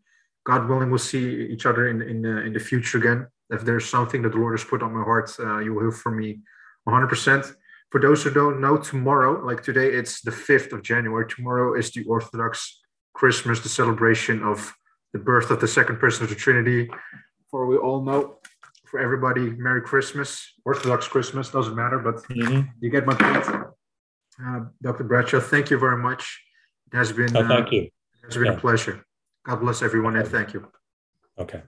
God 0.44 0.68
willing, 0.68 0.90
we'll 0.90 0.98
see 0.98 1.46
each 1.52 1.66
other 1.66 1.88
in 1.88 2.02
in 2.02 2.26
uh, 2.26 2.42
in 2.46 2.52
the 2.52 2.58
future 2.58 2.98
again. 2.98 3.28
If 3.50 3.62
there's 3.64 3.88
something 3.88 4.22
that 4.22 4.32
the 4.32 4.38
Lord 4.38 4.58
has 4.58 4.64
put 4.64 4.82
on 4.82 4.94
my 4.94 5.04
heart, 5.04 5.30
uh, 5.38 5.58
you 5.58 5.74
will 5.74 5.82
hear 5.82 5.92
from 5.92 6.16
me 6.16 6.40
100%. 6.88 7.54
For 7.90 8.00
those 8.00 8.24
who 8.24 8.30
don't 8.30 8.60
know, 8.60 8.76
tomorrow, 8.76 9.44
like 9.44 9.62
today, 9.62 9.92
it's 9.92 10.22
the 10.22 10.30
5th 10.30 10.72
of 10.72 10.82
January. 10.82 11.26
Tomorrow 11.28 11.78
is 11.78 11.92
the 11.92 12.04
Orthodox 12.04 12.80
Christmas, 13.12 13.60
the 13.60 13.68
celebration 13.68 14.42
of 14.42 14.72
the 15.12 15.18
birth 15.18 15.50
of 15.50 15.60
the 15.60 15.68
second 15.68 16.00
person 16.00 16.24
of 16.24 16.30
the 16.30 16.34
Trinity. 16.34 16.90
For 17.50 17.66
we 17.66 17.76
all 17.76 18.02
know, 18.02 18.38
for 18.84 19.00
everybody, 19.00 19.50
Merry 19.50 19.82
Christmas, 19.82 20.52
Orthodox 20.64 21.08
Christmas, 21.08 21.50
doesn't 21.50 21.74
matter, 21.74 21.98
but 21.98 22.16
mm-hmm. 22.28 22.68
you 22.80 22.90
get 22.90 23.06
my 23.06 23.14
point. 23.14 23.66
Uh, 24.44 24.60
Dr. 24.82 25.04
Bradshaw, 25.04 25.40
thank 25.40 25.70
you 25.70 25.78
very 25.78 25.96
much. 25.96 26.42
It 26.92 26.96
has 26.96 27.12
been, 27.12 27.36
oh, 27.36 27.46
thank 27.46 27.68
uh, 27.68 27.70
you. 27.70 27.82
It 27.82 27.90
has 28.24 28.34
been 28.34 28.46
yeah. 28.46 28.52
a 28.52 28.60
pleasure. 28.60 29.04
God 29.44 29.60
bless 29.60 29.82
everyone 29.82 30.16
and 30.16 30.26
thank 30.26 30.54
you. 30.54 30.66
Okay. 31.38 31.62